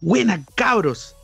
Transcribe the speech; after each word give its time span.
Buenas 0.00 0.40
cabros. 0.54 1.16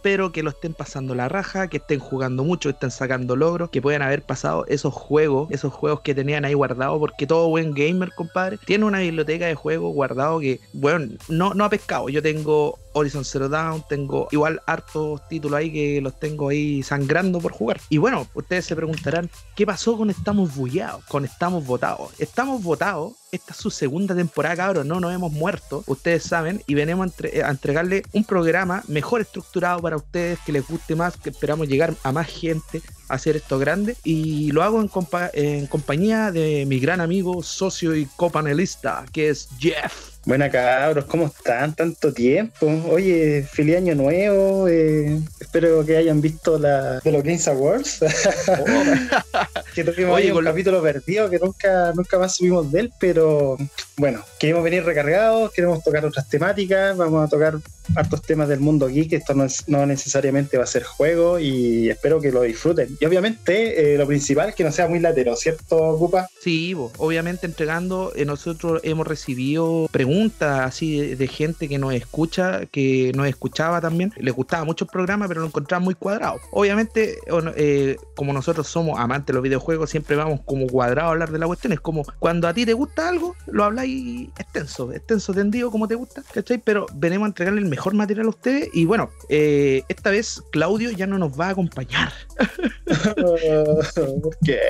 Espero 0.00 0.32
que 0.32 0.42
lo 0.42 0.48
estén 0.48 0.72
pasando 0.72 1.14
la 1.14 1.28
raja, 1.28 1.68
que 1.68 1.76
estén 1.76 2.00
jugando 2.00 2.42
mucho, 2.42 2.70
que 2.70 2.72
estén 2.72 2.90
sacando 2.90 3.36
logros, 3.36 3.68
que 3.68 3.82
puedan 3.82 4.00
haber 4.00 4.22
pasado 4.22 4.64
esos 4.66 4.94
juegos, 4.94 5.50
esos 5.50 5.74
juegos 5.74 6.00
que 6.00 6.14
tenían 6.14 6.46
ahí 6.46 6.54
guardados, 6.54 6.98
porque 6.98 7.26
todo 7.26 7.50
buen 7.50 7.74
gamer, 7.74 8.10
compadre, 8.14 8.56
tiene 8.64 8.86
una 8.86 9.00
biblioteca 9.00 9.44
de 9.44 9.54
juegos 9.54 9.92
guardados 9.92 10.40
que, 10.40 10.58
bueno, 10.72 11.12
no, 11.28 11.52
no 11.52 11.66
ha 11.66 11.68
pescado. 11.68 12.08
Yo 12.08 12.22
tengo 12.22 12.78
Horizon 12.94 13.26
Zero 13.26 13.50
Dawn, 13.50 13.84
tengo 13.90 14.26
igual 14.30 14.62
hartos 14.66 15.20
títulos 15.28 15.58
ahí 15.58 15.70
que 15.70 16.00
los 16.00 16.18
tengo 16.18 16.48
ahí 16.48 16.82
sangrando 16.82 17.38
por 17.38 17.52
jugar. 17.52 17.78
Y 17.90 17.98
bueno, 17.98 18.26
ustedes 18.32 18.64
se 18.64 18.74
preguntarán, 18.74 19.28
¿qué 19.54 19.66
pasó 19.66 19.98
con 19.98 20.08
Estamos 20.08 20.56
Bullados? 20.56 21.04
Con 21.04 21.26
Estamos 21.26 21.66
Votados. 21.66 22.18
Estamos 22.18 22.62
Votados, 22.62 23.12
esta 23.32 23.52
es 23.52 23.58
su 23.58 23.70
segunda 23.70 24.14
temporada, 24.14 24.56
cabrón, 24.56 24.88
no 24.88 24.98
nos 24.98 25.14
hemos 25.14 25.30
muerto, 25.30 25.84
ustedes 25.86 26.24
saben, 26.24 26.62
y 26.66 26.74
venimos 26.74 27.04
a, 27.04 27.10
entre- 27.10 27.44
a 27.44 27.50
entregarle 27.50 28.02
un 28.12 28.24
programa 28.24 28.82
mejor 28.88 29.20
estructurado 29.20 29.80
para 29.80 29.89
ustedes, 29.96 30.38
que 30.40 30.52
les 30.52 30.66
guste 30.66 30.94
más, 30.96 31.16
que 31.16 31.30
esperamos 31.30 31.68
llegar 31.68 31.94
a 32.02 32.12
más 32.12 32.26
gente, 32.26 32.82
hacer 33.10 33.36
esto 33.36 33.58
grande. 33.58 33.96
Y 34.04 34.50
lo 34.52 34.62
hago 34.62 34.80
en, 34.80 34.88
compa- 34.88 35.30
en 35.32 35.66
compañía 35.66 36.30
de 36.32 36.64
mi 36.66 36.78
gran 36.80 37.00
amigo, 37.00 37.42
socio 37.42 37.94
y 37.94 38.06
copanelista, 38.16 39.04
que 39.12 39.28
es 39.30 39.48
Jeff. 39.58 40.10
Buena 40.26 40.50
cabros, 40.50 41.06
¿cómo 41.06 41.26
están? 41.26 41.74
Tanto 41.74 42.12
tiempo. 42.12 42.66
Oye, 42.90 43.42
feliz 43.50 43.78
año 43.78 43.94
nuevo. 43.94 44.68
eh, 44.68 45.18
espero 45.40 45.84
que 45.86 45.96
hayan 45.96 46.20
visto 46.20 46.58
la 46.58 47.00
de 47.00 47.10
los 47.10 47.22
Games 47.22 47.48
Awards. 47.48 48.00
que 49.74 49.84
tuvimos 49.84 50.16
Oye, 50.16 50.26
ahí 50.26 50.30
un 50.30 50.44
capítulo 50.44 50.82
perdido 50.82 51.30
que 51.30 51.38
nunca, 51.38 51.92
nunca 51.94 52.18
más 52.18 52.36
subimos 52.36 52.70
de 52.70 52.80
él, 52.80 52.92
pero 52.98 53.56
bueno, 53.96 54.22
queremos 54.38 54.62
venir 54.62 54.84
recargados, 54.84 55.52
queremos 55.52 55.82
tocar 55.82 56.04
otras 56.04 56.28
temáticas, 56.28 56.96
vamos 56.96 57.24
a 57.24 57.28
tocar 57.28 57.54
hartos 57.96 58.22
temas 58.22 58.48
del 58.48 58.60
mundo 58.60 58.88
geek, 58.88 59.12
esto 59.14 59.34
no, 59.34 59.44
es, 59.44 59.68
no 59.68 59.84
necesariamente 59.86 60.58
va 60.58 60.64
a 60.64 60.66
ser 60.66 60.84
juego 60.84 61.38
y 61.38 61.88
espero 61.90 62.20
que 62.20 62.30
lo 62.30 62.42
disfruten. 62.42 62.96
Y 63.00 63.06
obviamente 63.06 63.94
eh, 63.94 63.96
lo 63.96 64.06
principal, 64.06 64.54
que 64.54 64.62
no 64.62 64.70
sea 64.70 64.86
muy 64.86 65.00
latero, 65.00 65.34
¿cierto, 65.34 65.76
Ocupa? 65.76 66.28
Sí, 66.38 66.74
bo, 66.74 66.92
obviamente 66.98 67.46
entregando, 67.46 68.12
eh, 68.14 68.26
nosotros 68.26 68.82
hemos 68.84 69.06
recibido 69.06 69.88
preguntas 69.90 70.60
así 70.60 71.14
de, 71.14 71.26
gente 71.26 71.66
que 71.66 71.78
nos 71.78 71.94
escucha, 71.94 72.66
que 72.66 73.12
nos 73.14 73.26
escuchaba 73.26 73.80
también, 73.80 74.12
les 74.18 74.34
gustaba 74.34 74.64
mucho 74.64 74.84
el 74.84 74.90
programa, 74.90 75.28
pero 75.28 75.40
lo 75.40 75.46
encontraba 75.46 75.82
muy 75.82 75.94
cuadrado. 75.94 76.40
Obviamente, 76.50 77.16
eh, 77.56 77.96
como 78.16 78.34
nosotros 78.34 78.66
somos 78.66 78.98
amantes 78.98 79.28
de 79.28 79.32
los 79.32 79.42
videojuegos, 79.42 79.88
siempre 79.88 80.14
vamos 80.16 80.40
como 80.44 80.66
cuadrados 80.66 81.08
a 81.08 81.12
hablar 81.12 81.30
de 81.30 81.38
la 81.38 81.46
cuestión. 81.46 81.72
Es 81.72 81.80
como 81.80 82.02
cuando 82.18 82.48
a 82.48 82.52
ti 82.52 82.66
te 82.66 82.74
gusta 82.74 83.08
algo, 83.08 83.34
lo 83.46 83.64
habláis 83.64 84.28
extenso, 84.38 84.92
extenso, 84.92 85.32
tendido, 85.32 85.70
como 85.70 85.88
te 85.88 85.94
gusta, 85.94 86.22
¿cachai? 86.34 86.58
Pero 86.58 86.84
venimos 86.96 87.24
a 87.24 87.28
entregarle 87.28 87.62
el 87.62 87.68
mejor 87.68 87.94
material 87.94 88.26
a 88.26 88.30
ustedes 88.30 88.68
y 88.74 88.84
bueno, 88.84 89.08
esta 89.30 90.10
vez 90.10 90.42
Claudio 90.52 90.90
ya 90.90 91.06
no 91.06 91.16
nos 91.16 91.40
va 91.40 91.46
a 91.46 91.50
acompañar. 91.50 92.12
¿Por 94.22 94.36
qué? 94.44 94.60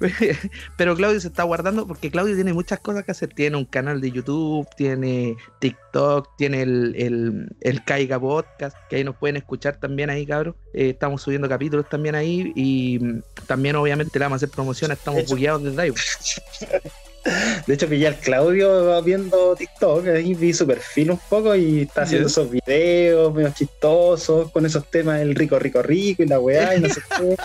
Pero 0.76 0.96
Claudio 0.96 1.20
se 1.20 1.28
está 1.28 1.42
guardando 1.44 1.86
porque 1.86 2.10
Claudio 2.10 2.34
tiene 2.34 2.52
muchas 2.52 2.80
cosas 2.80 3.04
que 3.04 3.12
hacer. 3.12 3.30
Tiene 3.34 3.56
un 3.56 3.64
canal 3.64 4.00
de 4.00 4.10
YouTube, 4.10 4.66
tiene 4.76 5.36
TikTok, 5.60 6.36
tiene 6.36 6.62
el, 6.62 6.94
el, 6.96 7.48
el 7.60 7.84
Caiga 7.84 8.20
Podcast, 8.20 8.76
que 8.88 8.96
ahí 8.96 9.04
nos 9.04 9.16
pueden 9.16 9.36
escuchar 9.36 9.76
también 9.76 10.10
ahí, 10.10 10.26
cabros. 10.26 10.54
Eh, 10.74 10.90
estamos 10.90 11.22
subiendo 11.22 11.48
capítulos 11.48 11.88
también 11.88 12.14
ahí 12.14 12.52
y 12.54 12.98
mm, 13.00 13.22
también 13.46 13.76
obviamente 13.76 14.18
le 14.18 14.24
vamos 14.24 14.36
a 14.36 14.44
hacer 14.44 14.50
promoción. 14.50 14.92
Estamos 14.92 15.26
bugueados 15.26 15.62
desde 15.62 15.82
ahí. 15.82 15.92
De 17.66 17.74
hecho, 17.74 17.88
pillé 17.88 18.08
al 18.08 18.16
Claudio 18.18 19.00
viendo 19.02 19.54
TikTok, 19.54 20.06
ahí 20.08 20.34
vi 20.34 20.52
su 20.52 20.66
perfil 20.66 21.12
un 21.12 21.20
poco 21.28 21.54
y 21.54 21.82
está 21.82 22.02
haciendo 22.02 22.26
Ya. 22.28 22.32
esos 22.32 22.50
videos 22.50 23.32
medio 23.32 23.52
chistosos 23.56 24.50
con 24.50 24.66
esos 24.66 24.90
temas 24.90 25.20
del 25.20 25.34
rico, 25.34 25.58
rico, 25.58 25.82
rico 25.82 26.22
y 26.24 26.26
la 26.26 26.40
weá 26.40 26.74
y 26.76 26.80
no 26.80 26.88
sé 26.88 27.00
qué. 27.16 27.36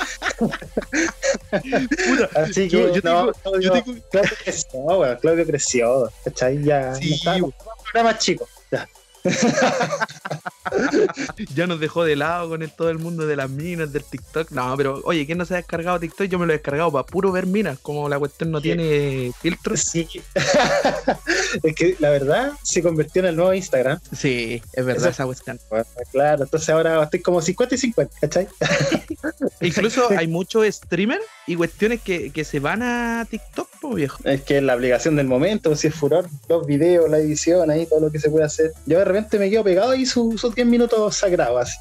Así 2.35 2.67
que 2.67 2.69
yo- 2.69 2.93
yo 2.93 3.01
no, 3.03 3.31
tengo- 3.31 3.33
Claudio, 3.33 3.61
yo 3.61 3.71
tengo- 3.73 3.97
Claudio 4.09 4.31
creció, 4.43 4.79
weón, 4.79 5.17
Claudio 5.21 5.45
creció, 5.45 6.11
¿cachai? 6.23 6.63
Ya, 6.63 6.95
Sí, 6.95 7.09
ya 7.09 7.15
está, 7.15 7.35
un 7.43 7.53
programa 7.91 8.17
chico, 8.17 8.47
ya. 8.71 8.87
Ya 11.55 11.67
nos 11.67 11.79
dejó 11.79 12.03
de 12.03 12.15
lado 12.15 12.49
con 12.49 12.61
el- 12.61 12.71
todo 12.71 12.89
el 12.89 12.99
mundo 12.99 13.25
de 13.25 13.35
las 13.35 13.49
minas, 13.49 13.91
del 13.93 14.03
TikTok. 14.03 14.51
No, 14.51 14.75
pero 14.77 15.01
oye, 15.05 15.25
¿quién 15.25 15.37
no 15.37 15.45
se 15.45 15.53
ha 15.53 15.57
descargado 15.57 15.99
TikTok? 15.99 16.27
Yo 16.27 16.39
me 16.39 16.45
lo 16.45 16.53
he 16.53 16.57
descargado 16.57 16.91
para 16.91 17.05
puro 17.05 17.31
ver 17.31 17.45
minas, 17.45 17.79
como 17.79 18.07
la 18.09 18.19
cuestión 18.19 18.51
no 18.51 18.61
tiene 18.61 19.31
filtros. 19.41 19.81
Sí. 19.81 20.07
es 21.63 21.75
que 21.75 21.95
la 21.99 22.09
verdad 22.09 22.51
se 22.63 22.81
convirtió 22.81 23.21
en 23.21 23.29
el 23.29 23.35
nuevo 23.35 23.53
Instagram. 23.53 23.99
Sí, 24.15 24.61
es 24.73 24.85
verdad 24.85 25.03
Eso- 25.03 25.09
esa 25.09 25.25
cuestión. 25.25 25.59
Bueno, 25.69 25.85
claro, 26.11 26.43
entonces 26.43 26.69
ahora 26.69 27.03
estoy 27.03 27.21
como 27.21 27.41
50 27.41 27.75
y 27.75 27.77
50, 27.77 28.15
¿cachai? 28.21 28.47
Incluso 29.61 30.09
hay 30.11 30.27
muchos 30.27 30.65
streamers 30.67 31.23
y 31.47 31.55
cuestiones 31.55 32.01
que, 32.01 32.31
que 32.31 32.43
se 32.43 32.59
van 32.59 32.83
a 32.83 33.25
TikTok, 33.29 33.69
po, 33.81 33.93
viejo. 33.93 34.19
Es 34.25 34.41
que 34.41 34.57
es 34.57 34.63
la 34.63 34.75
obligación 34.75 35.15
del 35.15 35.27
momento, 35.27 35.75
si 35.75 35.87
es 35.87 35.95
furor, 35.95 36.27
los 36.49 36.65
videos, 36.65 37.09
la 37.09 37.17
edición, 37.19 37.69
ahí 37.71 37.85
todo 37.85 37.99
lo 38.01 38.11
que 38.11 38.19
se 38.19 38.29
puede 38.29 38.45
hacer. 38.45 38.71
Yo 38.85 38.99
de 38.99 39.05
repente 39.05 39.39
me 39.39 39.49
quedo 39.49 39.63
pegado 39.63 39.95
y 39.95 40.05
sus 40.05 40.43
10 40.57 40.67
minutos 40.67 41.15
sagrados 41.15 41.61
así. 41.61 41.77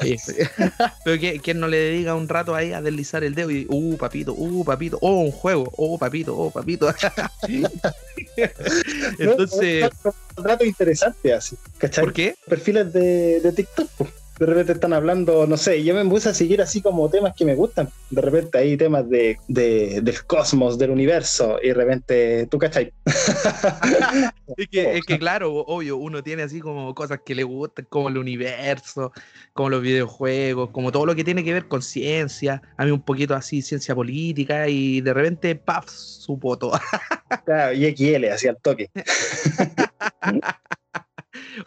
Oye, 0.00 0.16
pero 1.04 1.18
que, 1.18 1.40
¿quién 1.40 1.58
no 1.58 1.66
le 1.66 1.76
dedica 1.78 2.14
un 2.14 2.28
rato 2.28 2.54
ahí 2.54 2.72
a 2.72 2.80
deslizar 2.80 3.24
el 3.24 3.34
dedo 3.34 3.50
y, 3.50 3.66
uh, 3.68 3.96
papito, 3.96 4.34
uh, 4.34 4.64
papito, 4.64 4.98
oh, 5.02 5.22
un 5.22 5.32
juego, 5.32 5.72
oh, 5.76 5.98
papito, 5.98 6.36
oh, 6.36 6.48
papito. 6.52 6.94
Entonces, 9.18 9.90
No, 10.04 10.14
Un 10.36 10.44
rato 10.44 10.64
interesante 10.64 11.32
así, 11.32 11.56
¿cachai? 11.78 12.04
¿por 12.04 12.12
qué? 12.12 12.36
Perfiles 12.48 12.92
de, 12.92 13.40
de 13.40 13.52
TikTok, 13.52 13.88
pues. 13.98 14.10
De 14.38 14.46
repente 14.46 14.72
están 14.72 14.92
hablando, 14.92 15.46
no 15.46 15.56
sé, 15.56 15.82
yo 15.82 15.94
me 15.94 16.04
puse 16.04 16.28
a 16.28 16.34
seguir 16.34 16.62
así 16.62 16.80
como 16.80 17.10
temas 17.10 17.32
que 17.36 17.44
me 17.44 17.54
gustan. 17.56 17.88
De 18.10 18.22
repente 18.22 18.58
hay 18.58 18.76
temas 18.76 19.08
de, 19.10 19.36
de- 19.48 20.00
del 20.02 20.24
cosmos, 20.26 20.78
del 20.78 20.90
universo, 20.90 21.58
y 21.62 21.68
de 21.68 21.74
repente, 21.74 22.46
¿tú 22.50 22.58
cachai? 22.58 22.92
Es 24.56 24.66
que, 24.70 24.96
es 24.98 25.04
que 25.04 25.18
claro, 25.18 25.52
obvio, 25.52 25.98
uno 25.98 26.22
tiene 26.22 26.42
así 26.42 26.60
como 26.60 26.94
cosas 26.94 27.20
que 27.24 27.34
le 27.34 27.44
gustan, 27.44 27.86
como 27.88 28.08
el 28.08 28.16
universo, 28.18 29.12
como 29.52 29.68
los 29.70 29.82
videojuegos, 29.82 30.70
como 30.70 30.90
todo 30.90 31.04
lo 31.06 31.14
que 31.14 31.22
tiene 31.22 31.44
que 31.44 31.52
ver 31.52 31.68
con 31.68 31.82
ciencia, 31.82 32.62
a 32.76 32.84
mí 32.84 32.90
un 32.90 33.02
poquito 33.02 33.34
así 33.34 33.60
ciencia 33.62 33.94
política 33.94 34.66
y 34.68 35.00
de 35.00 35.14
repente, 35.14 35.54
paf, 35.54 35.88
su 35.88 36.38
poto. 36.38 36.72
Claro, 37.44 37.74
y 37.74 37.84
XL, 37.84 38.24
así 38.32 38.48
al 38.48 38.56
toque. 38.60 38.90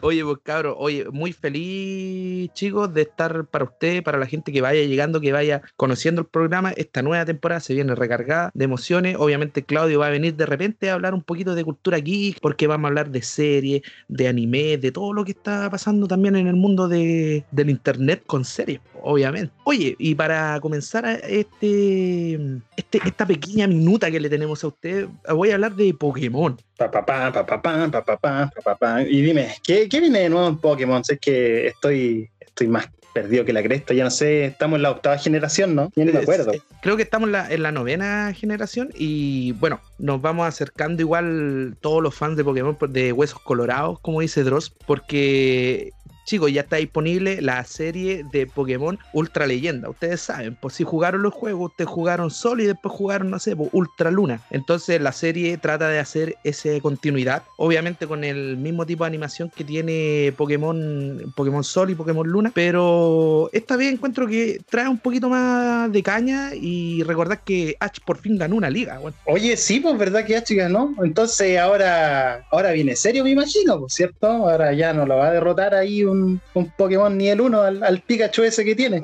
Oye, 0.00 0.24
pues 0.24 0.38
cabros, 0.42 0.76
oye, 0.78 1.06
muy 1.10 1.32
feliz, 1.32 2.50
chicos, 2.52 2.92
de 2.92 3.02
estar 3.02 3.46
para 3.46 3.64
ustedes, 3.64 4.02
para 4.02 4.18
la 4.18 4.26
gente 4.26 4.52
que 4.52 4.60
vaya 4.60 4.82
llegando, 4.82 5.20
que 5.20 5.32
vaya 5.32 5.62
conociendo 5.76 6.22
el 6.22 6.26
programa. 6.26 6.72
Esta 6.72 7.02
nueva 7.02 7.24
temporada 7.24 7.60
se 7.60 7.74
viene 7.74 7.94
recargada 7.94 8.50
de 8.54 8.64
emociones. 8.64 9.16
Obviamente, 9.18 9.64
Claudio 9.64 10.00
va 10.00 10.06
a 10.06 10.10
venir 10.10 10.34
de 10.34 10.46
repente 10.46 10.90
a 10.90 10.94
hablar 10.94 11.14
un 11.14 11.22
poquito 11.22 11.54
de 11.54 11.64
cultura 11.64 11.98
geek, 11.98 12.40
porque 12.40 12.66
vamos 12.66 12.86
a 12.86 12.88
hablar 12.88 13.10
de 13.10 13.22
series, 13.22 13.82
de 14.08 14.28
anime, 14.28 14.78
de 14.78 14.92
todo 14.92 15.12
lo 15.12 15.24
que 15.24 15.32
está 15.32 15.68
pasando 15.70 16.06
también 16.06 16.36
en 16.36 16.46
el 16.46 16.56
mundo 16.56 16.88
de, 16.88 17.44
del 17.50 17.70
internet 17.70 18.22
con 18.26 18.44
series, 18.44 18.80
obviamente. 19.02 19.52
Oye, 19.64 19.96
y 19.98 20.14
para 20.14 20.58
comenzar 20.60 21.06
este, 21.28 22.34
este, 22.76 23.00
esta 23.04 23.26
pequeña 23.26 23.66
minuta 23.66 24.10
que 24.10 24.20
le 24.20 24.30
tenemos 24.30 24.62
a 24.64 24.68
ustedes, 24.68 25.08
voy 25.28 25.50
a 25.50 25.54
hablar 25.54 25.74
de 25.74 25.94
Pokémon. 25.94 26.56
Pa, 26.90 27.06
pa, 27.06 28.76
pa, 28.76 29.02
y 29.02 29.22
dime, 29.22 29.54
¿qué, 29.62 29.88
¿qué, 29.88 30.00
viene 30.00 30.20
de 30.20 30.28
nuevo 30.28 30.48
en 30.48 30.58
Pokémon? 30.58 31.04
Sé 31.04 31.14
es 31.14 31.20
que 31.20 31.66
estoy, 31.68 32.30
estoy 32.40 32.68
más 32.68 32.88
perdido 33.12 33.44
que 33.44 33.52
la 33.52 33.62
cresta, 33.62 33.94
ya 33.94 34.04
no 34.04 34.10
sé, 34.10 34.46
estamos 34.46 34.76
en 34.76 34.82
la 34.82 34.90
octava 34.90 35.18
generación, 35.18 35.74
¿no? 35.74 35.92
Yo 35.94 36.04
no 36.04 36.12
me 36.12 36.18
acuerdo. 36.18 36.52
Creo 36.80 36.96
que 36.96 37.02
estamos 37.02 37.30
en 37.50 37.62
la 37.62 37.72
novena 37.72 38.32
generación 38.34 38.90
y 38.94 39.52
bueno, 39.52 39.80
nos 39.98 40.20
vamos 40.20 40.46
acercando 40.46 41.02
igual 41.02 41.76
todos 41.80 42.02
los 42.02 42.14
fans 42.14 42.36
de 42.36 42.44
Pokémon 42.44 42.76
de 42.88 43.12
Huesos 43.12 43.40
Colorados, 43.40 44.00
como 44.00 44.20
dice 44.20 44.42
Dross, 44.42 44.70
porque 44.86 45.92
chicos, 46.24 46.52
ya 46.52 46.62
está 46.62 46.76
disponible 46.76 47.40
la 47.40 47.64
serie 47.64 48.24
de 48.32 48.46
Pokémon 48.46 48.98
Ultra 49.12 49.46
Leyenda. 49.46 49.90
Ustedes 49.90 50.20
saben, 50.20 50.56
pues 50.60 50.74
si 50.74 50.84
jugaron 50.84 51.22
los 51.22 51.34
juegos, 51.34 51.70
ustedes 51.70 51.90
jugaron 51.90 52.30
Sol 52.30 52.60
y 52.60 52.66
después 52.66 52.94
jugaron, 52.94 53.30
no 53.30 53.38
sé, 53.38 53.56
pues, 53.56 53.70
Ultra 53.72 54.10
Luna. 54.10 54.40
Entonces 54.50 55.00
la 55.00 55.12
serie 55.12 55.56
trata 55.58 55.88
de 55.88 55.98
hacer 55.98 56.36
esa 56.44 56.68
continuidad, 56.80 57.42
obviamente 57.56 58.06
con 58.06 58.24
el 58.24 58.56
mismo 58.56 58.86
tipo 58.86 59.04
de 59.04 59.08
animación 59.08 59.50
que 59.54 59.64
tiene 59.64 60.32
Pokémon, 60.36 61.32
Pokémon 61.36 61.64
Sol 61.64 61.90
y 61.90 61.94
Pokémon 61.94 62.26
Luna, 62.26 62.52
pero 62.54 63.50
esta 63.52 63.76
vez 63.76 63.92
encuentro 63.92 64.26
que 64.26 64.60
trae 64.68 64.88
un 64.88 64.98
poquito 64.98 65.28
más 65.28 65.90
de 65.90 66.02
caña 66.02 66.50
y 66.54 67.02
recordad 67.02 67.40
que 67.44 67.76
Ash 67.80 67.98
por 68.04 68.18
fin 68.18 68.38
ganó 68.38 68.56
una 68.56 68.70
liga. 68.70 69.00
Oye, 69.26 69.56
sí, 69.56 69.80
pues 69.80 69.96
verdad 69.98 70.24
que 70.24 70.42
chicas, 70.42 70.70
¿no? 70.70 70.94
Entonces 71.02 71.58
ahora, 71.58 72.44
ahora 72.50 72.72
viene 72.72 72.96
serio, 72.96 73.24
me 73.24 73.30
imagino, 73.30 73.80
pues, 73.80 73.94
¿cierto? 73.94 74.26
Ahora 74.26 74.72
ya 74.72 74.92
no 74.92 75.06
lo 75.06 75.16
va 75.16 75.28
a 75.28 75.32
derrotar 75.32 75.74
ahí 75.74 76.04
un, 76.12 76.40
Pokémon 76.76 77.16
nivel 77.16 77.40
1 77.40 77.62
al, 77.62 77.82
al 77.82 78.00
Pikachu 78.00 78.42
ese 78.44 78.64
que 78.64 78.74
tiene. 78.74 79.02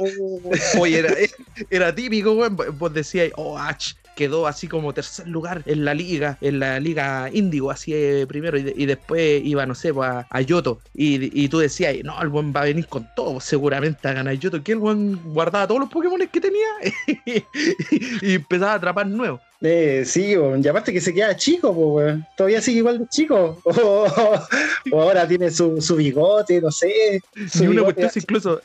Oye, 0.79 0.99
era, 0.99 1.13
era 1.71 1.95
típico, 1.95 2.33
weón. 2.33 2.57
Vos 2.57 2.93
decíais, 2.93 3.33
oh, 3.37 3.59
Ash, 3.59 3.95
quedó 4.19 4.49
así 4.49 4.67
como 4.67 4.93
tercer 4.93 5.29
lugar 5.29 5.63
en 5.65 5.85
la 5.85 5.95
liga, 5.95 6.39
en 6.41 6.59
la 6.59 6.81
liga 6.81 7.31
Índigo, 7.33 7.71
así 7.71 7.95
eh, 7.95 8.27
primero, 8.27 8.59
y, 8.59 8.85
después 8.85 9.41
iba, 9.45 9.65
no 9.65 9.77
sé, 9.77 9.95
pues, 9.95 10.11
a, 10.29 10.41
Yoto. 10.41 10.81
Y, 10.93 11.49
tú 11.49 11.61
decías, 11.61 11.95
no, 12.03 12.21
el 12.21 12.29
buen 12.29 12.53
va 12.53 12.63
a 12.63 12.65
venir 12.65 12.89
con 12.89 13.07
todo, 13.15 13.39
seguramente 13.39 14.09
a 14.09 14.15
ganar 14.15 14.35
Yoto, 14.35 14.61
que 14.65 14.73
el 14.73 14.79
buen 14.79 15.23
guardaba 15.33 15.69
todos 15.69 15.83
los 15.83 15.89
Pokémon 15.91 16.19
que 16.27 16.41
tenía 16.41 16.67
y 18.21 18.35
empezaba 18.35 18.73
a 18.73 18.75
atrapar 18.75 19.07
nuevos. 19.07 19.41
Eh, 19.61 20.03
sí, 20.05 20.35
y 20.35 20.69
aparte 20.69 20.93
que 20.93 21.01
se 21.01 21.15
queda 21.15 21.37
chico, 21.37 21.73
pues, 21.73 22.19
todavía 22.37 22.61
sigue 22.61 22.79
igual 22.79 22.99
de 22.99 23.07
chico. 23.07 23.63
O, 24.91 25.03
ahora 25.03 25.29
tiene 25.29 25.51
su, 25.51 25.81
su, 25.81 25.97
bigote, 25.97 26.61
no 26.61 26.71
sé. 26.71 27.21
y 27.55 27.67
una 27.67 27.83
cuestión 27.83 28.11
incluso, 28.17 28.61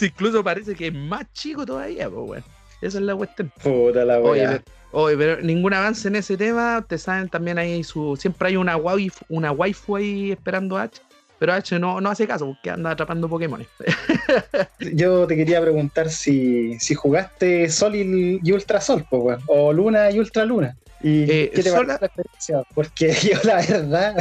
incluso 0.00 0.44
parece 0.44 0.74
que 0.74 0.88
es 0.88 0.94
más 0.94 1.32
chico 1.32 1.64
todavía, 1.64 2.10
pues, 2.10 2.42
Esa 2.80 2.98
es 2.98 3.04
la 3.04 3.16
cuestión. 3.16 3.52
Puta 3.62 4.04
la 4.04 4.20
Oye, 4.20 4.62
oye, 4.92 5.16
pero 5.16 5.40
ningún 5.42 5.74
avance 5.74 6.08
en 6.08 6.16
ese 6.16 6.36
tema. 6.36 6.84
Te 6.86 6.98
saben 6.98 7.28
también 7.28 7.58
ahí 7.58 7.82
su. 7.82 8.16
Siempre 8.16 8.48
hay 8.48 8.56
una 8.56 8.76
waifu, 8.76 9.24
una 9.28 9.52
waifu 9.52 9.96
ahí 9.96 10.32
esperando 10.32 10.76
a 10.76 10.82
H. 10.82 11.02
Pero 11.38 11.52
H 11.52 11.78
no, 11.78 12.00
no 12.00 12.10
hace 12.10 12.26
caso 12.26 12.46
porque 12.46 12.70
anda 12.70 12.90
atrapando 12.90 13.28
Pokémon. 13.28 13.64
Yo 14.92 15.26
te 15.26 15.36
quería 15.36 15.60
preguntar 15.60 16.10
si, 16.10 16.78
si 16.80 16.94
jugaste 16.94 17.68
Sol 17.70 17.94
y, 17.94 18.52
Ultra 18.52 18.80
Sol, 18.80 19.06
o 19.10 19.72
Luna 19.72 20.10
y 20.10 20.18
Ultra 20.18 20.44
Luna. 20.44 20.76
¿Y 21.00 21.30
eh, 21.30 21.50
qué 21.54 21.62
te 21.62 21.70
la 21.70 21.94
experiencia? 21.94 22.62
Porque 22.74 23.12
yo 23.22 23.38
la 23.44 23.56
verdad, 23.56 24.16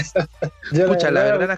yo 0.71 0.93
la, 1.09 1.23
verdad, 1.23 1.57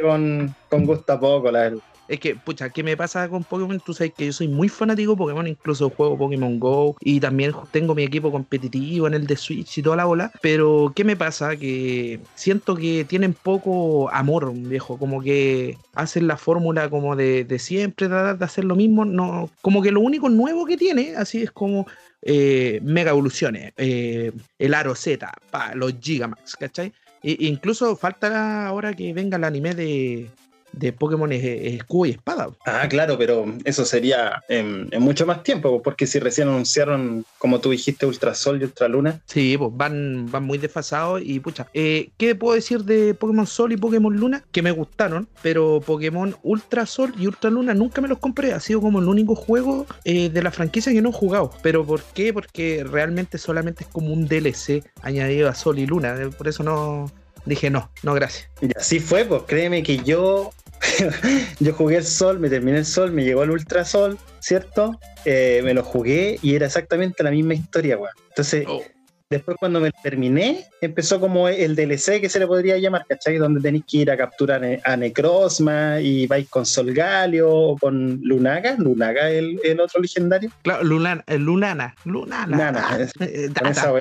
con, 0.00 0.54
con 0.68 0.86
gusto 0.86 1.12
a 1.12 1.18
poco, 1.18 1.50
la 1.50 1.60
verdad. 1.60 1.82
Es 2.10 2.18
que, 2.18 2.34
pucha, 2.34 2.70
¿qué 2.70 2.82
me 2.82 2.96
pasa 2.96 3.28
con 3.28 3.44
Pokémon? 3.44 3.78
Tú 3.78 3.94
sabes 3.94 4.12
que 4.12 4.26
yo 4.26 4.32
soy 4.32 4.48
muy 4.48 4.68
fanático 4.68 5.12
de 5.12 5.16
Pokémon, 5.16 5.46
incluso 5.46 5.90
juego 5.90 6.18
Pokémon 6.18 6.58
Go 6.58 6.96
y 7.00 7.20
también 7.20 7.52
tengo 7.70 7.94
mi 7.94 8.02
equipo 8.02 8.32
competitivo 8.32 9.06
en 9.06 9.14
el 9.14 9.28
de 9.28 9.36
Switch 9.36 9.78
y 9.78 9.82
toda 9.82 9.94
la 9.94 10.06
bola. 10.06 10.32
Pero, 10.42 10.92
¿qué 10.96 11.04
me 11.04 11.14
pasa? 11.14 11.54
Que 11.54 12.18
siento 12.34 12.74
que 12.74 13.04
tienen 13.04 13.32
poco 13.32 14.10
amor, 14.10 14.52
viejo. 14.52 14.98
Como 14.98 15.22
que 15.22 15.78
hacen 15.94 16.26
la 16.26 16.36
fórmula 16.36 16.90
como 16.90 17.14
de, 17.14 17.46
siempre, 17.60 18.08
tratar 18.08 18.38
de 18.38 18.44
hacer 18.44 18.64
lo 18.64 18.74
mismo. 18.74 19.04
No, 19.04 19.48
como 19.62 19.80
que 19.80 19.92
lo 19.92 20.00
único 20.00 20.28
nuevo 20.28 20.66
que 20.66 20.76
tiene, 20.76 21.14
así 21.14 21.42
es 21.42 21.52
como 21.52 21.86
eh, 22.22 22.80
mega 22.82 23.12
evoluciones, 23.12 23.72
eh, 23.76 24.32
el 24.58 24.74
Aro 24.74 24.96
Z, 24.96 25.32
pa, 25.52 25.76
los 25.76 25.94
Gigamax, 26.00 26.56
¿cachai? 26.56 26.92
E, 27.22 27.36
incluso 27.38 27.94
falta 27.94 28.66
ahora 28.66 28.94
que 28.94 29.12
venga 29.12 29.36
el 29.36 29.44
anime 29.44 29.74
de, 29.74 30.30
de 30.72 30.92
Pokémon 30.92 31.32
es, 31.32 31.44
escudo 31.44 32.06
y 32.06 32.10
espada. 32.10 32.50
Ah, 32.64 32.86
claro, 32.88 33.16
pero 33.18 33.44
eso 33.64 33.84
sería 33.84 34.42
en, 34.48 34.88
mucho 34.98 35.26
más 35.26 35.42
tiempo, 35.42 35.82
porque 35.82 36.06
si 36.06 36.18
recién 36.18 36.48
anunciaron, 36.48 37.24
como 37.38 37.60
tú 37.60 37.70
dijiste, 37.70 38.06
Ultra 38.06 38.34
Sol 38.34 38.60
y 38.60 38.64
Ultra 38.64 38.88
Luna. 38.88 39.20
Sí, 39.26 39.56
pues 39.58 39.70
van, 39.74 40.30
van 40.30 40.44
muy 40.44 40.58
desfasados 40.58 41.22
y 41.24 41.40
pucha. 41.40 41.68
Eh, 41.74 42.10
¿Qué 42.16 42.34
puedo 42.34 42.54
decir 42.54 42.84
de 42.84 43.14
Pokémon 43.14 43.46
Sol 43.46 43.72
y 43.72 43.76
Pokémon 43.76 44.14
Luna? 44.14 44.44
Que 44.52 44.62
me 44.62 44.70
gustaron, 44.70 45.28
pero 45.42 45.80
Pokémon 45.84 46.36
Ultra 46.42 46.86
Sol 46.86 47.14
y 47.18 47.26
Ultra 47.26 47.50
Luna 47.50 47.74
nunca 47.74 48.00
me 48.00 48.08
los 48.08 48.18
compré. 48.18 48.52
Ha 48.52 48.60
sido 48.60 48.80
como 48.80 49.00
el 49.00 49.08
único 49.08 49.34
juego 49.34 49.86
eh, 50.04 50.28
de 50.28 50.42
la 50.42 50.50
franquicia 50.50 50.92
que 50.92 51.02
no 51.02 51.10
he 51.10 51.12
jugado. 51.12 51.50
¿Pero 51.62 51.84
por 51.84 52.02
qué? 52.02 52.32
Porque 52.32 52.84
realmente 52.84 53.38
solamente 53.38 53.84
es 53.84 53.90
como 53.90 54.12
un 54.12 54.26
DLC 54.26 54.84
añadido 55.02 55.48
a 55.48 55.54
Sol 55.54 55.78
y 55.78 55.86
Luna. 55.86 56.16
Por 56.36 56.48
eso 56.48 56.62
no, 56.62 57.10
dije 57.44 57.70
no, 57.70 57.90
no 58.02 58.14
gracias. 58.14 58.48
Y 58.60 58.76
así 58.76 59.00
fue, 59.00 59.24
pues 59.24 59.42
créeme 59.46 59.82
que 59.82 59.98
yo 59.98 60.52
yo 61.60 61.72
jugué 61.72 61.96
el 61.96 62.04
sol, 62.04 62.38
me 62.38 62.48
terminé 62.48 62.78
el 62.78 62.86
sol, 62.86 63.12
me 63.12 63.24
llegó 63.24 63.42
el 63.42 63.50
ultra 63.50 63.84
sol, 63.84 64.18
¿cierto? 64.40 64.98
Eh, 65.24 65.60
me 65.64 65.74
lo 65.74 65.82
jugué 65.82 66.38
y 66.42 66.54
era 66.54 66.66
exactamente 66.66 67.22
la 67.22 67.30
misma 67.30 67.54
historia, 67.54 67.96
weón. 67.96 68.14
Entonces, 68.28 68.64
oh. 68.68 68.82
Después 69.30 69.58
cuando 69.60 69.78
me 69.78 69.92
terminé, 69.92 70.66
empezó 70.80 71.20
como 71.20 71.48
el 71.48 71.76
DLC 71.76 72.20
que 72.20 72.28
se 72.28 72.40
le 72.40 72.48
podría 72.48 72.76
llamar, 72.78 73.06
¿cachai? 73.08 73.36
Donde 73.36 73.60
tenéis 73.60 73.84
que 73.88 73.98
ir 73.98 74.10
a 74.10 74.16
capturar 74.16 74.60
a 74.82 74.96
Necrozma 74.96 76.00
y 76.00 76.26
vais 76.26 76.48
con 76.48 76.66
Solgalio 76.66 77.48
o 77.48 77.78
con 77.78 78.18
Lunaga. 78.24 78.74
Lunaga 78.76 79.30
el, 79.30 79.60
el 79.62 79.78
otro 79.78 80.00
legendario. 80.00 80.50
Claro, 80.62 80.82
Lunana, 80.82 81.22
eh, 81.28 81.38
Lunana, 81.38 81.94
Lunana. 82.04 82.56
Nana, 82.56 82.98
eh, 83.20 83.48
esa 83.70 83.92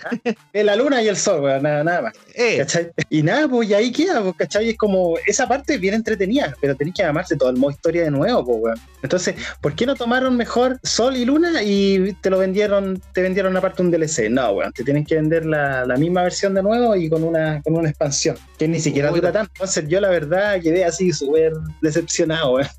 eh, 0.52 0.64
La 0.64 0.76
luna 0.76 1.04
y 1.04 1.10
el 1.10 1.16
sol, 1.16 1.44
nada, 1.62 1.84
nada 1.84 2.02
más. 2.02 2.14
¿cachai? 2.58 2.90
Y 3.12 3.22
nada, 3.22 3.48
pues 3.48 3.70
y 3.70 3.76
ahí 3.76 3.92
queda, 3.92 4.24
pues, 4.24 4.36
¿cachai? 4.36 4.70
Es 4.70 4.78
como, 4.78 5.14
esa 5.28 5.48
parte 5.48 5.78
bien 5.78 5.94
entretenida, 5.94 6.56
pero 6.60 6.76
tenéis 6.76 6.96
que 6.96 7.04
amarse 7.04 7.36
todo 7.36 7.52
el 7.52 7.58
modo 7.58 7.70
historia 7.70 8.02
de 8.02 8.10
nuevo, 8.10 8.44
pues, 8.44 8.58
weón. 8.64 8.80
Entonces, 9.04 9.36
¿por 9.62 9.76
qué 9.76 9.86
no 9.86 9.94
tomaron 9.94 10.36
mejor 10.36 10.80
Sol 10.82 11.16
y 11.18 11.24
Luna 11.24 11.62
y 11.62 12.14
te 12.22 12.32
lo 12.32 12.40
vendieron, 12.40 13.00
te 13.14 13.22
vendieron 13.22 13.56
aparte 13.56 13.84
un 13.84 13.92
DLC? 13.92 14.28
No, 14.32 14.54
weón, 14.54 14.74
te 14.74 14.84
tienen 14.84 15.06
que 15.06 15.19
vender 15.20 15.46
la, 15.46 15.86
misma 15.98 16.24
versión 16.24 16.54
de 16.54 16.64
nuevo 16.64 16.96
y 16.96 17.10
con 17.10 17.24
una, 17.24 17.62
con 17.62 17.76
una 17.76 17.90
expansión, 17.90 18.38
que 18.58 18.68
ni 18.68 18.80
siquiera 18.80 19.10
dura 19.12 19.32
tanto. 19.32 19.52
Entonces 19.56 19.88
yo 19.88 20.00
la 20.00 20.10
verdad 20.10 20.62
quedé 20.62 20.86
así 20.86 21.12
súper 21.12 21.54
decepcionado. 21.82 22.60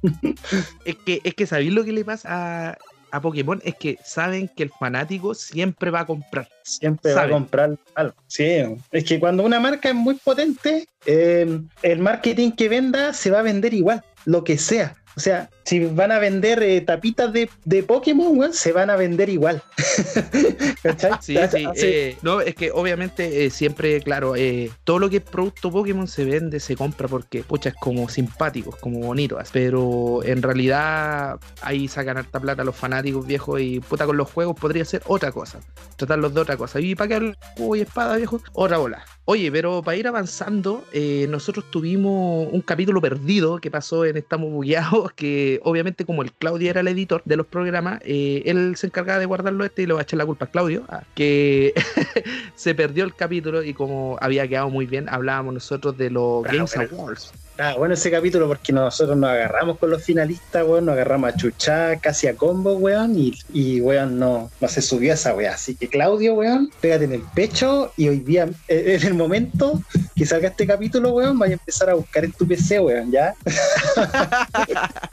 Es 0.85 0.97
que, 1.05 1.21
es 1.23 1.35
que 1.35 1.47
¿sabéis 1.47 1.73
lo 1.73 1.85
que 1.85 1.93
le 1.93 2.05
pasa 2.05 2.29
a, 2.31 2.79
a 3.11 3.21
Pokémon? 3.21 3.61
Es 3.65 3.75
que 3.75 3.99
saben 4.05 4.49
que 4.49 4.65
el 4.65 4.71
fanático 4.71 5.35
siempre 5.35 5.91
va 5.91 6.01
a 6.01 6.07
comprar. 6.07 6.49
Siempre 6.63 7.15
va 7.15 7.23
a 7.23 7.29
comprar 7.29 7.77
algo. 7.95 8.15
Sí, 8.27 8.63
es 8.91 9.05
que 9.05 9.21
cuando 9.21 9.45
una 9.45 9.61
marca 9.61 9.91
es 9.91 9.95
muy 9.95 10.15
potente, 10.15 10.89
eh, 11.07 11.61
el 11.83 11.99
marketing 11.99 12.53
que 12.53 12.69
venda 12.69 13.13
se 13.13 13.31
va 13.31 13.41
a 13.41 13.43
vender 13.43 13.75
igual, 13.75 14.03
lo 14.25 14.45
que 14.45 14.59
sea. 14.59 14.97
O 15.17 15.21
sea, 15.21 15.51
si 15.70 15.78
van 15.78 16.11
a 16.11 16.19
vender 16.19 16.61
eh, 16.64 16.81
tapitas 16.81 17.32
de, 17.32 17.49
de 17.64 17.84
Pokémon, 17.84 18.52
se 18.52 18.72
van 18.72 18.90
a 18.90 18.96
vender 18.96 19.28
igual. 19.28 19.62
sí, 21.20 21.37
sí. 21.49 21.67
Eh, 21.76 22.17
no, 22.22 22.40
es 22.40 22.56
que 22.56 22.72
obviamente 22.72 23.46
eh, 23.46 23.50
siempre, 23.50 24.00
claro, 24.00 24.34
todo 24.82 24.99
lo 24.99 25.08
que 25.08 25.19
es 25.19 25.22
producto 25.22 25.70
Pokémon 25.70 26.08
se 26.08 26.25
vende, 26.25 26.58
se 26.58 26.75
compra 26.75 27.06
porque, 27.06 27.44
pucha, 27.44 27.69
es 27.69 27.76
como 27.76 28.08
simpático, 28.08 28.76
como 28.81 28.99
bonito. 28.99 29.38
Pero 29.52 30.25
en 30.25 30.43
realidad 30.43 31.38
ahí 31.62 31.87
sacan 31.87 32.19
harta 32.19 32.40
plata 32.40 32.64
los 32.64 32.75
fanáticos 32.75 33.25
viejos 33.25 33.61
y 33.61 33.78
puta 33.78 34.06
con 34.06 34.17
los 34.17 34.28
juegos 34.28 34.58
podría 34.58 34.84
ser 34.84 35.02
otra 35.06 35.31
cosa. 35.31 35.61
Tratarlos 35.94 36.34
de 36.34 36.40
otra 36.40 36.56
cosa. 36.56 36.81
Y 36.81 36.96
para 36.96 37.08
que 37.08 37.14
el 37.14 37.37
juego 37.56 37.76
y 37.76 37.82
espada, 37.82 38.17
viejo, 38.17 38.43
otra 38.55 38.78
bola. 38.78 39.05
Oye, 39.25 39.52
pero 39.52 39.81
para 39.84 39.96
ir 39.96 40.08
avanzando, 40.08 40.84
nosotros 41.28 41.67
tuvimos 41.70 42.49
un 42.50 42.61
capítulo 42.62 43.00
perdido 43.00 43.58
que 43.58 43.70
pasó 43.70 44.05
en 44.05 44.17
Estamos 44.17 44.50
Bugueados, 44.50 45.12
que 45.14 45.60
obviamente 45.65 46.05
como 46.05 46.23
el 46.23 46.33
Claudio 46.33 46.71
era 46.71 46.81
el 46.81 46.89
editor 46.89 47.23
de 47.25 47.37
los 47.37 47.47
programas, 47.47 48.01
eh, 48.05 48.43
él 48.47 48.77
se 48.77 48.87
encargaba 48.87 49.19
de 49.19 49.27
guardarlo 49.27 49.65
este 49.65 49.83
y 49.83 49.87
le 49.87 49.95
va 49.95 50.01
a 50.01 50.03
echar 50.03 50.19
la 50.19 50.27
culpa 50.27 50.47
a 50.47 50.49
Claudio, 50.49 50.85
ah, 50.89 51.03
que 51.15 51.75
se 52.55 52.75
perdió 52.75 53.05
el 53.05 53.15
capítulo 53.15 53.62
y 53.62 53.75
como 53.75 54.17
había 54.21 54.47
quedado 54.49 54.71
muy 54.71 54.87
bien, 54.87 55.09
hablábamos 55.09 55.55
nosotros 55.55 55.96
de 55.96 56.11
los 56.11 56.44
Games 56.44 56.77
Awards. 56.77 57.32
Ah, 57.62 57.74
bueno 57.76 57.93
ese 57.93 58.10
capítulo 58.10 58.48
porque 58.48 58.72
nosotros 58.72 59.19
nos 59.19 59.29
agarramos 59.29 59.76
con 59.76 59.90
los 59.90 60.02
finalistas, 60.02 60.67
weón, 60.67 60.86
nos 60.86 60.94
agarramos 60.94 61.34
a 61.34 61.36
chuchá, 61.36 61.96
casi 61.96 62.26
a 62.26 62.34
combo, 62.34 62.72
weón, 62.76 63.19
y, 63.19 63.38
y 63.52 63.82
weón, 63.82 64.19
no, 64.19 64.50
no 64.62 64.69
se 64.69 64.81
subió 64.81 65.12
esa 65.12 65.34
weón. 65.34 65.52
Así 65.52 65.74
que 65.74 65.86
Claudio, 65.86 66.32
weón, 66.32 66.70
pégate 66.81 67.05
en 67.05 67.12
el 67.12 67.22
pecho 67.34 67.93
y 67.98 68.08
hoy 68.08 68.20
día, 68.20 68.48
eh, 68.69 68.98
en 68.98 69.06
el 69.06 69.12
momento 69.12 69.82
que 70.17 70.24
salga 70.24 70.48
este 70.48 70.67
capítulo, 70.67 71.12
weón, 71.12 71.38
vaya 71.38 71.52
a 71.52 71.58
empezar 71.58 71.90
a 71.90 71.94
buscar 71.94 72.24
en 72.24 72.32
tu 72.32 72.48
PC, 72.48 72.81
weón, 72.81 73.10
¿ya? 73.10 73.34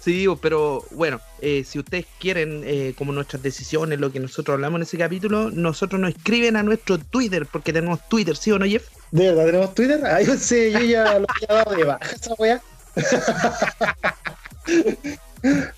sí, 0.00 0.26
pero 0.42 0.84
bueno, 0.90 1.22
eh, 1.40 1.64
si 1.66 1.78
ustedes 1.78 2.04
quieren, 2.20 2.64
eh, 2.66 2.92
como 2.98 3.12
nuestras 3.12 3.42
decisiones, 3.42 3.98
lo 3.98 4.12
que 4.12 4.20
nosotros 4.20 4.56
hablamos 4.56 4.76
en 4.76 4.82
ese 4.82 4.98
capítulo, 4.98 5.50
nosotros 5.50 5.98
nos 5.98 6.10
escriben 6.14 6.56
a 6.56 6.62
nuestro 6.62 6.98
Twitter, 6.98 7.46
porque 7.50 7.72
tenemos 7.72 8.06
Twitter, 8.10 8.36
¿sí 8.36 8.52
o 8.52 8.58
no, 8.58 8.66
Jeff? 8.66 8.86
¿De 9.16 9.28
verdad 9.28 9.46
tenemos 9.46 9.74
Twitter? 9.74 10.00
Ah, 10.04 10.20
yo 10.20 10.36
sé, 10.36 10.70
yo 10.70 10.80
ya 10.80 11.18
lo 11.18 11.26
había 11.26 11.64
dado 11.64 11.74
de 11.74 11.84
baja 11.84 12.14
esa 12.14 12.34
weá. 12.34 12.60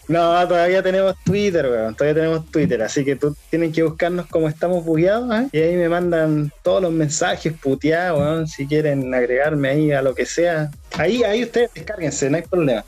No, 0.06 0.48
todavía 0.48 0.82
tenemos 0.82 1.14
Twitter, 1.24 1.66
weón. 1.66 1.94
Todavía 1.94 2.22
tenemos 2.22 2.50
Twitter. 2.50 2.80
Así 2.80 3.04
que 3.04 3.16
tú 3.16 3.36
tienen 3.50 3.70
que 3.70 3.82
buscarnos 3.82 4.26
como 4.26 4.48
estamos 4.48 4.82
bugueados, 4.82 5.30
¿eh? 5.34 5.48
Y 5.52 5.58
ahí 5.58 5.76
me 5.76 5.90
mandan 5.90 6.50
todos 6.62 6.80
los 6.80 6.90
mensajes 6.90 7.52
puteados, 7.52 8.18
weón. 8.18 8.46
Si 8.46 8.66
quieren 8.66 9.12
agregarme 9.12 9.68
ahí 9.68 9.92
a 9.92 10.00
lo 10.00 10.14
que 10.14 10.24
sea. 10.24 10.70
Ahí, 10.96 11.22
ahí 11.22 11.42
ustedes 11.42 11.74
descárguense, 11.74 12.30
no 12.30 12.38
hay 12.38 12.44
problema. 12.44 12.82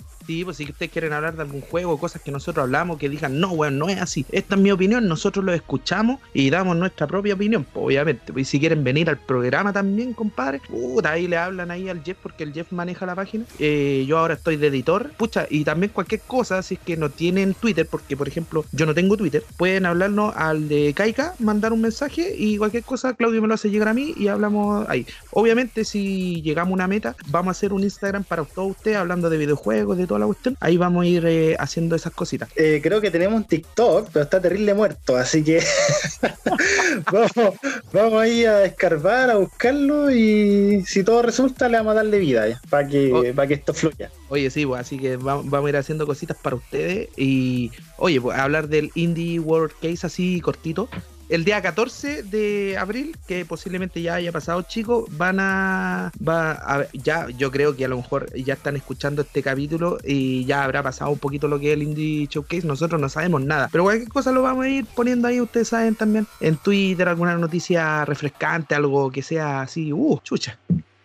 Pues 0.44 0.56
si 0.56 0.64
ustedes 0.64 0.92
quieren 0.92 1.12
hablar 1.12 1.34
de 1.34 1.42
algún 1.42 1.60
juego, 1.60 1.98
cosas 1.98 2.22
que 2.22 2.30
nosotros 2.30 2.62
hablamos, 2.62 2.98
que 2.98 3.08
digan, 3.08 3.40
no, 3.40 3.50
weón, 3.50 3.78
no 3.78 3.88
es 3.88 4.00
así. 4.00 4.24
Esta 4.30 4.54
es 4.54 4.60
mi 4.60 4.70
opinión, 4.70 5.08
nosotros 5.08 5.44
lo 5.44 5.52
escuchamos 5.52 6.20
y 6.32 6.50
damos 6.50 6.76
nuestra 6.76 7.06
propia 7.06 7.34
opinión, 7.34 7.66
obviamente. 7.74 8.32
Y 8.36 8.44
si 8.44 8.60
quieren 8.60 8.84
venir 8.84 9.08
al 9.08 9.18
programa 9.18 9.72
también, 9.72 10.14
compadre, 10.14 10.60
puta, 10.68 11.12
ahí 11.12 11.26
le 11.26 11.36
hablan 11.36 11.70
ahí 11.70 11.88
al 11.88 12.02
Jeff 12.02 12.18
porque 12.22 12.44
el 12.44 12.52
Jeff 12.52 12.70
maneja 12.72 13.06
la 13.06 13.14
página. 13.14 13.44
Eh, 13.58 14.04
yo 14.06 14.18
ahora 14.18 14.34
estoy 14.34 14.56
de 14.56 14.68
editor, 14.68 15.10
pucha, 15.16 15.46
y 15.50 15.64
también 15.64 15.92
cualquier 15.92 16.20
cosa, 16.22 16.62
si 16.62 16.74
es 16.74 16.80
que 16.80 16.96
no 16.96 17.10
tienen 17.10 17.54
Twitter, 17.54 17.86
porque 17.90 18.16
por 18.16 18.28
ejemplo, 18.28 18.64
yo 18.72 18.86
no 18.86 18.94
tengo 18.94 19.16
Twitter, 19.16 19.42
pueden 19.56 19.86
hablarnos 19.86 20.34
al 20.36 20.68
de 20.68 20.92
Kaika, 20.94 21.34
mandar 21.38 21.72
un 21.72 21.80
mensaje 21.80 22.34
y 22.36 22.56
cualquier 22.56 22.84
cosa, 22.84 23.14
Claudio 23.14 23.42
me 23.42 23.48
lo 23.48 23.54
hace 23.54 23.70
llegar 23.70 23.88
a 23.88 23.94
mí 23.94 24.14
y 24.16 24.28
hablamos 24.28 24.88
ahí. 24.88 25.06
Obviamente, 25.32 25.84
si 25.84 26.42
llegamos 26.42 26.72
a 26.72 26.74
una 26.74 26.88
meta, 26.88 27.16
vamos 27.26 27.48
a 27.48 27.52
hacer 27.52 27.72
un 27.72 27.82
Instagram 27.82 28.24
para 28.24 28.44
todos 28.44 28.70
ustedes 28.70 28.96
hablando 28.96 29.28
de 29.28 29.38
videojuegos, 29.38 29.98
de 29.98 30.06
toda 30.06 30.19
la 30.20 30.26
cuestión, 30.26 30.56
ahí 30.60 30.76
vamos 30.76 31.04
a 31.04 31.06
ir 31.06 31.24
eh, 31.26 31.56
haciendo 31.58 31.96
esas 31.96 32.12
cositas. 32.12 32.48
Eh, 32.56 32.80
creo 32.82 33.00
que 33.00 33.10
tenemos 33.10 33.36
un 33.36 33.44
TikTok, 33.44 34.08
pero 34.12 34.22
está 34.24 34.40
terrible 34.40 34.74
muerto, 34.74 35.16
así 35.16 35.42
que 35.42 35.60
vamos, 37.12 37.30
vamos 37.92 38.22
a 38.22 38.28
ir 38.28 38.48
a 38.48 38.64
escarbar, 38.64 39.30
a 39.30 39.36
buscarlo 39.36 40.10
y 40.10 40.82
si 40.86 41.02
todo 41.04 41.22
resulta 41.22 41.68
le 41.68 41.78
vamos 41.78 41.92
a 41.92 41.94
darle 41.96 42.18
vida 42.18 42.60
para 42.68 42.86
que, 42.88 43.12
Oh. 43.12 43.24
para 43.34 43.48
que 43.48 43.54
esto 43.54 43.74
fluya. 43.74 44.10
Oye, 44.28 44.50
sí, 44.50 44.64
pues 44.66 44.80
así 44.82 44.98
que 44.98 45.16
va- 45.16 45.42
vamos 45.42 45.66
a 45.66 45.68
ir 45.70 45.76
haciendo 45.76 46.06
cositas 46.06 46.36
para 46.40 46.56
ustedes 46.56 47.08
y, 47.16 47.70
oye, 47.96 48.20
pues 48.20 48.38
hablar 48.38 48.68
del 48.68 48.90
Indie 48.94 49.38
World 49.40 49.72
Case 49.80 50.06
así 50.06 50.40
cortito. 50.40 50.88
El 51.30 51.44
día 51.44 51.62
14 51.62 52.24
de 52.24 52.76
abril, 52.76 53.16
que 53.28 53.44
posiblemente 53.44 54.02
ya 54.02 54.16
haya 54.16 54.32
pasado, 54.32 54.62
chicos, 54.62 55.04
van 55.16 55.38
a, 55.38 56.10
va 56.26 56.88
ya, 56.92 57.28
yo 57.30 57.52
creo 57.52 57.76
que 57.76 57.84
a 57.84 57.88
lo 57.88 57.98
mejor 57.98 58.34
ya 58.34 58.54
están 58.54 58.74
escuchando 58.74 59.22
este 59.22 59.40
capítulo 59.40 59.98
y 60.04 60.44
ya 60.44 60.64
habrá 60.64 60.82
pasado 60.82 61.12
un 61.12 61.20
poquito 61.20 61.46
lo 61.46 61.60
que 61.60 61.68
es 61.68 61.74
el 61.74 61.84
Indie 61.84 62.26
Showcase. 62.26 62.66
Nosotros 62.66 63.00
no 63.00 63.08
sabemos 63.08 63.42
nada, 63.42 63.68
pero 63.70 63.84
cualquier 63.84 64.08
cosa 64.08 64.32
lo 64.32 64.42
vamos 64.42 64.64
a 64.64 64.68
ir 64.70 64.86
poniendo 64.86 65.28
ahí, 65.28 65.40
ustedes 65.40 65.68
saben 65.68 65.94
también, 65.94 66.26
en 66.40 66.56
Twitter, 66.56 67.08
alguna 67.08 67.36
noticia 67.36 68.04
refrescante, 68.04 68.74
algo 68.74 69.08
que 69.12 69.22
sea 69.22 69.60
así, 69.60 69.92
uh, 69.92 70.18
chucha. 70.24 70.58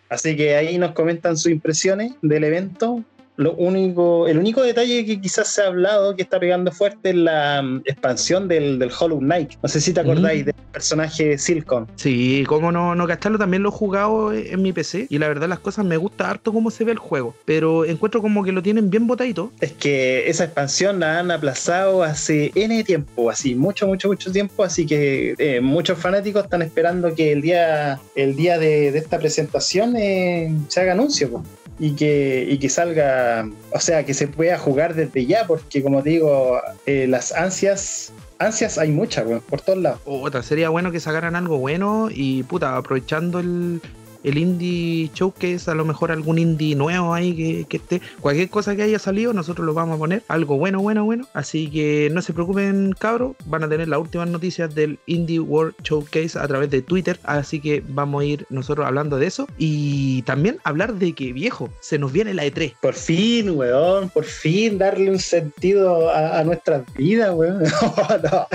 Así 0.08 0.34
que 0.34 0.56
ahí 0.56 0.76
nos 0.76 0.90
comentan 0.90 1.36
sus 1.36 1.52
impresiones 1.52 2.14
del 2.20 2.42
evento. 2.42 3.04
Lo 3.36 3.52
único, 3.54 4.26
el 4.28 4.38
único 4.38 4.62
detalle 4.62 5.04
que 5.04 5.20
quizás 5.20 5.48
se 5.48 5.62
ha 5.62 5.66
hablado 5.66 6.16
que 6.16 6.22
está 6.22 6.40
pegando 6.40 6.72
fuerte 6.72 7.10
es 7.10 7.16
la 7.16 7.60
mm, 7.62 7.82
expansión 7.84 8.48
del, 8.48 8.78
del 8.78 8.90
Hollow 8.98 9.18
Knight. 9.18 9.52
No 9.62 9.68
sé 9.68 9.80
si 9.80 9.92
te 9.92 10.00
acordáis 10.00 10.42
Mm. 10.42 10.46
del 10.46 10.54
personaje 10.72 11.38
Silcon. 11.38 11.86
Sí, 11.96 12.44
como 12.46 12.72
no, 12.72 12.94
no 12.94 13.06
cacharlo, 13.06 13.38
también 13.38 13.62
lo 13.62 13.68
he 13.68 13.72
jugado 13.72 14.32
en 14.32 14.62
mi 14.62 14.72
PC 14.72 15.06
y 15.10 15.18
la 15.18 15.28
verdad 15.28 15.48
las 15.48 15.58
cosas 15.58 15.84
me 15.84 15.96
gusta 15.96 16.30
harto 16.30 16.52
cómo 16.52 16.70
se 16.70 16.84
ve 16.84 16.92
el 16.92 16.98
juego, 16.98 17.34
pero 17.44 17.84
encuentro 17.84 18.22
como 18.22 18.42
que 18.44 18.52
lo 18.52 18.62
tienen 18.62 18.90
bien 18.90 19.06
botadito. 19.06 19.52
Es 19.60 19.72
que 19.72 20.28
esa 20.28 20.44
expansión 20.44 21.00
la 21.00 21.18
han 21.18 21.30
aplazado 21.30 22.02
hace 22.02 22.52
N 22.54 22.82
tiempo, 22.84 23.30
así, 23.30 23.54
mucho, 23.54 23.86
mucho, 23.86 24.08
mucho 24.08 24.32
tiempo, 24.32 24.64
así 24.64 24.86
que 24.86 25.34
eh, 25.38 25.60
muchos 25.60 25.98
fanáticos 25.98 26.44
están 26.44 26.62
esperando 26.62 27.14
que 27.14 27.32
el 27.32 27.42
día, 27.42 28.00
el 28.14 28.34
día 28.36 28.58
de, 28.58 28.92
de 28.92 28.98
esta 28.98 29.18
presentación 29.18 29.96
eh, 29.96 30.52
se 30.68 30.80
haga 30.80 30.92
anuncio 30.92 31.30
po, 31.30 31.42
y, 31.78 31.92
que, 31.92 32.46
y 32.48 32.58
que 32.58 32.68
salga, 32.68 33.48
o 33.72 33.80
sea, 33.80 34.04
que 34.04 34.14
se 34.14 34.28
pueda 34.28 34.58
jugar 34.58 34.94
desde 34.94 35.26
ya, 35.26 35.46
porque 35.46 35.82
como 35.82 36.02
digo, 36.02 36.60
eh, 36.86 37.06
las 37.06 37.32
ansias, 37.32 38.12
ansias 38.38 38.78
hay 38.78 38.90
muchas, 38.90 39.26
weón, 39.26 39.40
por 39.42 39.60
todos 39.60 39.78
lados. 39.78 40.00
Otra, 40.04 40.42
sería 40.42 40.68
bueno 40.70 40.90
que 40.92 41.00
sacaran 41.00 41.36
algo 41.36 41.58
bueno 41.58 42.08
y 42.10 42.42
puta, 42.44 42.76
aprovechando 42.76 43.40
el, 43.40 43.80
el 44.26 44.36
indie 44.38 45.10
showcase, 45.14 45.70
a 45.70 45.74
lo 45.74 45.84
mejor 45.84 46.10
algún 46.12 46.38
indie 46.38 46.74
nuevo 46.74 47.14
ahí 47.14 47.34
que, 47.34 47.64
que 47.68 47.76
esté, 47.78 48.00
cualquier 48.20 48.50
cosa 48.50 48.76
que 48.76 48.82
haya 48.82 48.98
salido, 48.98 49.32
nosotros 49.32 49.64
lo 49.64 49.72
vamos 49.72 49.96
a 49.96 49.98
poner, 49.98 50.22
algo 50.28 50.58
bueno, 50.58 50.80
bueno, 50.82 51.04
bueno. 51.04 51.26
Así 51.32 51.70
que 51.70 52.10
no 52.12 52.20
se 52.22 52.32
preocupen, 52.32 52.94
cabros, 52.98 53.36
van 53.46 53.64
a 53.64 53.68
tener 53.68 53.88
las 53.88 54.00
últimas 54.00 54.28
noticias 54.28 54.74
del 54.74 54.98
Indie 55.06 55.40
World 55.40 55.74
Showcase 55.82 56.38
a 56.38 56.46
través 56.48 56.70
de 56.70 56.82
Twitter, 56.82 57.18
así 57.22 57.60
que 57.60 57.82
vamos 57.88 58.22
a 58.22 58.24
ir 58.26 58.46
nosotros 58.50 58.86
hablando 58.86 59.16
de 59.18 59.26
eso 59.26 59.46
y 59.58 60.22
también 60.22 60.58
hablar 60.64 60.94
de 60.94 61.12
que 61.12 61.32
viejo, 61.32 61.70
se 61.80 61.98
nos 61.98 62.12
viene 62.12 62.34
la 62.34 62.44
E 62.44 62.52
E3. 62.52 62.74
Por 62.82 62.94
fin, 62.94 63.50
weón, 63.50 64.10
por 64.10 64.24
fin 64.24 64.76
darle 64.78 65.10
un 65.10 65.18
sentido 65.18 66.10
a, 66.10 66.40
a 66.40 66.44
nuestras 66.44 66.82
vidas, 66.94 67.32
weón. 67.34 67.62
No, 68.26 68.46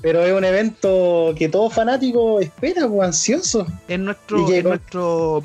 Pero 0.00 0.22
es 0.22 0.32
un 0.32 0.44
evento 0.44 1.34
que 1.36 1.48
todo 1.48 1.70
fanático 1.70 2.40
espera, 2.40 2.86
weón, 2.86 3.06
ansioso. 3.06 3.66
en 3.88 4.04
nuestro, 4.04 4.38
en 4.52 4.62
con- 4.62 4.72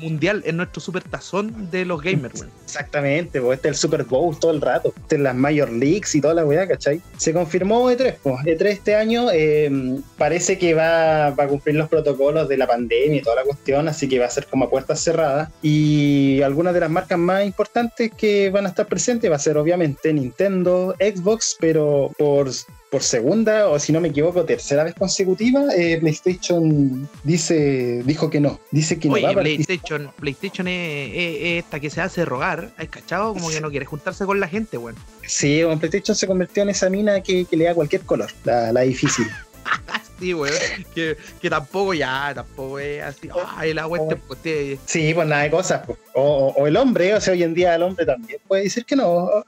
mundial, 0.00 0.42
en 0.46 0.56
nuestro 0.56 0.80
super 0.80 1.02
tazón 1.02 1.70
de 1.70 1.84
los 1.84 2.02
gamers. 2.02 2.44
Exactamente, 2.64 3.40
pues 3.40 3.56
este 3.56 3.68
es 3.68 3.74
el 3.74 3.78
Super 3.78 4.04
Bowl 4.04 4.38
todo 4.38 4.50
el 4.50 4.60
rato. 4.60 4.92
Este 4.96 5.16
es 5.16 5.20
las 5.20 5.34
Major 5.34 5.70
Leagues 5.70 6.14
y 6.14 6.20
toda 6.20 6.34
la 6.34 6.44
weá, 6.44 6.66
¿cachai? 6.66 7.00
Se 7.16 7.32
confirmó 7.32 7.90
E3, 7.90 8.16
pues. 8.22 8.36
E3 8.44 8.66
este 8.66 8.94
año 8.94 9.28
eh, 9.32 9.70
parece 10.18 10.58
que 10.58 10.74
va, 10.74 11.30
va 11.30 11.44
a 11.44 11.48
cumplir 11.48 11.76
los 11.76 11.88
protocolos 11.88 12.48
de 12.48 12.56
la 12.56 12.66
pandemia 12.66 13.18
y 13.18 13.22
toda 13.22 13.36
la 13.36 13.44
cuestión, 13.44 13.88
así 13.88 14.08
que 14.08 14.18
va 14.18 14.26
a 14.26 14.30
ser 14.30 14.46
como 14.46 14.64
a 14.64 14.70
puertas 14.70 15.00
cerradas. 15.00 15.50
Y 15.62 16.42
algunas 16.42 16.74
de 16.74 16.80
las 16.80 16.90
marcas 16.90 17.18
más 17.18 17.44
importantes 17.44 18.10
que 18.16 18.50
van 18.50 18.66
a 18.66 18.70
estar 18.70 18.86
presentes 18.86 19.30
va 19.30 19.36
a 19.36 19.38
ser 19.38 19.56
obviamente 19.56 20.12
Nintendo, 20.12 20.94
Xbox, 20.98 21.56
pero 21.60 22.10
por 22.18 22.50
por 22.94 23.02
segunda 23.02 23.66
o 23.70 23.80
si 23.80 23.90
no 23.92 24.00
me 24.00 24.06
equivoco 24.06 24.44
tercera 24.44 24.84
vez 24.84 24.94
consecutiva 24.94 25.64
eh, 25.76 25.96
PlayStation 25.98 27.08
dice 27.24 28.02
dijo 28.04 28.30
que 28.30 28.38
no 28.38 28.60
dice 28.70 29.00
que 29.00 29.08
no 29.08 29.20
va. 29.20 29.32
PlayStation, 29.32 30.12
PlayStation 30.20 30.68
es, 30.68 31.10
es- 31.12 31.36
es 31.42 31.64
esta 31.64 31.80
que 31.80 31.90
se 31.90 32.00
hace 32.00 32.24
rogar, 32.24 32.70
¿has 32.76 32.86
cachado? 32.88 33.34
Como 33.34 33.50
que 33.50 33.60
no 33.60 33.68
quiere 33.70 33.84
juntarse 33.84 34.24
con 34.26 34.38
la 34.38 34.46
gente, 34.46 34.78
weón. 34.78 34.94
Sí, 35.26 35.64
bueno, 35.64 35.80
PlayStation 35.80 36.14
se 36.14 36.28
convirtió 36.28 36.62
en 36.62 36.68
esa 36.68 36.88
mina 36.88 37.20
que, 37.20 37.46
que 37.46 37.56
le 37.56 37.64
da 37.64 37.74
cualquier 37.74 38.02
color, 38.02 38.30
la, 38.44 38.70
la 38.70 38.82
difícil. 38.82 39.26
Sí, 40.20 40.32
weón. 40.32 40.54
Que, 40.94 41.16
que 41.42 41.50
tampoco 41.50 41.92
ya, 41.92 42.30
tampoco 42.32 42.78
es 42.78 43.02
así. 43.02 43.28
Ay, 43.56 43.74
la 43.74 43.88
weón, 43.88 44.16
pues, 44.28 44.40
te- 44.40 44.78
Sí, 44.86 45.12
pues 45.12 45.26
nada 45.26 45.42
de 45.42 45.50
cosas. 45.50 45.82
pues. 45.84 45.98
O, 46.14 46.22
o- 46.22 46.54
o 46.62 46.66
el 46.68 46.76
hombre, 46.76 47.12
o 47.14 47.20
sea, 47.20 47.32
hoy 47.32 47.42
en 47.42 47.52
día 47.52 47.74
el 47.74 47.82
hombre 47.82 48.06
también 48.06 48.38
puede 48.46 48.62
decir 48.62 48.84
que 48.84 48.94
no. 48.94 49.28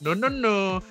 No, 0.00 0.14
no, 0.14 0.30
no. 0.30 0.82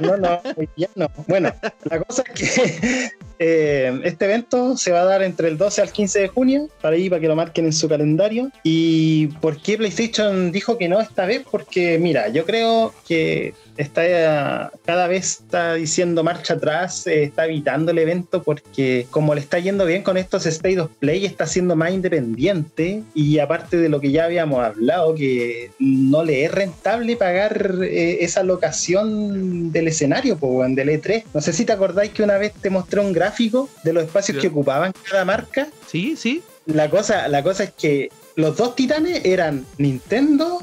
No, 0.00 0.16
no, 0.16 0.40
día 0.76 0.88
no. 0.94 1.10
Bueno, 1.26 1.52
la 1.84 2.02
cosa 2.02 2.22
es 2.34 2.56
que 2.56 3.10
eh, 3.38 4.00
este 4.04 4.24
evento 4.24 4.76
se 4.76 4.92
va 4.92 5.02
a 5.02 5.04
dar 5.04 5.22
entre 5.22 5.48
el 5.48 5.58
12 5.58 5.82
al 5.82 5.92
15 5.92 6.20
de 6.20 6.28
junio, 6.28 6.68
para 6.80 6.96
ahí, 6.96 7.08
para 7.08 7.20
que 7.20 7.28
lo 7.28 7.36
marquen 7.36 7.66
en 7.66 7.72
su 7.72 7.88
calendario. 7.88 8.50
¿Y 8.62 9.28
por 9.40 9.60
qué 9.60 9.76
PlayStation 9.76 10.52
dijo 10.52 10.78
que 10.78 10.88
no 10.88 11.00
esta 11.00 11.26
vez? 11.26 11.42
Porque, 11.50 11.98
mira, 11.98 12.28
yo 12.28 12.44
creo 12.44 12.94
que 13.06 13.54
está 13.78 14.72
cada 14.84 15.06
vez 15.06 15.40
está 15.40 15.74
diciendo 15.74 16.24
marcha 16.24 16.54
atrás, 16.54 17.06
eh, 17.06 17.22
está 17.22 17.46
evitando 17.46 17.92
el 17.92 17.98
evento 17.98 18.42
porque 18.42 19.06
como 19.10 19.34
le 19.34 19.40
está 19.40 19.58
yendo 19.58 19.86
bien 19.86 20.02
con 20.02 20.16
estos 20.16 20.46
State 20.46 20.80
of 20.80 20.90
Play, 20.98 21.24
está 21.24 21.46
siendo 21.46 21.76
más 21.76 21.92
independiente 21.92 23.02
y 23.14 23.38
aparte 23.38 23.76
de 23.76 23.88
lo 23.88 24.00
que 24.00 24.10
ya 24.10 24.24
habíamos 24.24 24.64
hablado, 24.64 25.14
que 25.14 25.70
no 25.78 26.24
le 26.24 26.44
es 26.44 26.52
rentable 26.52 27.16
pagar 27.16 27.76
eh, 27.82 28.18
esa 28.20 28.42
locación 28.42 29.57
del 29.72 29.88
escenario, 29.88 30.38
weón, 30.40 30.74
del 30.74 30.88
E3. 30.88 31.24
No 31.34 31.40
sé 31.40 31.52
si 31.52 31.64
te 31.64 31.72
acordáis 31.72 32.12
que 32.12 32.22
una 32.22 32.38
vez 32.38 32.52
te 32.52 32.70
mostré 32.70 33.00
un 33.00 33.12
gráfico 33.12 33.68
de 33.84 33.92
los 33.92 34.04
espacios 34.04 34.38
que 34.38 34.48
ocupaban 34.48 34.92
cada 35.08 35.24
marca. 35.24 35.68
Sí, 35.86 36.16
sí. 36.16 36.42
La 36.66 36.90
cosa, 36.90 37.28
la 37.28 37.42
cosa 37.42 37.64
es 37.64 37.72
que 37.72 38.10
los 38.36 38.56
dos 38.56 38.76
titanes 38.76 39.24
eran 39.24 39.64
Nintendo 39.78 40.62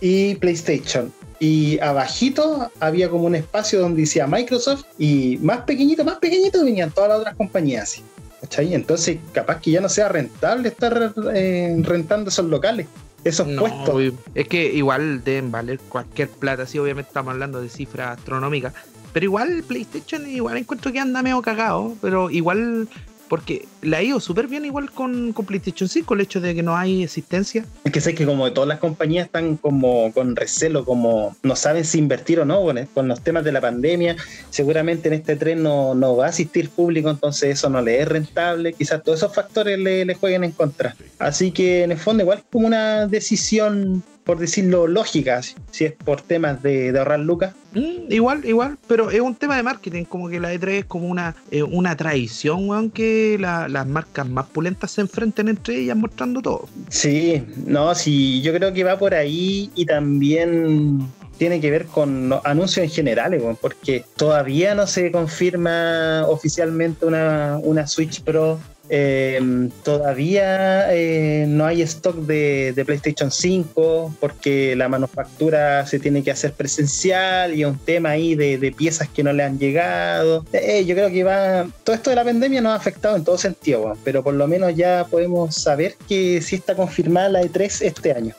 y 0.00 0.34
PlayStation. 0.36 1.12
Y 1.38 1.78
abajito 1.80 2.70
había 2.80 3.10
como 3.10 3.24
un 3.24 3.34
espacio 3.34 3.80
donde 3.80 4.02
decía 4.02 4.26
Microsoft 4.26 4.84
y 4.98 5.38
más 5.42 5.62
pequeñito, 5.62 6.04
más 6.04 6.16
pequeñito 6.16 6.64
venían 6.64 6.90
todas 6.90 7.10
las 7.10 7.18
otras 7.20 7.36
compañías. 7.36 8.02
¿cachai? 8.40 8.74
Entonces 8.74 9.18
capaz 9.32 9.60
que 9.60 9.72
ya 9.72 9.80
no 9.80 9.88
sea 9.88 10.08
rentable 10.08 10.68
estar 10.68 11.12
eh, 11.34 11.76
rentando 11.82 12.30
esos 12.30 12.46
locales, 12.46 12.86
esos 13.28 13.46
No, 13.46 13.62
puestos. 13.62 14.14
es 14.34 14.48
que 14.48 14.72
igual 14.72 15.22
deben 15.24 15.50
valer 15.50 15.78
cualquier 15.88 16.28
plata, 16.28 16.66
sí, 16.66 16.78
obviamente 16.78 17.08
estamos 17.08 17.32
hablando 17.32 17.60
de 17.60 17.68
cifras 17.68 18.18
astronómicas. 18.18 18.72
Pero 19.12 19.24
igual 19.24 19.64
PlayStation 19.66 20.28
igual 20.28 20.58
encuentro 20.58 20.92
que 20.92 21.00
anda 21.00 21.22
medio 21.22 21.40
cagado, 21.42 21.94
pero 22.02 22.30
igual 22.30 22.88
porque 23.28 23.66
le 23.86 23.96
ha 23.96 24.02
ido 24.02 24.20
súper 24.20 24.46
bien 24.48 24.64
igual 24.64 24.90
con, 24.90 25.32
con 25.32 25.46
PlayStation 25.46 25.88
5 25.88 26.14
el 26.14 26.20
hecho 26.22 26.40
de 26.40 26.54
que 26.54 26.62
no 26.62 26.76
hay 26.76 27.02
existencia. 27.04 27.64
Es 27.84 27.92
que 27.92 28.00
sé 28.00 28.14
que 28.14 28.26
como 28.26 28.52
todas 28.52 28.68
las 28.68 28.78
compañías 28.78 29.26
están 29.26 29.56
como 29.56 30.12
con 30.12 30.34
recelo, 30.36 30.84
como 30.84 31.36
no 31.42 31.56
saben 31.56 31.84
si 31.84 31.98
invertir 31.98 32.40
o 32.40 32.44
no 32.44 32.62
con, 32.62 32.84
con 32.92 33.08
los 33.08 33.20
temas 33.22 33.44
de 33.44 33.52
la 33.52 33.60
pandemia, 33.60 34.16
seguramente 34.50 35.08
en 35.08 35.14
este 35.14 35.36
tren 35.36 35.62
no, 35.62 35.94
no 35.94 36.16
va 36.16 36.26
a 36.26 36.28
asistir 36.30 36.68
público, 36.70 37.10
entonces 37.10 37.50
eso 37.58 37.70
no 37.70 37.80
le 37.80 38.00
es 38.00 38.08
rentable, 38.08 38.72
quizás 38.72 39.02
todos 39.02 39.18
esos 39.20 39.34
factores 39.34 39.78
le, 39.78 40.04
le 40.04 40.14
jueguen 40.14 40.44
en 40.44 40.52
contra. 40.52 40.96
Así 41.18 41.52
que 41.52 41.82
en 41.84 41.92
el 41.92 41.98
fondo 41.98 42.22
igual 42.22 42.38
es 42.38 42.44
como 42.50 42.66
una 42.66 43.06
decisión, 43.06 44.02
por 44.24 44.38
decirlo, 44.38 44.86
lógica, 44.88 45.40
si- 45.42 45.84
es 45.84 45.92
por 45.92 46.20
temas 46.22 46.62
de, 46.62 46.90
de 46.90 46.98
ahorrar 46.98 47.20
lucas. 47.20 47.54
Mm, 47.72 48.10
igual, 48.10 48.44
igual, 48.44 48.78
pero 48.88 49.10
es 49.10 49.20
un 49.20 49.34
tema 49.34 49.56
de 49.56 49.62
marketing, 49.62 50.04
como 50.04 50.28
que 50.28 50.40
la 50.40 50.52
E3 50.54 50.68
es 50.78 50.84
como 50.86 51.06
una, 51.08 51.36
eh, 51.50 51.62
una 51.62 51.96
tradición, 51.96 52.68
weón, 52.68 52.90
que 52.90 53.36
la- 53.38 53.68
las 53.76 53.86
marcas 53.86 54.26
más 54.26 54.46
pulentas 54.46 54.90
se 54.90 55.02
enfrenten 55.02 55.48
entre 55.48 55.80
ellas 55.80 55.96
mostrando 55.96 56.40
todo. 56.40 56.66
Sí, 56.88 57.44
no, 57.66 57.94
sí, 57.94 58.40
yo 58.40 58.54
creo 58.54 58.72
que 58.72 58.84
va 58.84 58.98
por 58.98 59.12
ahí 59.12 59.70
y 59.74 59.84
también 59.84 61.06
tiene 61.36 61.60
que 61.60 61.70
ver 61.70 61.84
con 61.84 62.32
anuncios 62.44 62.84
en 62.84 62.90
general, 62.90 63.38
porque 63.60 64.04
todavía 64.16 64.74
no 64.74 64.86
se 64.86 65.12
confirma 65.12 66.24
oficialmente 66.26 67.04
una, 67.04 67.58
una 67.62 67.86
Switch 67.86 68.22
Pro. 68.22 68.58
Eh, 68.88 69.68
todavía 69.82 70.94
eh, 70.94 71.46
no 71.48 71.66
hay 71.66 71.82
stock 71.82 72.16
de, 72.16 72.82
PlayStation 72.86 73.30
5 73.30 74.16
porque 74.20 74.76
la 74.76 74.88
manufactura 74.88 75.84
se 75.86 75.98
tiene 75.98 76.22
que 76.22 76.30
hacer 76.30 76.52
presencial 76.52 77.54
y 77.54 77.64
un 77.64 77.78
tema 77.78 78.10
ahí 78.10 78.34
de, 78.34 78.74
piezas 78.76 79.08
que 79.08 79.22
no 79.22 79.32
le 79.32 79.42
han 79.42 79.58
llegado. 79.58 80.44
Eh, 80.52 80.84
yo 80.84 80.94
creo 80.94 81.10
que 81.10 81.24
va. 81.24 81.66
Todo 81.84 81.96
esto 81.96 82.10
de 82.10 82.16
la 82.16 82.24
pandemia 82.24 82.60
nos 82.60 82.72
ha 82.72 82.76
afectado 82.76 83.16
en 83.16 83.24
todo 83.24 83.38
sentido, 83.38 83.96
pero 84.04 84.22
por 84.22 84.34
lo 84.34 84.46
menos 84.46 84.74
ya 84.74 85.06
podemos 85.10 85.54
saber 85.54 85.94
que 86.08 86.40
sí 86.42 86.56
está 86.56 86.74
confirmada 86.74 87.28
la 87.28 87.42
E3 87.42 87.82
este 87.82 88.12
año. 88.12 88.34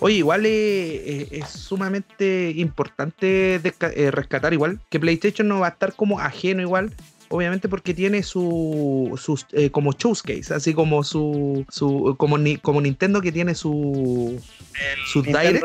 Oye, 0.00 0.16
igual 0.16 0.44
es, 0.44 1.32
es 1.32 1.48
sumamente 1.48 2.52
importante 2.56 3.54
eh, 3.54 4.10
rescatar 4.10 4.52
igual 4.52 4.80
que 4.90 5.00
PlayStation 5.00 5.48
no 5.48 5.60
va 5.60 5.68
a 5.68 5.70
estar 5.70 5.94
como 5.94 6.20
ajeno 6.20 6.60
igual 6.60 6.92
obviamente 7.28 7.68
porque 7.68 7.94
tiene 7.94 8.22
su 8.22 9.18
sus 9.20 9.46
eh, 9.52 9.70
como 9.70 9.92
showcase, 9.92 10.54
así 10.54 10.74
como 10.74 11.04
su, 11.04 11.64
su 11.68 12.14
como, 12.18 12.38
ni, 12.38 12.56
como 12.56 12.80
Nintendo 12.80 13.20
que 13.20 13.32
tiene 13.32 13.54
su 13.54 14.40
su 15.12 15.22
direct. 15.22 15.64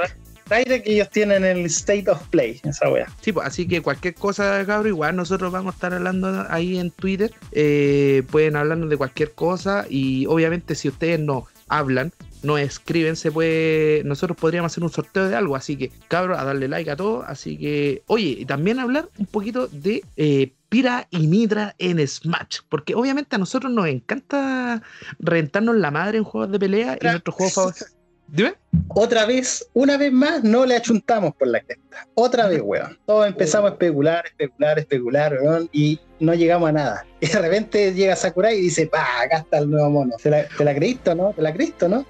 Direct 0.49 0.83
que 0.83 0.93
ellos 0.93 1.09
tienen 1.11 1.45
el 1.45 1.65
State 1.67 2.09
of 2.09 2.27
Play, 2.29 2.59
esa 2.63 2.89
wea. 2.89 3.07
Sí, 3.21 3.31
pues 3.31 3.45
así 3.45 3.67
que 3.67 3.81
cualquier 3.81 4.15
cosa, 4.15 4.65
cabrón, 4.65 4.87
igual 4.87 5.15
nosotros 5.15 5.51
vamos 5.51 5.73
a 5.73 5.75
estar 5.75 5.93
hablando 5.93 6.47
ahí 6.49 6.79
en 6.79 6.89
Twitter. 6.89 7.31
Eh, 7.51 8.23
pueden 8.31 8.55
hablarnos 8.55 8.89
de 8.89 8.97
cualquier 8.97 9.33
cosa 9.33 9.85
y 9.87 10.25
obviamente 10.25 10.73
si 10.73 10.87
ustedes 10.87 11.19
no 11.19 11.45
hablan, 11.69 12.11
no 12.43 12.57
escriben, 12.57 13.15
se 13.15 13.31
puede. 13.31 14.03
Nosotros 14.03 14.37
podríamos 14.37 14.71
hacer 14.71 14.83
un 14.83 14.89
sorteo 14.89 15.27
de 15.27 15.35
algo. 15.35 15.55
Así 15.55 15.77
que, 15.77 15.91
cabrón, 16.07 16.39
a 16.39 16.43
darle 16.43 16.67
like 16.67 16.89
a 16.91 16.95
todo. 16.95 17.23
Así 17.23 17.57
que, 17.57 18.03
oye, 18.07 18.35
y 18.39 18.45
también 18.45 18.79
hablar 18.79 19.09
un 19.17 19.25
poquito 19.25 19.67
de 19.67 20.03
eh, 20.17 20.53
Pira 20.69 21.07
y 21.09 21.27
Nidra 21.27 21.75
en 21.77 22.05
Smash. 22.05 22.59
Porque 22.69 22.95
obviamente 22.95 23.35
a 23.35 23.39
nosotros 23.39 23.71
nos 23.71 23.87
encanta 23.87 24.81
rentarnos 25.19 25.75
la 25.75 25.91
madre 25.91 26.17
en 26.17 26.23
juegos 26.23 26.51
de 26.51 26.59
pelea 26.59 26.97
y 27.01 27.05
nuestros 27.05 27.35
juegos 27.35 27.53
favoritos. 27.53 27.93
Dime. 28.31 28.53
Otra 28.89 29.25
vez, 29.25 29.67
una 29.73 29.97
vez 29.97 30.11
más, 30.11 30.43
no 30.43 30.65
le 30.65 30.75
achuntamos 30.75 31.33
por 31.35 31.47
la 31.47 31.61
cresta. 31.61 32.07
Otra 32.13 32.47
vez, 32.47 32.61
weón. 32.63 32.97
Todos 33.05 33.27
empezamos 33.27 33.71
a 33.71 33.73
especular, 33.73 34.25
especular, 34.25 34.79
especular, 34.79 35.37
weón, 35.41 35.69
y 35.71 35.99
no 36.19 36.33
llegamos 36.33 36.69
a 36.69 36.71
nada. 36.71 37.05
Y 37.19 37.27
de 37.27 37.39
repente 37.39 37.93
llega 37.93 38.15
Sakurai 38.15 38.57
y 38.57 38.61
dice, 38.61 38.87
pa, 38.87 39.21
acá 39.21 39.37
está 39.39 39.59
el 39.59 39.69
nuevo 39.69 39.89
mono. 39.89 40.15
¿Te 40.21 40.29
la, 40.29 40.47
te 40.47 40.63
la 40.63 40.75
creíste, 40.75 41.15
no? 41.15 41.33
¿Te 41.33 41.41
la 41.41 41.53
creíste, 41.53 41.89
no? 41.89 42.05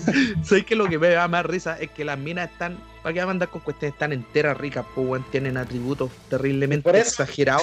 sé 0.44 0.64
que 0.64 0.76
lo 0.76 0.88
que 0.88 0.98
me 0.98 1.10
da 1.10 1.26
más 1.28 1.46
risa 1.46 1.76
es 1.80 1.90
que 1.90 2.04
las 2.04 2.18
minas 2.18 2.50
están, 2.50 2.78
¿para 3.02 3.12
qué 3.12 3.20
andar 3.20 3.48
con 3.48 3.60
cuestiones 3.62 3.98
tan 3.98 4.12
enteras, 4.12 4.56
ricas? 4.56 4.86
Pues, 4.94 5.06
weón, 5.06 5.24
tienen 5.30 5.56
atributos 5.56 6.10
terriblemente 6.28 6.98
exagerados. 6.98 7.62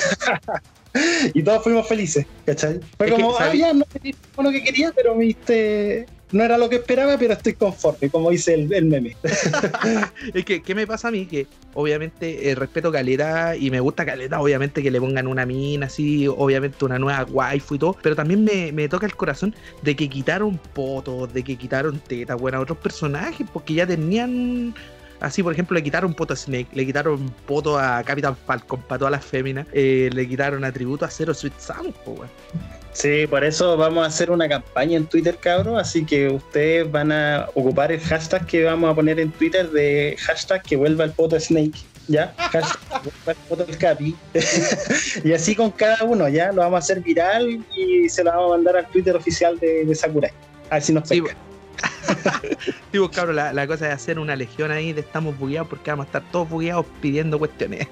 y 1.34 1.44
todos 1.44 1.64
fuimos 1.64 1.88
felices, 1.88 2.26
¿cachai? 2.46 2.80
Fue 2.98 3.10
como, 3.12 3.38
ah, 3.38 3.54
ya, 3.54 3.74
no 3.74 3.86
te 3.86 4.14
lo 4.42 4.52
que 4.52 4.64
quería, 4.64 4.92
pero 4.96 5.16
me 5.16 5.26
diste 5.26 6.06
no 6.32 6.44
era 6.44 6.58
lo 6.58 6.70
que 6.70 6.78
esperaba, 6.78 7.18
pero 7.18 7.34
estoy 7.34 7.54
conforme, 7.54 8.10
como 8.10 8.30
dice 8.30 8.54
el, 8.54 8.86
meme. 8.86 9.16
es 10.34 10.46
que, 10.46 10.62
¿qué 10.62 10.76
me 10.76 10.88
pasa 10.88 11.10
a 11.10 11.12
mí? 11.12 11.26
Que 11.26 11.48
obviamente 11.74 12.50
eh, 12.50 12.56
respeto 12.56 12.92
Caleta 12.92 13.56
y 13.56 13.70
me 13.72 13.80
gusta 13.80 14.06
Caleta, 14.06 14.40
obviamente 14.40 14.82
que 14.82 14.92
le 14.92 15.00
pongan 15.00 15.28
una 15.28 15.46
mina 15.46 15.88
así, 15.88 16.28
obviamente 16.28 16.84
una 16.86 17.00
nueva 17.00 17.26
waifu 17.26 17.76
y 17.76 17.80
todo, 17.80 17.98
pero 18.02 18.16
también 18.16 18.44
me, 18.44 18.90
toca 18.90 19.06
el 19.06 19.16
corazón 19.16 19.56
de 19.82 19.96
que 19.96 20.10
quitaron 20.10 20.58
potos, 20.58 21.34
de 21.34 21.44
que 21.44 21.56
quitaron 21.56 22.00
teta, 22.00 22.36
bueno, 22.36 22.58
a 22.58 22.62
otros 22.62 22.78
personajes, 22.78 23.48
porque 23.52 23.74
ya 23.74 23.88
tenían 23.88 24.74
Así, 25.20 25.44
por 25.44 25.54
ejemplo, 25.54 25.76
le 25.76 25.84
quitaron 25.84 26.16
poto 26.16 26.34
a 26.34 26.36
Snake, 26.36 26.70
le 26.74 26.84
quitaron 26.84 27.30
poto 27.46 27.78
a 27.78 28.02
Capitán 28.04 28.36
Falcon 28.36 28.82
para 28.82 28.98
todas 28.98 29.12
las 29.12 29.24
féminas, 29.24 29.68
eh, 29.72 30.10
le 30.12 30.28
quitaron 30.28 30.64
atributo 30.64 31.06
a 31.06 31.12
Zero 31.12 31.32
Sweet 31.36 31.60
Sound, 31.60 31.94
pues, 32.04 32.28
Sí, 32.94 33.26
por 33.28 33.44
eso 33.44 33.78
vamos 33.78 34.04
a 34.04 34.08
hacer 34.08 34.32
una 34.32 34.50
campaña 34.50 34.98
en 34.98 35.06
Twitter, 35.06 35.38
cabros. 35.38 35.80
Así 35.80 36.06
que 36.06 36.28
ustedes 36.28 36.90
van 36.92 37.12
a 37.12 37.48
ocupar 37.54 37.92
el 37.92 38.02
hashtag 38.02 38.46
que 38.46 38.64
vamos 38.64 38.92
a 38.92 38.96
poner 38.96 39.20
en 39.20 39.32
Twitter 39.32 39.70
de 39.70 40.16
hashtag 40.20 40.62
que 40.64 40.76
vuelva 40.76 41.06
el 41.06 41.12
poto 41.12 41.40
Snake. 41.40 41.80
¿Ya? 42.08 42.34
Hashtag 42.38 43.04
vuelva 43.04 43.32
el 43.32 43.38
poto 43.48 43.66
el 43.68 43.78
Capi. 43.78 44.16
y 45.24 45.32
así 45.32 45.56
con 45.56 45.72
cada 45.72 46.04
uno, 46.04 46.28
¿ya? 46.28 46.52
Lo 46.52 46.62
vamos 46.62 46.76
a 46.76 46.80
hacer 46.80 47.00
viral 47.00 47.64
y 47.76 48.10
se 48.10 48.24
lo 48.24 48.32
vamos 48.32 48.48
a 48.48 48.58
mandar 48.58 48.78
al 48.78 48.88
Twitter 48.88 49.16
oficial 49.16 49.58
de, 49.60 49.94
Sakurai. 49.96 50.32
A 50.70 50.76
ver 50.76 50.84
si 50.84 50.94
nos 50.94 51.08
pega. 51.08 51.36
Sí, 52.92 53.00
pues, 53.00 53.10
cabrón, 53.12 53.38
la, 53.38 53.54
la, 53.54 53.66
cosa 53.66 53.88
es 53.88 53.94
hacer 53.94 54.20
una 54.20 54.36
legión 54.36 54.70
ahí 54.70 54.94
de 54.94 55.02
estamos 55.02 55.38
bugueados 55.40 55.70
porque 55.70 55.90
vamos 55.90 56.06
a 56.06 56.08
estar 56.08 56.32
todos 56.32 56.50
bugueados 56.50 56.86
pidiendo 57.02 57.40
cuestiones. 57.40 57.88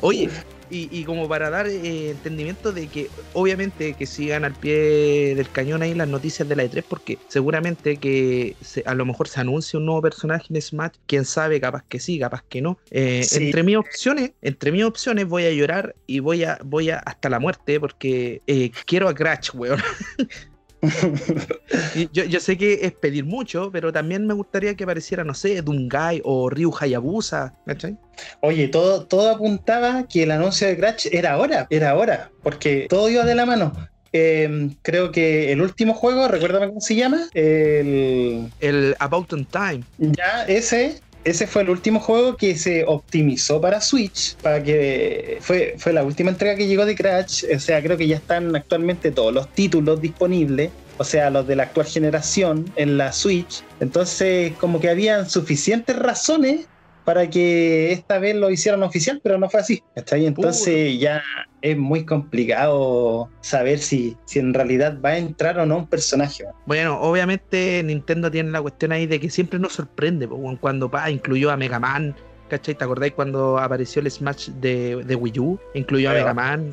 Oye, 0.00 0.30
y, 0.70 1.04
como 1.04 1.28
para 1.28 1.50
dar 1.50 1.66
eh, 1.66 2.10
entendimiento 2.10 2.72
de 2.72 2.88
que 2.88 3.08
obviamente 3.32 3.94
que 3.94 4.06
sigan 4.06 4.44
al 4.44 4.54
pie 4.54 5.34
del 5.34 5.50
cañón 5.50 5.82
ahí 5.82 5.94
las 5.94 6.08
noticias 6.08 6.48
de 6.48 6.56
la 6.56 6.64
E3 6.64 6.84
porque 6.88 7.18
seguramente 7.28 7.96
que 7.96 8.56
a 8.84 8.94
lo 8.94 9.04
mejor 9.04 9.28
se 9.28 9.40
anuncia 9.40 9.78
un 9.78 9.86
nuevo 9.86 10.02
personaje 10.02 10.46
en 10.50 10.60
Smash, 10.60 10.92
quién 11.06 11.24
sabe, 11.24 11.60
capaz 11.60 11.84
que 11.88 12.00
sí, 12.00 12.18
capaz 12.18 12.42
que 12.48 12.60
no. 12.60 12.78
Eh, 12.90 13.26
entre 13.32 13.62
mis 13.62 13.76
opciones, 13.76 14.32
entre 14.42 14.72
mis 14.72 14.84
opciones 14.84 15.26
voy 15.26 15.44
a 15.44 15.52
llorar 15.52 15.94
y 16.06 16.20
voy 16.20 16.44
a, 16.44 16.58
voy 16.64 16.90
a 16.90 16.98
hasta 16.98 17.28
la 17.28 17.38
muerte 17.38 17.80
porque 17.80 18.42
eh, 18.46 18.70
quiero 18.86 19.08
a 19.08 19.14
Crash, 19.14 19.50
weón. 19.54 19.80
yo, 22.12 22.24
yo, 22.24 22.40
sé 22.40 22.56
que 22.56 22.80
es 22.82 22.92
pedir 22.92 23.24
mucho, 23.24 23.70
pero 23.72 23.92
también 23.92 24.26
me 24.26 24.34
gustaría 24.34 24.74
que 24.74 24.84
apareciera, 24.84 25.24
no 25.24 25.34
sé, 25.34 25.60
Dungai 25.62 26.20
o 26.24 26.48
Ryu 26.50 26.72
Hayabusa, 26.78 27.54
¿cachai? 27.66 27.96
Oye, 28.40 28.68
todo, 28.68 29.06
todo 29.06 29.30
apuntaba 29.30 30.06
que 30.06 30.22
el 30.22 30.30
anuncio 30.30 30.68
de 30.68 30.76
Crash 30.76 31.08
era 31.10 31.32
ahora, 31.32 31.66
era 31.70 31.90
ahora, 31.90 32.30
porque 32.42 32.86
todo 32.88 33.08
iba 33.08 33.24
de 33.24 33.34
la 33.34 33.46
mano. 33.46 33.72
Em, 34.12 34.74
creo 34.82 35.12
que 35.12 35.52
el 35.52 35.60
último 35.60 35.94
juego, 35.94 36.28
recuérdame 36.28 36.68
cómo 36.68 36.80
se 36.80 36.94
llama, 36.94 37.28
el... 37.34 38.48
El 38.60 38.96
About 38.98 39.28
Time. 39.50 39.82
Ya, 39.98 40.44
ese 40.46 41.00
ese 41.24 41.46
fue 41.46 41.62
el 41.62 41.70
último 41.70 42.00
juego 42.00 42.36
que 42.36 42.56
se 42.56 42.84
optimizó 42.84 43.60
para 43.60 43.80
Switch, 43.80 44.36
para 44.36 44.62
que 44.62 45.38
fue, 45.40 45.74
fue 45.78 45.92
la 45.92 46.04
última 46.04 46.30
entrega 46.30 46.56
que 46.56 46.66
llegó 46.66 46.86
de 46.86 46.94
Crash, 46.94 47.44
o 47.54 47.58
sea, 47.58 47.82
creo 47.82 47.96
que 47.96 48.06
ya 48.06 48.16
están 48.16 48.54
actualmente 48.54 49.10
todos 49.10 49.32
los 49.32 49.48
títulos 49.52 50.00
disponibles, 50.00 50.70
o 50.96 51.04
sea, 51.04 51.30
los 51.30 51.46
de 51.46 51.56
la 51.56 51.64
actual 51.64 51.86
generación 51.86 52.72
en 52.76 52.98
la 52.98 53.12
Switch. 53.12 53.62
Entonces, 53.80 54.52
como 54.58 54.80
que 54.80 54.88
habían 54.88 55.28
suficientes 55.28 55.96
razones 55.96 56.66
para 57.08 57.30
que 57.30 57.90
esta 57.90 58.18
vez 58.18 58.36
lo 58.36 58.50
hicieran 58.50 58.82
oficial, 58.82 59.18
pero 59.22 59.38
no 59.38 59.48
fue 59.48 59.60
así. 59.60 59.82
¿está? 59.94 60.18
entonces 60.18 61.00
ya 61.00 61.22
es 61.62 61.74
muy 61.74 62.04
complicado 62.04 63.30
saber 63.40 63.78
si, 63.78 64.14
si 64.26 64.40
en 64.40 64.52
realidad 64.52 64.98
va 65.02 65.12
a 65.12 65.16
entrar 65.16 65.58
o 65.58 65.64
no 65.64 65.78
un 65.78 65.86
personaje. 65.86 66.44
Bueno, 66.66 67.00
obviamente 67.00 67.82
Nintendo 67.82 68.30
tiene 68.30 68.50
la 68.50 68.60
cuestión 68.60 68.92
ahí 68.92 69.06
de 69.06 69.18
que 69.18 69.30
siempre 69.30 69.58
nos 69.58 69.72
sorprende, 69.72 70.28
cuando 70.60 70.90
pa, 70.90 71.10
incluyó 71.10 71.50
a 71.50 71.56
Mega 71.56 71.80
Man, 71.80 72.14
¿cachai? 72.50 72.74
¿Te 72.74 72.84
acordáis 72.84 73.14
cuando 73.14 73.56
apareció 73.56 74.02
el 74.02 74.10
Smash 74.10 74.50
de, 74.60 74.96
de 74.96 75.14
Wii 75.14 75.38
U? 75.38 75.58
Incluyó 75.72 76.10
a 76.10 76.12
Mega 76.12 76.34
Man. 76.34 76.72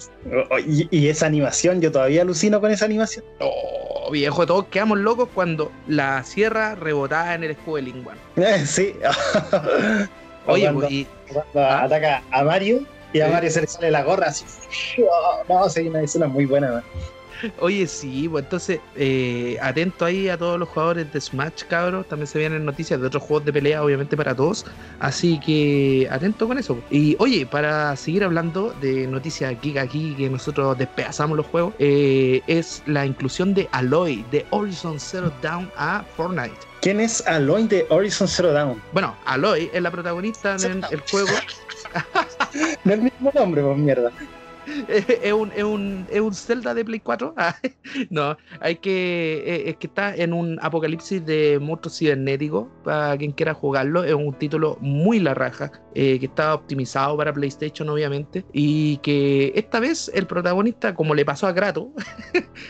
Y, 0.67 1.07
esa 1.07 1.27
animación, 1.27 1.79
yo 1.79 1.93
todavía 1.93 2.23
alucino 2.23 2.59
con 2.59 2.71
esa 2.71 2.83
animación. 2.83 3.23
Oh, 3.39 4.11
viejo, 4.11 4.45
todos 4.45 4.65
quedamos 4.65 4.99
locos 4.99 5.29
cuando 5.33 5.71
la 5.87 6.21
sierra 6.25 6.75
rebotaba 6.75 7.35
en 7.35 7.45
el 7.45 7.51
escudo 7.51 7.77
de 7.77 7.81
Lingwan. 7.83 8.17
sí. 8.65 8.95
Oye, 10.47 10.63
cuando, 10.63 10.89
y, 10.89 11.07
¿Ah? 11.55 11.83
ataca 11.83 12.23
a 12.31 12.43
Mario 12.43 12.85
y 13.13 13.21
a 13.21 13.29
Mario 13.29 13.49
se 13.49 13.61
le 13.61 13.67
sale 13.67 13.91
la 13.91 14.03
gorra 14.03 14.27
así. 14.27 14.45
No, 15.49 15.69
sí, 15.69 15.87
una 15.87 16.01
escena 16.01 16.27
muy 16.27 16.45
buena. 16.45 16.83
Oye, 17.59 17.85
sí, 17.87 18.27
pues 18.29 18.43
entonces, 18.45 18.79
eh, 18.95 19.57
atento 19.61 20.05
ahí 20.05 20.29
a 20.29 20.37
todos 20.37 20.57
los 20.57 20.69
jugadores 20.69 21.11
de 21.11 21.21
Smash, 21.21 21.63
cabros. 21.67 22.07
También 22.07 22.27
se 22.27 22.39
vienen 22.39 22.65
noticias 22.65 22.99
de 22.99 23.07
otros 23.07 23.23
juegos 23.23 23.45
de 23.45 23.53
pelea, 23.53 23.83
obviamente 23.83 24.15
para 24.15 24.35
todos. 24.35 24.65
Así 24.99 25.39
que 25.39 26.07
atento 26.09 26.47
con 26.47 26.57
eso. 26.57 26.79
Y 26.89 27.15
oye, 27.19 27.45
para 27.45 27.95
seguir 27.95 28.23
hablando 28.23 28.73
de 28.81 29.07
noticias 29.07 29.51
aquí, 29.51 29.77
aquí 29.77 30.15
que 30.15 30.29
nosotros 30.29 30.77
despedazamos 30.77 31.37
los 31.37 31.45
juegos, 31.47 31.73
eh, 31.79 32.41
es 32.47 32.83
la 32.85 33.05
inclusión 33.05 33.53
de 33.53 33.67
Aloy 33.71 34.25
de 34.31 34.45
Horizon 34.51 34.99
Zero 34.99 35.31
Dawn 35.41 35.71
a 35.77 36.03
Fortnite. 36.15 36.74
¿Quién 36.85 36.99
es 36.99 37.25
Aloy 37.25 37.67
de 37.67 37.87
Horizon 37.89 38.27
Zero 38.27 38.51
Dawn? 38.51 38.79
Bueno, 38.93 39.15
Aloy 39.25 39.71
es 39.73 39.81
la 39.81 39.89
protagonista 39.89 40.55
del 40.55 40.83
juego. 41.09 41.29
Del 42.83 43.01
mismo 43.01 43.31
nombre, 43.33 43.63
pues 43.63 43.75
mierda. 43.75 44.11
es, 44.87 45.33
un, 45.33 45.51
es, 45.55 45.63
un, 45.63 46.05
es 46.11 46.21
un 46.21 46.35
Zelda 46.35 46.75
de 46.75 46.85
Play 46.85 46.99
4. 46.99 47.33
Ah, 47.37 47.55
no, 48.11 48.37
hay 48.59 48.75
que. 48.75 49.43
Eh, 49.47 49.69
es 49.71 49.77
que 49.77 49.87
está 49.87 50.15
en 50.15 50.31
un 50.31 50.59
apocalipsis 50.61 51.25
de 51.25 51.57
monstruos 51.59 51.97
cibernéticos. 51.97 52.67
Para 52.83 53.17
quien 53.17 53.31
quiera 53.31 53.55
jugarlo. 53.55 54.03
Es 54.03 54.13
un 54.13 54.35
título 54.35 54.77
muy 54.79 55.19
la 55.19 55.33
raja. 55.33 55.71
Eh, 55.95 56.19
que 56.19 56.27
está 56.27 56.53
optimizado 56.53 57.17
para 57.17 57.33
PlayStation, 57.33 57.89
obviamente. 57.89 58.45
Y 58.53 58.97
que 58.97 59.53
esta 59.55 59.79
vez 59.79 60.11
el 60.13 60.27
protagonista, 60.27 60.93
como 60.93 61.15
le 61.15 61.25
pasó 61.25 61.47
a 61.47 61.55
Kratos, 61.55 61.87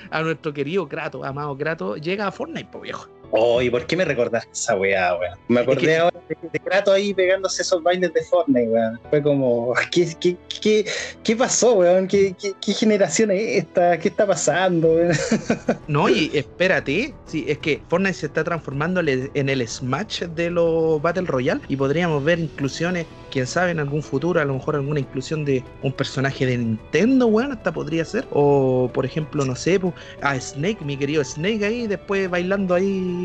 a 0.09 0.21
nuestro 0.21 0.53
querido 0.53 0.87
Kratos, 0.87 1.25
amado 1.25 1.57
Kratos, 1.57 1.99
llega 1.99 2.27
a 2.27 2.31
Fortnite, 2.31 2.69
po 2.71 2.79
viejo. 2.79 3.09
Oh, 3.31 3.61
¿y 3.61 3.69
por 3.69 3.85
qué 3.85 3.95
me 3.95 4.05
recordaste 4.05 4.49
esa 4.51 4.75
weá, 4.75 5.15
weón? 5.15 5.37
Me 5.47 5.61
acordé 5.61 5.97
ahora 5.97 6.19
de, 6.27 6.37
de, 6.51 6.59
Kratos 6.59 6.93
ahí 6.93 7.13
pegándose 7.13 7.61
esos 7.61 7.83
bailes 7.83 8.13
de 8.13 8.23
Fortnite, 8.23 8.69
weón. 8.69 8.99
Fue 9.09 9.21
como, 9.21 9.73
¿qué, 9.91 10.15
qué, 10.19 10.35
qué, 10.61 10.85
qué 11.23 11.35
pasó, 11.35 11.75
weón? 11.75 12.07
¿Qué, 12.07 12.35
¿Qué, 12.39 12.73
generación 12.73 13.31
es 13.31 13.63
esta? 13.63 13.99
¿Qué 13.99 14.09
está 14.09 14.25
pasando, 14.25 14.95
weón? 14.95 15.13
No, 15.87 16.09
y 16.09 16.31
espérate, 16.33 17.13
sí, 17.25 17.45
es 17.47 17.59
que 17.59 17.81
Fortnite 17.87 18.13
se 18.13 18.25
está 18.25 18.43
transformando 18.43 19.01
en 19.01 19.49
el 19.49 19.67
Smash 19.67 20.23
de 20.23 20.49
los 20.49 21.01
Battle 21.01 21.27
Royale 21.27 21.61
y 21.67 21.75
podríamos 21.75 22.23
ver 22.23 22.39
inclusiones, 22.39 23.05
quién 23.31 23.45
sabe, 23.45 23.71
en 23.71 23.79
algún 23.79 24.01
futuro, 24.01 24.41
a 24.41 24.45
lo 24.45 24.53
mejor 24.55 24.75
alguna 24.75 24.99
inclusión 24.99 25.45
de 25.45 25.63
un 25.83 25.93
personaje 25.93 26.45
de 26.45 26.57
Nintendo, 26.57 27.27
weón, 27.27 27.51
hasta 27.51 27.71
podría 27.71 28.03
ser. 28.03 28.25
O, 28.31 28.89
por 28.93 29.05
ejemplo, 29.05 29.45
no 29.45 29.55
sé, 29.55 29.75
a 30.21 30.39
Snake, 30.39 30.83
mi 30.83 30.97
querido 30.97 31.23
Snake 31.23 31.65
ahí, 31.65 31.87
después 31.87 32.29
bailando 32.29 32.73
ahí 32.73 33.24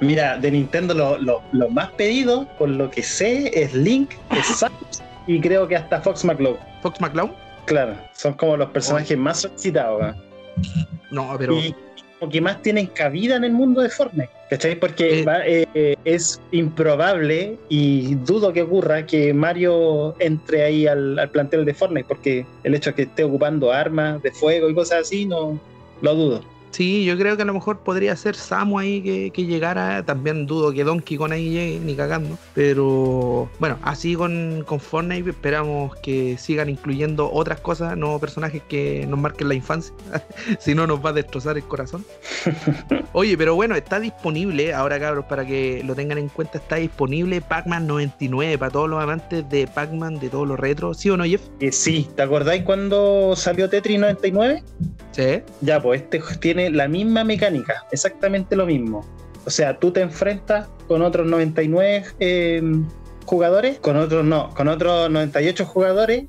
Mira, 0.00 0.36
de 0.38 0.50
Nintendo 0.50 1.18
los 1.18 1.70
más 1.70 1.90
pedidos, 1.92 2.46
por 2.58 2.68
lo 2.68 2.90
que 2.90 3.02
sé, 3.02 3.50
es 3.54 3.72
Link, 3.74 4.10
es 4.30 4.46
Samus 4.58 5.02
y 5.26 5.40
creo 5.40 5.66
que 5.66 5.76
hasta 5.76 6.00
Fox 6.00 6.24
McCloud. 6.24 6.56
¿Fox 6.82 7.00
McCloud? 7.00 7.30
Claro, 7.64 7.96
son 8.12 8.34
como 8.34 8.56
los 8.56 8.70
personajes 8.70 9.16
más 9.18 9.40
solicitados. 9.40 10.14
No, 11.10 11.34
pero. 11.38 11.54
Y 11.54 11.74
que 12.30 12.40
más 12.40 12.62
tienen 12.62 12.86
cabida 12.86 13.36
en 13.36 13.44
el 13.44 13.52
mundo 13.52 13.82
de 13.82 13.90
Fortnite. 13.90 14.30
¿Cachai? 14.48 14.78
Porque 14.78 15.20
eh, 15.20 15.66
eh, 15.74 15.96
es 16.04 16.40
improbable 16.50 17.58
y 17.68 18.14
dudo 18.14 18.52
que 18.52 18.62
ocurra 18.62 19.04
que 19.04 19.34
Mario 19.34 20.14
entre 20.20 20.64
ahí 20.64 20.86
al, 20.86 21.18
al 21.18 21.30
plantel 21.30 21.64
de 21.64 21.74
Fortnite, 21.74 22.06
porque 22.08 22.46
el 22.64 22.74
hecho 22.74 22.90
de 22.90 22.96
que 22.96 23.02
esté 23.02 23.24
ocupando 23.24 23.70
armas 23.70 24.22
de 24.22 24.30
fuego 24.30 24.70
y 24.70 24.74
cosas 24.74 25.00
así, 25.02 25.26
no 25.26 25.60
lo 26.00 26.14
dudo. 26.14 26.55
Sí, 26.76 27.06
yo 27.06 27.16
creo 27.16 27.38
que 27.38 27.42
a 27.42 27.46
lo 27.46 27.54
mejor 27.54 27.78
podría 27.78 28.14
ser 28.16 28.34
Samu 28.34 28.78
ahí 28.78 29.30
que, 29.32 29.46
llegara. 29.46 30.04
También 30.04 30.44
dudo 30.44 30.74
que 30.74 30.84
Donkey 30.84 31.16
con 31.16 31.32
ahí 31.32 31.48
llegue, 31.48 31.80
ni 31.80 31.94
cagando. 31.94 32.36
Pero 32.52 33.48
bueno, 33.58 33.78
así 33.80 34.14
con, 34.14 34.62
con 34.66 34.78
Fortnite 34.78 35.30
esperamos 35.30 35.96
que 35.96 36.36
sigan 36.36 36.68
incluyendo 36.68 37.32
otras 37.32 37.60
cosas, 37.60 37.96
nuevos 37.96 38.20
personajes 38.20 38.62
que 38.68 39.06
nos 39.08 39.18
marquen 39.18 39.48
la 39.48 39.54
infancia. 39.54 39.94
si 40.60 40.74
no, 40.74 40.86
nos 40.86 41.02
va 41.02 41.10
a 41.10 41.12
destrozar 41.14 41.56
el 41.56 41.64
corazón. 41.64 42.04
Oye, 43.14 43.38
pero 43.38 43.54
bueno, 43.54 43.74
está 43.74 43.98
disponible, 43.98 44.74
ahora 44.74 45.00
cabros, 45.00 45.24
para 45.24 45.46
que 45.46 45.82
lo 45.82 45.94
tengan 45.94 46.18
en 46.18 46.28
cuenta, 46.28 46.58
está 46.58 46.76
disponible 46.76 47.40
Pac-Man 47.40 47.86
99 47.86 48.58
para 48.58 48.70
todos 48.70 48.90
los 48.90 49.02
amantes 49.02 49.48
de 49.48 49.66
Pac-Man, 49.66 50.18
de 50.18 50.28
todos 50.28 50.46
los 50.46 50.60
retros. 50.60 50.98
¿Sí 50.98 51.08
o 51.08 51.16
no, 51.16 51.24
Jeff? 51.24 51.40
Eh, 51.58 51.72
sí, 51.72 52.06
¿te 52.14 52.20
acordáis 52.20 52.64
cuando 52.64 53.34
salió 53.34 53.70
Tetris 53.70 53.98
99? 53.98 54.62
Sí. 55.16 55.42
Ya, 55.62 55.80
pues 55.80 56.02
este 56.02 56.20
tiene 56.40 56.68
la 56.68 56.88
misma 56.88 57.24
mecánica, 57.24 57.86
exactamente 57.90 58.54
lo 58.54 58.66
mismo. 58.66 59.02
O 59.46 59.50
sea, 59.50 59.78
tú 59.78 59.90
te 59.90 60.02
enfrentas 60.02 60.68
con 60.88 61.00
otros 61.00 61.26
99 61.26 62.04
eh, 62.20 62.62
jugadores, 63.24 63.78
con 63.78 63.96
otros 63.96 64.26
no, 64.26 64.50
con 64.50 64.68
otros 64.68 65.08
98 65.08 65.64
jugadores 65.64 66.24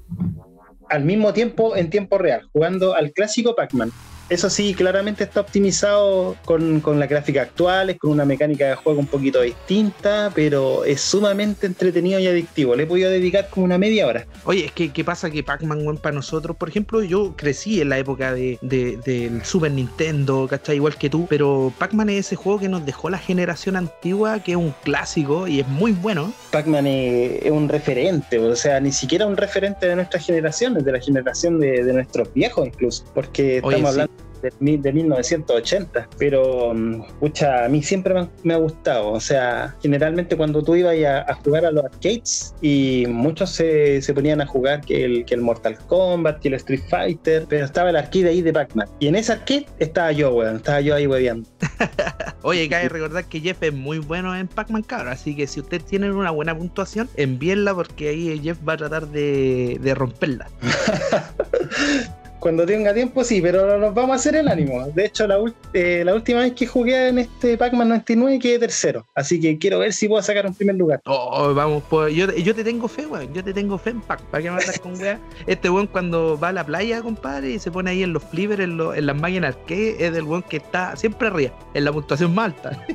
al 0.90 1.04
mismo 1.04 1.34
tiempo 1.34 1.76
en 1.76 1.90
tiempo 1.90 2.18
real, 2.18 2.48
jugando 2.54 2.96
al 2.96 3.12
clásico 3.12 3.56
Pac-Man. 3.56 3.92
Eso 4.30 4.50
sí, 4.50 4.74
claramente 4.74 5.24
está 5.24 5.42
optimizado 5.42 6.36
con, 6.44 6.82
con 6.82 7.00
las 7.00 7.08
gráficas 7.08 7.48
actuales, 7.48 7.98
con 7.98 8.12
una 8.12 8.26
mecánica 8.26 8.68
de 8.68 8.76
juego 8.76 9.00
un 9.00 9.08
poquito 9.08 9.42
distinta, 9.42 10.32
pero 10.36 10.84
es 10.84 11.00
sumamente 11.00 11.66
entretenido 11.66 12.20
y 12.20 12.28
adictivo. 12.28 12.76
Le 12.76 12.84
he 12.84 12.88
podido 12.88 13.10
dedicar 13.10 13.48
como 13.50 13.66
una 13.66 13.78
media 13.78 14.06
hora. 14.06 14.26
Oye, 14.44 14.66
es 14.66 14.72
que 14.74 14.92
¿qué 14.92 15.04
pasa? 15.06 15.30
Que 15.30 15.44
Pac-Man, 15.44 15.98
para 16.02 16.14
nosotros, 16.14 16.58
por 16.58 16.68
ejemplo, 16.68 17.02
yo 17.04 17.36
crecí 17.38 17.80
en 17.80 17.90
la 17.90 18.00
época 18.00 18.34
de, 18.34 18.58
del 18.62 19.46
Super 19.46 19.72
Nintendo, 19.72 20.48
¿cachai? 20.50 20.76
Igual 20.76 20.98
que 20.98 21.10
tú, 21.10 21.26
pero 21.30 21.72
Pac-Man 21.78 22.10
es 22.10 22.28
ese 22.28 22.36
juego 22.36 22.60
que 22.60 22.68
nos 22.68 22.86
dejó 22.86 23.10
la 23.10 23.20
generación 23.20 23.78
antigua, 23.78 24.42
que 24.44 24.52
es 24.52 24.58
un 24.58 24.74
clásico 24.84 25.48
y 25.48 25.62
es 25.62 25.68
muy 25.68 25.94
bueno. 25.94 26.34
Pac-Man 26.52 26.88
es, 26.88 27.50
un 27.50 27.70
referente, 27.70 28.40
o 28.40 28.56
sea, 28.56 28.80
ni 28.80 28.92
siquiera 28.92 29.26
un 29.26 29.38
referente 29.38 29.88
de 29.88 29.96
nuestra 29.96 30.20
generación, 30.20 30.74
de 30.74 30.92
la 30.92 31.00
generación 31.00 31.60
de, 31.60 31.84
de 31.84 31.94
nuestros 31.94 32.34
viejos 32.34 32.68
incluso, 32.68 33.06
porque 33.14 33.58
estamos 33.58 33.92
hablando 33.92 34.17
de, 34.42 34.78
de 34.78 34.94
1980, 34.94 36.10
pero 36.18 36.74
escucha, 36.74 37.62
mm, 37.62 37.66
a 37.66 37.70
mí 37.70 37.84
siempre 37.84 38.14
me, 38.44 38.54
ha 38.54 38.58
gustado, 38.58 39.12
o 39.12 39.20
sea, 39.20 39.76
generalmente 39.82 40.36
cuando 40.36 40.64
tú 40.64 40.76
ibas 40.76 40.96
a, 41.06 41.34
jugar 41.44 41.66
a 41.66 41.72
los 41.72 41.86
arcades 41.86 42.54
y 42.62 43.06
muchos 43.08 43.52
se, 43.52 44.02
se, 44.02 44.14
ponían 44.14 44.42
a 44.42 44.46
jugar 44.46 44.82
que 44.82 45.06
el, 45.06 45.26
que 45.26 45.36
el 45.36 45.42
Mortal 45.42 45.78
Kombat, 45.88 46.40
que 46.40 46.50
el 46.50 46.56
Street 46.56 46.82
Fighter, 46.90 47.46
pero 47.48 47.66
estaba 47.66 47.90
el 47.90 47.96
arcade 47.96 48.30
ahí 48.30 48.42
de 48.42 48.54
Pac-Man. 48.54 48.88
Y 49.00 49.08
en 49.08 49.16
ese 49.16 49.34
arcade 49.34 49.68
estaba 49.80 50.12
yo, 50.12 50.34
weón, 50.34 50.58
estaba 50.58 50.82
yo 50.82 50.96
ahí 50.96 51.08
webeando. 51.08 51.48
Oye, 52.42 52.68
cabe 52.70 52.90
recordar 52.90 53.26
que 53.26 53.40
Jeff 53.40 53.62
es 53.62 53.74
muy 53.74 54.00
bueno 54.00 54.36
en 54.36 54.48
Pac-Man, 54.48 54.84
cabrón, 54.84 55.14
así 55.14 55.36
que 55.36 55.48
si 55.48 55.60
ustedes 55.60 55.86
tienen 55.86 56.14
una 56.14 56.32
buena 56.32 56.58
puntuación, 56.58 57.10
envíenla 57.16 57.74
porque 57.74 58.10
ahí 58.10 58.40
Jeff 58.44 58.58
va 58.68 58.74
a 58.74 58.78
tratar 58.78 59.08
de, 59.08 59.78
de 59.82 59.96
romperla. 59.96 60.50
Cuando 62.40 62.66
tenga 62.66 62.94
tiempo, 62.94 63.24
sí, 63.24 63.42
pero 63.42 63.78
nos 63.78 63.94
vamos 63.94 64.12
a 64.12 64.16
hacer 64.16 64.36
el 64.36 64.48
ánimo. 64.48 64.86
De 64.88 65.06
hecho, 65.06 65.28
la, 65.28 65.38
eh, 65.74 66.04
la 66.06 66.14
última 66.14 66.42
vez 66.42 66.54
que 66.54 66.68
jugué 66.68 67.10
en 67.10 67.20
este 67.20 67.58
Pac-Man 67.58 67.90
99 67.90 68.40
quedé 68.40 68.60
tercero. 68.60 69.06
Así 69.16 69.40
que 69.40 69.58
quiero 69.58 69.80
ver 69.80 69.94
si 69.94 70.08
puedo 70.08 70.22
sacar 70.22 70.46
un 70.46 70.54
primer 70.54 70.76
lugar. 70.76 71.02
Oh, 71.06 71.54
vamos, 71.54 71.84
pues, 71.90 72.14
yo, 72.14 72.32
yo 72.34 72.54
te 72.54 72.64
tengo 72.64 72.88
fe, 72.88 73.06
weón. 73.06 73.34
Yo 73.34 73.44
te 73.44 73.54
tengo 73.54 73.78
fe 73.78 73.92
en 73.92 74.02
Pac. 74.02 74.22
¿Para 74.22 74.44
qué 74.44 74.52
me 74.52 74.58
andas 74.58 74.80
con 74.80 75.00
weá? 75.00 75.20
Este 75.48 75.70
weón 75.70 75.88
cuando 75.88 76.38
va 76.40 76.50
a 76.50 76.54
la 76.54 76.66
playa, 76.66 77.02
compadre, 77.02 77.52
y 77.52 77.60
se 77.60 77.72
pone 77.72 77.92
ahí 77.92 78.04
en 78.04 78.14
los 78.14 78.24
flippers, 78.24 78.62
en, 78.62 78.80
en 78.80 79.06
las 79.06 79.16
máquinas 79.16 79.56
arcade, 79.56 80.06
es 80.06 80.14
del 80.14 80.24
weón 80.24 80.44
que 80.44 80.58
está 80.58 80.96
siempre 80.96 81.28
arriba, 81.28 81.54
en 81.74 81.86
la 81.86 81.92
puntuación 81.92 82.34
más 82.36 82.54
alta. 82.54 82.86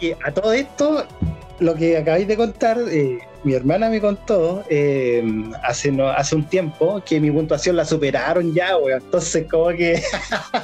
Y 0.00 0.12
a 0.12 0.32
todo 0.32 0.52
esto, 0.52 1.06
lo 1.60 1.74
que 1.74 1.96
acabáis 1.96 2.28
de 2.28 2.36
contar, 2.36 2.78
eh, 2.88 3.18
mi 3.44 3.54
hermana 3.54 3.88
me 3.88 4.00
contó 4.00 4.64
eh, 4.68 5.24
hace, 5.62 5.92
no, 5.92 6.08
hace 6.08 6.34
un 6.34 6.44
tiempo 6.44 7.02
que 7.06 7.20
mi 7.20 7.30
puntuación 7.30 7.76
la 7.76 7.84
superaron 7.84 8.52
ya, 8.52 8.76
weón. 8.76 9.00
Entonces, 9.02 9.46
como 9.50 9.68
que 9.68 10.02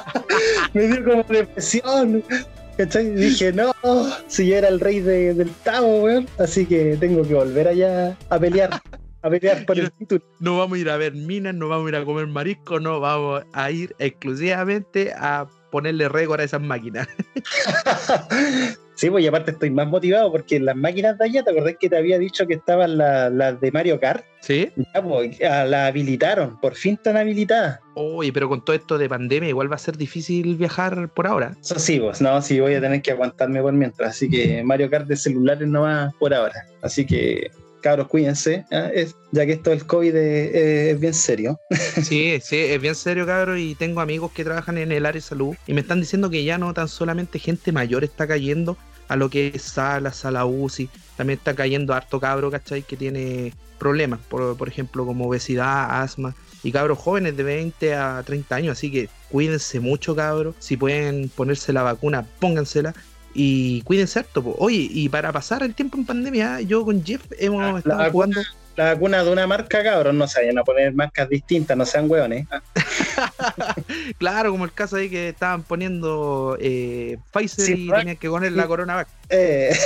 me 0.73 0.87
dio 0.87 1.03
como 1.03 1.23
depresión. 1.23 2.23
Dije, 3.15 3.53
no, 3.53 3.71
si 4.27 4.47
yo 4.47 4.55
era 4.55 4.67
el 4.67 4.79
rey 4.79 4.99
del 4.99 5.49
Tavo, 5.63 6.03
weón. 6.03 6.27
Así 6.37 6.65
que 6.65 6.97
tengo 6.99 7.23
que 7.23 7.33
volver 7.33 7.67
allá 7.67 8.17
a 8.29 8.39
pelear. 8.39 8.81
A 9.21 9.29
pelear 9.29 9.65
por 9.65 9.79
el 9.79 9.89
título. 9.93 10.21
No 10.39 10.57
vamos 10.57 10.77
a 10.77 10.81
ir 10.81 10.89
a 10.89 10.97
ver 10.97 11.13
minas, 11.13 11.55
no 11.55 11.69
vamos 11.69 11.85
a 11.85 11.89
ir 11.89 11.95
a 11.95 12.05
comer 12.05 12.27
marisco, 12.27 12.79
no 12.81 12.99
vamos 12.99 13.43
a 13.53 13.71
ir 13.71 13.95
exclusivamente 13.97 15.13
a 15.15 15.47
ponerle 15.71 16.09
récord 16.09 16.41
a 16.41 16.43
esas 16.43 16.61
máquinas. 16.61 17.07
Sí, 18.95 19.09
pues 19.09 19.23
y 19.23 19.27
aparte 19.27 19.51
estoy 19.51 19.71
más 19.71 19.87
motivado 19.87 20.31
porque 20.31 20.59
las 20.59 20.75
máquinas 20.75 21.17
de 21.17 21.25
allá, 21.25 21.43
¿te 21.43 21.51
acordás 21.51 21.75
que 21.79 21.89
te 21.89 21.97
había 21.97 22.19
dicho 22.19 22.45
que 22.45 22.55
estaban 22.55 22.97
las 22.97 23.59
de 23.59 23.71
Mario 23.71 23.99
Kart? 23.99 24.23
Sí. 24.41 24.71
Ya, 24.93 25.01
pues, 25.01 25.39
la 25.39 25.87
habilitaron, 25.87 26.59
por 26.59 26.75
fin 26.75 26.95
están 26.95 27.17
habilitadas. 27.17 27.79
Oye, 27.95 28.33
pero 28.33 28.49
con 28.49 28.63
todo 28.63 28.75
esto 28.75 28.97
de 28.97 29.09
pandemia 29.09 29.49
igual 29.49 29.71
va 29.71 29.75
a 29.75 29.79
ser 29.79 29.97
difícil 29.97 30.57
viajar 30.57 31.09
por 31.09 31.27
ahora. 31.27 31.55
Eso 31.61 31.79
sí, 31.79 31.99
pues, 31.99 32.21
no, 32.21 32.41
sí 32.41 32.59
voy 32.59 32.75
a 32.75 32.81
tener 32.81 33.01
que 33.01 33.11
aguantarme 33.11 33.61
por 33.61 33.73
mientras, 33.73 34.11
así 34.11 34.29
que 34.29 34.63
Mario 34.65 34.89
Kart 34.89 35.07
de 35.07 35.15
celulares 35.15 35.67
no 35.67 35.81
va 35.81 36.11
por 36.19 36.33
ahora. 36.33 36.67
Así 36.81 37.05
que 37.05 37.51
cabros, 37.83 38.07
cuídense, 38.07 38.65
¿eh? 38.71 39.11
ya 39.31 39.45
que 39.45 39.51
esto 39.51 39.69
del 39.69 39.85
COVID 39.85 40.15
es, 40.15 40.99
bien 40.99 41.13
serio. 41.13 41.59
Sí, 42.01 42.39
sí, 42.41 42.57
es 42.57 42.81
bien 42.81 42.95
serio, 42.95 43.27
cabros, 43.27 43.59
y 43.59 43.75
tengo 43.75 44.01
amigos 44.01 44.31
que 44.31 44.43
trabajan 44.43 44.79
en 44.79 44.91
el 44.91 45.05
área 45.05 45.19
de 45.19 45.21
salud 45.21 45.55
y 45.67 45.73
me 45.73 45.81
están 45.81 45.99
diciendo 45.99 46.29
que 46.29 46.43
ya 46.43 46.57
no 46.57 46.73
tan 46.73 46.87
solamente 46.87 47.37
gente 47.37 47.71
mayor 47.71 48.03
está 48.03 48.25
cayendo 48.25 48.77
a 49.09 49.15
lo 49.15 49.29
que 49.29 49.51
es 49.53 49.61
sala, 49.61 50.11
sala 50.11 50.45
UCI, 50.45 50.89
también 51.17 51.37
está 51.37 51.53
cayendo 51.53 51.93
harto 51.93 52.19
cabro, 52.19 52.49
¿cachai? 52.49 52.81
Que 52.81 52.97
tiene 52.97 53.53
problemas, 53.77 54.19
por, 54.29 54.57
por 54.57 54.67
ejemplo, 54.67 55.05
como 55.05 55.27
obesidad, 55.27 56.01
asma, 56.01 56.33
y 56.63 56.71
cabros 56.71 56.97
jóvenes 56.97 57.35
de 57.35 57.43
20 57.43 57.95
a 57.95 58.23
30 58.25 58.55
años, 58.55 58.77
así 58.77 58.89
que 58.89 59.09
cuídense 59.29 59.81
mucho, 59.81 60.15
cabros, 60.15 60.55
si 60.59 60.77
pueden 60.77 61.29
ponerse 61.29 61.73
la 61.73 61.83
vacuna, 61.83 62.25
póngansela, 62.39 62.95
y 63.33 63.81
cuídense 63.81 64.19
harto. 64.19 64.55
Oye, 64.57 64.87
y 64.89 65.09
para 65.09 65.31
pasar 65.31 65.63
el 65.63 65.73
tiempo 65.73 65.97
en 65.97 66.05
pandemia, 66.05 66.61
yo 66.61 66.85
con 66.85 67.03
Jeff 67.03 67.23
hemos 67.37 67.61
ah, 67.61 67.77
estado 67.79 68.11
jugando. 68.11 68.41
La 68.75 68.93
vacuna 68.93 69.23
de 69.23 69.31
una 69.31 69.45
marca, 69.45 69.83
cabrón, 69.83 70.17
no 70.17 70.27
se 70.27 70.39
vayan 70.39 70.57
a 70.57 70.63
poner 70.63 70.93
marcas 70.95 71.29
distintas, 71.29 71.77
no 71.77 71.85
sean 71.85 72.09
hueones. 72.09 72.47
claro, 74.17 74.51
como 74.51 74.65
el 74.65 74.73
caso 74.73 74.95
ahí 74.95 75.11
que 75.11 75.29
estaban 75.29 75.61
poniendo 75.61 76.57
eh, 76.59 77.17
Pfizer 77.31 77.77
y 77.77 77.87
tenían 77.87 78.17
que 78.17 78.29
poner 78.29 78.51
la 78.53 78.65
Corona 78.65 79.05
eh. 79.29 79.77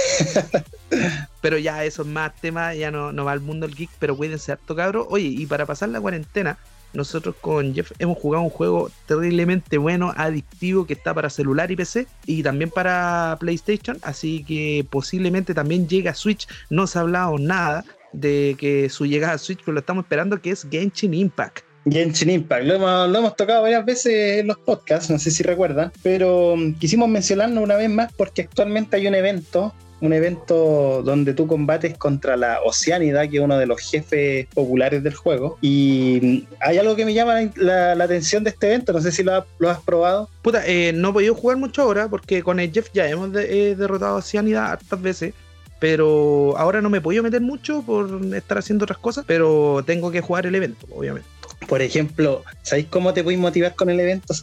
pero 1.42 1.58
ya 1.58 1.84
eso 1.84 2.04
es 2.04 2.08
más 2.08 2.34
tema, 2.40 2.74
ya 2.76 2.90
no, 2.90 3.12
no 3.12 3.26
va 3.26 3.34
al 3.34 3.42
mundo 3.42 3.66
el 3.66 3.76
geek, 3.76 3.90
pero 4.00 4.16
cuídense 4.16 4.54
harto, 4.54 4.74
cabrón. 4.74 5.06
Oye, 5.10 5.28
y 5.28 5.46
para 5.48 5.66
pasar 5.66 5.90
la 5.90 6.00
cuarentena, 6.00 6.58
nosotros 6.94 7.36
con 7.40 7.74
Jeff 7.74 7.92
hemos 8.00 8.18
jugado 8.18 8.44
un 8.44 8.50
juego 8.50 8.90
terriblemente 9.06 9.78
bueno, 9.78 10.14
adictivo, 10.16 10.86
que 10.86 10.94
está 10.94 11.14
para 11.14 11.30
celular 11.30 11.72
y 11.72 11.76
PC 11.76 12.08
y 12.26 12.44
también 12.44 12.70
para 12.70 13.38
PlayStation, 13.40 13.98
así 14.02 14.44
que 14.44 14.86
posiblemente 14.90 15.54
también 15.54 15.88
llegue 15.88 16.10
a 16.10 16.16
Switch. 16.16 16.48
No 16.70 16.88
se 16.88 16.98
ha 16.98 17.02
hablado 17.02 17.38
nada 17.38 17.86
de 18.14 18.56
que 18.60 18.90
su 18.90 19.06
llegada 19.06 19.34
a 19.34 19.38
Switch, 19.38 19.60
pero 19.60 19.74
lo 19.74 19.80
estamos 19.80 20.04
esperando, 20.06 20.42
que 20.42 20.52
es 20.52 20.68
Genshin 20.70 21.14
Impact. 21.14 21.60
Genshin 21.90 22.30
Impact, 22.30 22.66
lo 22.66 22.74
hemos, 22.76 23.10
lo 23.10 23.20
hemos 23.20 23.36
tocado 23.36 23.62
varias 23.62 23.86
veces 23.86 24.40
en 24.40 24.48
los 24.48 24.58
podcasts, 24.58 25.10
no 25.10 25.20
sé 25.20 25.32
si 25.32 25.44
recuerdan, 25.44 25.92
pero 26.04 26.56
quisimos 26.80 27.08
mencionarlo 27.08 27.62
una 27.62 27.76
vez 27.76 27.90
más 27.90 28.12
porque 28.14 28.42
actualmente 28.42 28.98
hay 28.98 29.08
un 29.08 29.16
evento 29.16 29.74
un 30.00 30.14
evento 30.14 31.02
donde 31.04 31.34
tú 31.34 31.48
combates 31.48 31.98
contra 31.98 32.38
la 32.38 32.60
Oceanidad, 32.64 33.30
que 33.30 33.38
es 33.38 33.44
uno 33.44 33.58
de 33.58 33.66
los 33.66 33.82
jefes 33.82 34.48
populares 34.54 35.04
del 35.04 35.16
juego. 35.16 35.58
Y 35.62 36.46
hay 36.60 36.78
algo 36.78 36.96
que 36.96 37.06
me 37.06 37.14
llama 37.14 37.36
la, 37.56 37.92
atención 37.94 38.44
de 38.44 38.52
este 38.52 38.68
evento, 38.68 38.94
no 38.94 39.02
sé 39.02 39.12
si 39.12 39.24
lo, 39.24 39.34
has 39.34 39.82
probado. 39.86 40.30
Puta, 40.42 40.66
eh, 40.66 40.94
no 40.94 41.10
he 41.10 41.14
podido 41.14 41.36
jugar 41.36 41.58
mucho 41.58 41.82
ahora 41.82 42.08
porque 42.08 42.44
con 42.44 42.60
el 42.60 42.72
Jeff 42.72 42.90
ya 42.94 43.08
hemos 43.10 43.30
eh, 43.36 43.76
derrotado 43.78 44.16
a 44.16 44.20
Oceanidad 44.20 44.72
hartas 44.72 45.02
veces. 45.02 45.34
Pero 45.80 46.56
ahora 46.58 46.82
no 46.82 46.90
me 46.90 46.98
he 46.98 47.02
podido 47.02 47.22
meter 47.22 47.40
mucho 47.40 47.84
por 47.84 48.20
estar 48.34 48.58
haciendo 48.58 48.86
otras 48.86 48.98
cosas, 48.98 49.26
pero 49.28 49.84
tengo 49.86 50.10
que 50.10 50.22
jugar 50.22 50.48
el 50.48 50.56
evento, 50.56 50.88
obviamente. 50.90 51.30
Por 51.68 51.84
ejemplo, 51.84 52.44
¿sabéis 52.64 52.88
cómo 52.90 53.14
te 53.14 53.24
puedes 53.24 53.40
motivar 53.40 53.76
con 53.76 53.90
el 53.90 54.00
evento? 54.00 54.34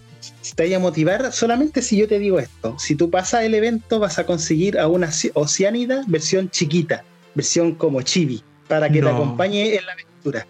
Te 0.53 0.65
vaya 0.65 0.77
a 0.77 0.81
motivar 0.81 1.33
solamente 1.33 1.81
si 1.81 1.97
yo 1.97 2.07
te 2.07 2.19
digo 2.19 2.39
esto. 2.39 2.77
Si 2.79 2.95
tú 2.95 3.11
pasas 3.11 3.45
el 3.45 3.55
evento, 3.55 3.99
vas 3.99 4.19
a 4.19 4.27
conseguir 4.27 4.79
a 4.79 4.89
una 4.89 5.11
Oceánida 5.35 6.05
versión 6.07 6.51
chiquita, 6.51 7.05
versión 7.35 7.75
como 7.75 8.03
chibi, 8.03 8.43
para 8.69 8.91
que 8.91 9.01
te 9.01 9.09
acompañe 9.09 9.77
en 9.77 9.87
la 9.87 9.93
aventura. 9.93 10.47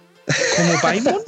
¿Como 0.57 0.80
Paimon? 0.80 1.20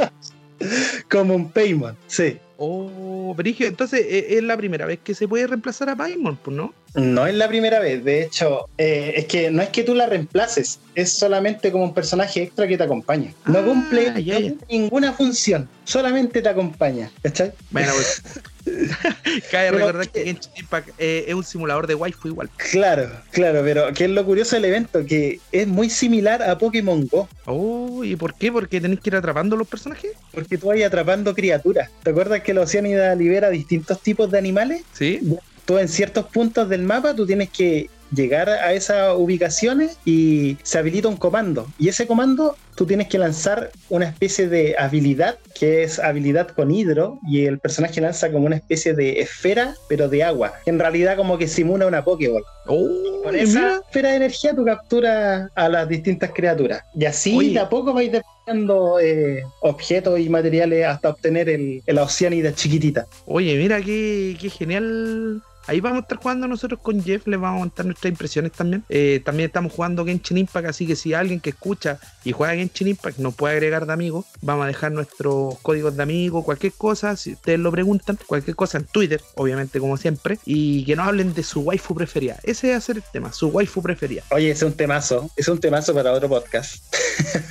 como 1.11 1.35
un 1.35 1.51
Paimon, 1.51 1.97
sí. 2.07 2.39
Oh, 2.59 3.35
Brigio, 3.37 3.67
entonces 3.67 4.01
e, 4.09 4.39
es 4.39 4.43
la 4.43 4.57
primera 4.57 4.87
vez 4.87 4.99
que 5.05 5.15
se 5.15 5.29
puede 5.29 5.47
reemplazar 5.47 5.91
a 5.91 5.97
Paimon, 5.97 6.37
pues 6.37 6.57
no? 6.57 6.73
No 6.95 7.27
es 7.27 7.35
la 7.35 7.49
primera 7.49 7.79
vez, 7.81 8.03
de 8.03 8.23
hecho, 8.23 8.71
eh, 8.79 9.13
es 9.17 9.27
que 9.27 9.51
no 9.51 9.61
es 9.61 9.69
que 9.69 9.83
tú 9.83 9.95
la 9.95 10.07
reemplaces, 10.07 10.81
es 10.95 11.13
solamente 11.13 11.71
como 11.71 11.85
un 11.85 11.93
personaje 11.93 12.43
extra 12.43 12.67
que 12.67 12.79
te 12.79 12.85
acompaña. 12.85 13.35
No, 13.45 13.59
ah, 13.59 13.63
cumple, 13.63 14.57
ninguna 14.71 15.13
función, 15.13 15.69
solamente 15.85 16.41
te 16.41 16.49
acompaña, 16.49 17.11
¿cachai? 17.23 17.53
Bueno, 17.71 17.93
pues, 17.95 18.23
Cabe 19.51 19.71
recordar 19.71 20.09
que 20.09 20.25
Genshin 20.25 20.53
Impact 20.57 20.89
eh, 20.99 21.25
es 21.29 21.35
un 21.35 21.45
simulador 21.45 21.87
de 21.87 21.95
waifu 21.95 22.29
igual. 22.29 22.51
Claro, 22.57 23.11
claro, 23.31 23.61
pero 23.65 23.93
¿qué 23.95 24.05
es 24.05 24.11
lo 24.11 24.25
curioso 24.25 24.57
del 24.57 24.67
evento? 24.67 25.05
Que 25.05 25.41
es 25.53 25.67
muy 25.67 25.91
similar 25.91 26.43
a 26.43 26.59
Pokémon 26.59 27.07
Go. 27.07 27.29
Oh, 27.47 28.05
¿y 28.05 28.17
por 28.17 28.35
qué? 28.35 28.53
¿Porque 28.53 28.81
tenés 28.81 29.01
que 29.01 29.11
ir 29.11 29.17
atrapando 29.17 29.57
los 29.57 29.69
personajes? 29.69 30.13
Porque 30.33 30.59
tú 30.59 30.69
vas 30.69 30.83
atrapando 30.83 31.35
criaturas. 31.35 31.91
¿Te 32.03 32.11
acuerdas 32.11 32.43
que 32.43 32.55
la 32.55 32.63
Oceanida 32.63 33.15
libera 33.15 33.51
distintos 33.51 34.01
tipos 34.01 34.31
de 34.31 34.39
animales? 34.39 34.83
Sí. 34.93 35.21
Tú 35.65 35.79
en 35.79 35.89
ciertos 35.89 36.27
puntos 36.27 36.69
del 36.69 36.83
mapa 36.83 37.15
tú 37.15 37.27
tienes 37.27 37.51
que 37.51 37.91
llegar 38.13 38.49
a 38.49 38.73
esas 38.73 39.17
ubicaciones 39.17 39.99
y 40.05 40.57
se 40.63 40.79
habilita 40.79 41.09
un 41.09 41.17
comando. 41.17 41.67
Y 41.79 41.89
ese 41.89 42.07
comando 42.07 42.57
tú 42.77 42.87
tienes 42.87 43.09
que 43.09 43.19
lanzar 43.19 43.71
una 43.89 44.07
especie 44.07 44.49
de 44.49 44.77
habilidad, 44.79 45.39
que 45.59 45.83
es 45.83 45.99
habilidad 45.99 46.49
con 46.49 46.71
hidro, 46.71 47.19
y 47.27 47.47
el 47.47 47.59
personaje 47.59 48.01
lanza 48.01 48.31
como 48.31 48.47
una 48.47 48.57
especie 48.57 48.93
de 48.95 49.21
esfera, 49.21 49.75
pero 49.89 50.09
de 50.09 50.23
agua. 50.23 50.53
En 50.67 50.79
realidad 50.79 51.17
como 51.17 51.39
que 51.39 51.49
simula 51.49 51.87
una 51.87 52.05
Pokéball. 52.05 52.45
Oh, 52.67 53.23
con 53.25 53.35
esa 53.35 53.81
esfera 53.87 54.11
de 54.11 54.17
energía 54.17 54.55
tú 54.55 54.65
capturas 54.65 55.51
a 55.55 55.69
las 55.69 55.89
distintas 55.89 56.31
criaturas. 56.33 56.83
Y 56.95 57.07
así 57.07 57.55
de 57.55 57.61
a 57.61 57.69
poco 57.69 57.93
vais 57.93 58.13
desbloqueando 58.13 59.01
eh, 59.01 59.43
objetos 59.63 60.21
y 60.21 60.29
materiales 60.29 60.87
hasta 60.87 61.11
obtener 61.11 61.49
el, 61.49 61.83
el 61.87 61.99
Oceanida 61.99 62.55
chiquitita. 62.55 63.07
Oye, 63.25 63.57
mira 63.57 63.81
qué, 63.81 64.37
qué 64.39 64.51
genial 64.51 65.43
Ahí 65.67 65.81
vamos 65.81 65.99
a 65.99 66.01
estar 66.03 66.19
jugando 66.19 66.47
nosotros 66.47 66.81
con 66.81 67.03
Jeff, 67.03 67.27
les 67.27 67.41
vamos 67.41 67.59
a 67.59 67.61
contar 67.63 67.87
nuestras 67.87 68.11
impresiones 68.11 68.53
también. 68.53 68.85
Eh, 68.89 69.21
también 69.25 69.49
estamos 69.49 69.73
jugando 69.73 70.05
Genshin 70.05 70.39
Impact, 70.39 70.69
así 70.69 70.87
que 70.87 70.95
si 70.95 71.13
alguien 71.13 71.41
que 71.41 71.51
escucha 71.51 71.99
y 72.25 72.33
juega 72.33 72.55
Genshin 72.55 72.89
Impact 72.89 73.19
nos 73.19 73.35
puede 73.35 73.55
agregar 73.55 73.87
de 73.87 73.93
amigos, 73.93 74.27
vamos 74.43 74.65
a 74.65 74.69
dejar 74.69 74.93
nuestros 74.93 75.59
códigos 75.61 75.97
de 75.97 76.03
amigos, 76.05 76.45
cualquier 76.45 76.73
cosa, 76.73 77.17
si 77.17 77.33
ustedes 77.33 77.59
lo 77.59 77.73
preguntan, 77.73 78.17
cualquier 78.27 78.55
cosa 78.55 78.79
en 78.79 78.85
Twitter, 78.85 79.21
obviamente 79.35 79.81
como 79.81 79.97
siempre, 79.97 80.39
y 80.45 80.85
que 80.85 80.95
nos 80.95 81.09
hablen 81.09 81.35
de 81.35 81.43
su 81.43 81.61
waifu 81.61 81.95
preferida. 81.95 82.39
Ese 82.45 82.71
va 82.71 82.77
a 82.77 82.81
ser 82.81 82.97
el 82.97 83.03
tema, 83.13 83.33
su 83.33 83.49
waifu 83.49 83.83
preferida. 83.83 84.23
Oye, 84.31 84.51
ese 84.51 84.65
es 84.65 84.71
un 84.71 84.77
temazo, 84.77 85.31
es 85.37 85.49
un 85.49 85.59
temazo 85.59 85.95
para 85.95 86.13
otro 86.13 86.29
podcast. 86.29 86.85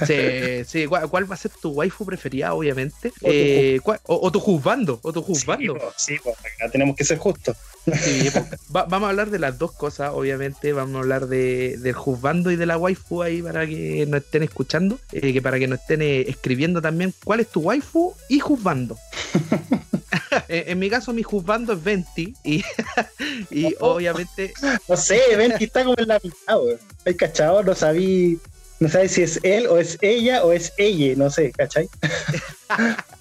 Sí, 0.05 0.63
sí, 0.65 0.87
¿cuál, 0.87 1.29
va 1.29 1.35
a 1.35 1.37
ser 1.37 1.51
tu 1.61 1.71
waifu 1.71 2.05
preferida, 2.05 2.53
obviamente? 2.53 3.09
O, 3.21 3.27
tu, 3.27 3.29
eh, 3.29 3.81
o, 4.05 4.31
tu 4.31 4.39
juzgando, 4.39 4.99
o 5.01 5.11
tu 5.11 5.21
juzgando. 5.21 5.77
Sí, 5.97 6.15
pues, 6.23 6.37
tenemos 6.71 6.95
que 6.95 7.03
ser 7.03 7.17
justos. 7.17 7.57
Sí, 7.85 8.29
vamos 8.69 9.03
a 9.03 9.09
hablar 9.09 9.29
de 9.29 9.39
las 9.39 9.59
dos 9.59 9.71
cosas, 9.71 10.11
obviamente. 10.13 10.73
Vamos 10.73 10.95
a 10.95 10.99
hablar 10.99 11.27
de, 11.27 11.77
del 11.77 11.93
juzgando 11.93 12.49
y 12.51 12.55
de 12.55 12.65
la 12.65 12.77
waifu 12.77 13.21
ahí 13.21 13.41
para 13.41 13.67
que 13.67 14.05
nos 14.07 14.23
estén 14.23 14.43
escuchando, 14.43 14.99
eh, 15.11 15.33
que 15.33 15.41
para 15.41 15.59
que 15.59 15.67
nos 15.67 15.79
estén 15.79 16.01
eh, 16.01 16.21
escribiendo 16.27 16.81
también 16.81 17.13
cuál 17.23 17.41
es 17.41 17.47
tu 17.49 17.61
waifu 17.61 18.13
y 18.27 18.39
juzgando. 18.39 18.97
en, 20.47 20.79
mi 20.79 20.89
caso, 20.89 21.13
mi 21.13 21.21
juzgando 21.21 21.73
es 21.73 21.83
Venti 21.83 22.33
y, 22.43 22.63
y 23.51 23.75
obviamente. 23.79 24.53
No 24.87 24.97
sé, 24.97 25.21
Venti 25.37 25.65
está 25.65 25.83
como 25.83 25.95
en 25.97 26.07
la 26.07 26.19
mitad, 26.23 26.57
güey. 26.57 26.77
Hay 27.05 27.15
cachado, 27.15 27.63
no 27.63 27.75
sabí. 27.75 28.39
No 28.79 28.89
sabes 28.89 29.13
si 29.13 29.21
es 29.21 29.39
él 29.43 29.67
o 29.67 29.77
es 29.77 29.97
ella 30.01 30.43
o 30.43 30.51
es 30.51 30.73
ella, 30.77 31.13
no 31.15 31.29
sé, 31.29 31.51
¿cachai? 31.51 31.87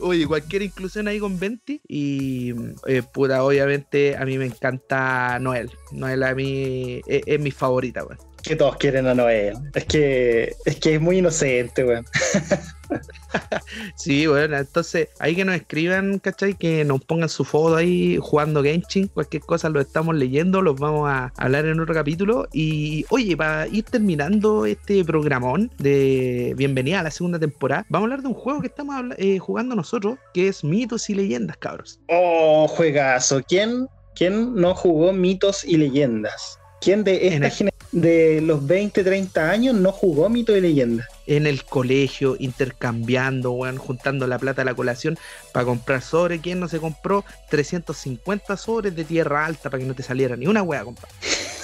Oye, 0.00 0.26
cualquier 0.26 0.62
inclusión 0.62 1.08
ahí 1.08 1.18
con 1.18 1.38
Venti. 1.38 1.80
Y 1.88 2.54
eh, 2.86 3.02
puta, 3.02 3.44
obviamente 3.44 4.16
a 4.16 4.24
mí 4.24 4.38
me 4.38 4.46
encanta 4.46 5.38
Noel. 5.40 5.70
Noel 5.92 6.22
a 6.22 6.34
mí 6.34 7.00
es, 7.06 7.40
mi 7.40 7.50
favorita, 7.50 8.04
weón. 8.04 8.18
Que 8.46 8.54
todos 8.54 8.76
quieren 8.76 9.08
a 9.08 9.14
Noel. 9.14 9.56
Es 9.74 9.86
que 9.86 10.54
es 10.64 10.76
que 10.76 10.94
es 10.94 11.00
muy 11.00 11.18
inocente, 11.18 11.84
weón. 11.84 12.06
sí, 13.96 14.28
bueno, 14.28 14.56
entonces 14.56 15.08
ahí 15.18 15.34
que 15.34 15.44
nos 15.44 15.56
escriban, 15.56 16.20
¿cachai? 16.20 16.54
Que 16.54 16.84
nos 16.84 17.04
pongan 17.04 17.28
su 17.28 17.44
foto 17.44 17.74
ahí 17.74 18.18
jugando 18.20 18.62
Genshin, 18.62 19.08
cualquier 19.08 19.42
cosa 19.42 19.68
lo 19.68 19.80
estamos 19.80 20.14
leyendo, 20.14 20.62
los 20.62 20.78
vamos 20.78 21.10
a 21.10 21.32
hablar 21.36 21.66
en 21.66 21.80
otro 21.80 21.92
capítulo. 21.92 22.46
Y 22.52 23.04
oye, 23.10 23.36
para 23.36 23.66
ir 23.66 23.82
terminando 23.82 24.64
este 24.64 25.04
programón 25.04 25.72
de 25.78 26.54
bienvenida 26.56 27.00
a 27.00 27.02
la 27.02 27.10
segunda 27.10 27.40
temporada, 27.40 27.84
vamos 27.88 28.04
a 28.04 28.06
hablar 28.06 28.22
de 28.22 28.28
un 28.28 28.34
juego 28.34 28.60
que 28.60 28.68
estamos 28.68 28.94
eh, 29.18 29.40
jugando 29.40 29.74
nosotros, 29.74 30.20
que 30.32 30.46
es 30.46 30.62
Mitos 30.62 31.10
y 31.10 31.16
Leyendas, 31.16 31.56
cabros. 31.56 31.98
Oh, 32.10 32.68
juegazo. 32.68 33.42
¿Quién, 33.42 33.88
quién 34.14 34.54
no 34.54 34.72
jugó 34.72 35.12
Mitos 35.12 35.64
y 35.64 35.78
Leyendas? 35.78 36.60
¿Quién 36.80 37.02
de 37.02 37.26
esta 37.26 37.50
generación 37.50 37.75
de 37.96 38.40
los 38.42 38.66
20, 38.66 39.02
30 39.02 39.50
años 39.50 39.74
no 39.74 39.90
jugó 39.90 40.28
Mito 40.28 40.54
y 40.54 40.60
Leyenda. 40.60 41.08
En 41.26 41.46
el 41.46 41.64
colegio, 41.64 42.36
intercambiando, 42.38 43.52
weón, 43.52 43.78
juntando 43.78 44.26
la 44.26 44.38
plata 44.38 44.60
a 44.60 44.66
la 44.66 44.74
colación 44.74 45.18
para 45.52 45.64
comprar 45.64 46.02
sobres. 46.02 46.42
¿Quién 46.42 46.60
no 46.60 46.68
se 46.68 46.78
compró 46.78 47.24
350 47.48 48.54
sobres 48.58 48.94
de 48.94 49.04
tierra 49.04 49.46
alta 49.46 49.70
para 49.70 49.80
que 49.80 49.88
no 49.88 49.94
te 49.94 50.02
saliera 50.02 50.36
ni 50.36 50.46
una 50.46 50.62
weá, 50.62 50.84
compadre? 50.84 51.08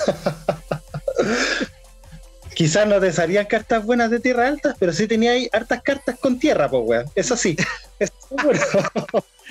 Quizás 2.55 2.88
no 2.88 2.99
te 2.99 3.12
salían 3.12 3.45
cartas 3.45 3.85
buenas 3.85 4.11
de 4.11 4.18
tierra 4.18 4.49
alta, 4.49 4.75
pero 4.79 4.95
sí 4.95 5.07
tenía 5.07 5.33
ahí 5.33 5.51
hartas 5.53 5.83
cartas 5.83 6.18
con 6.18 6.38
tierra, 6.38 6.71
pues, 6.71 6.83
weón. 6.87 7.05
Eso 7.14 7.37
sí. 7.37 7.57
Eso 7.99 8.14
seguro. 8.31 8.59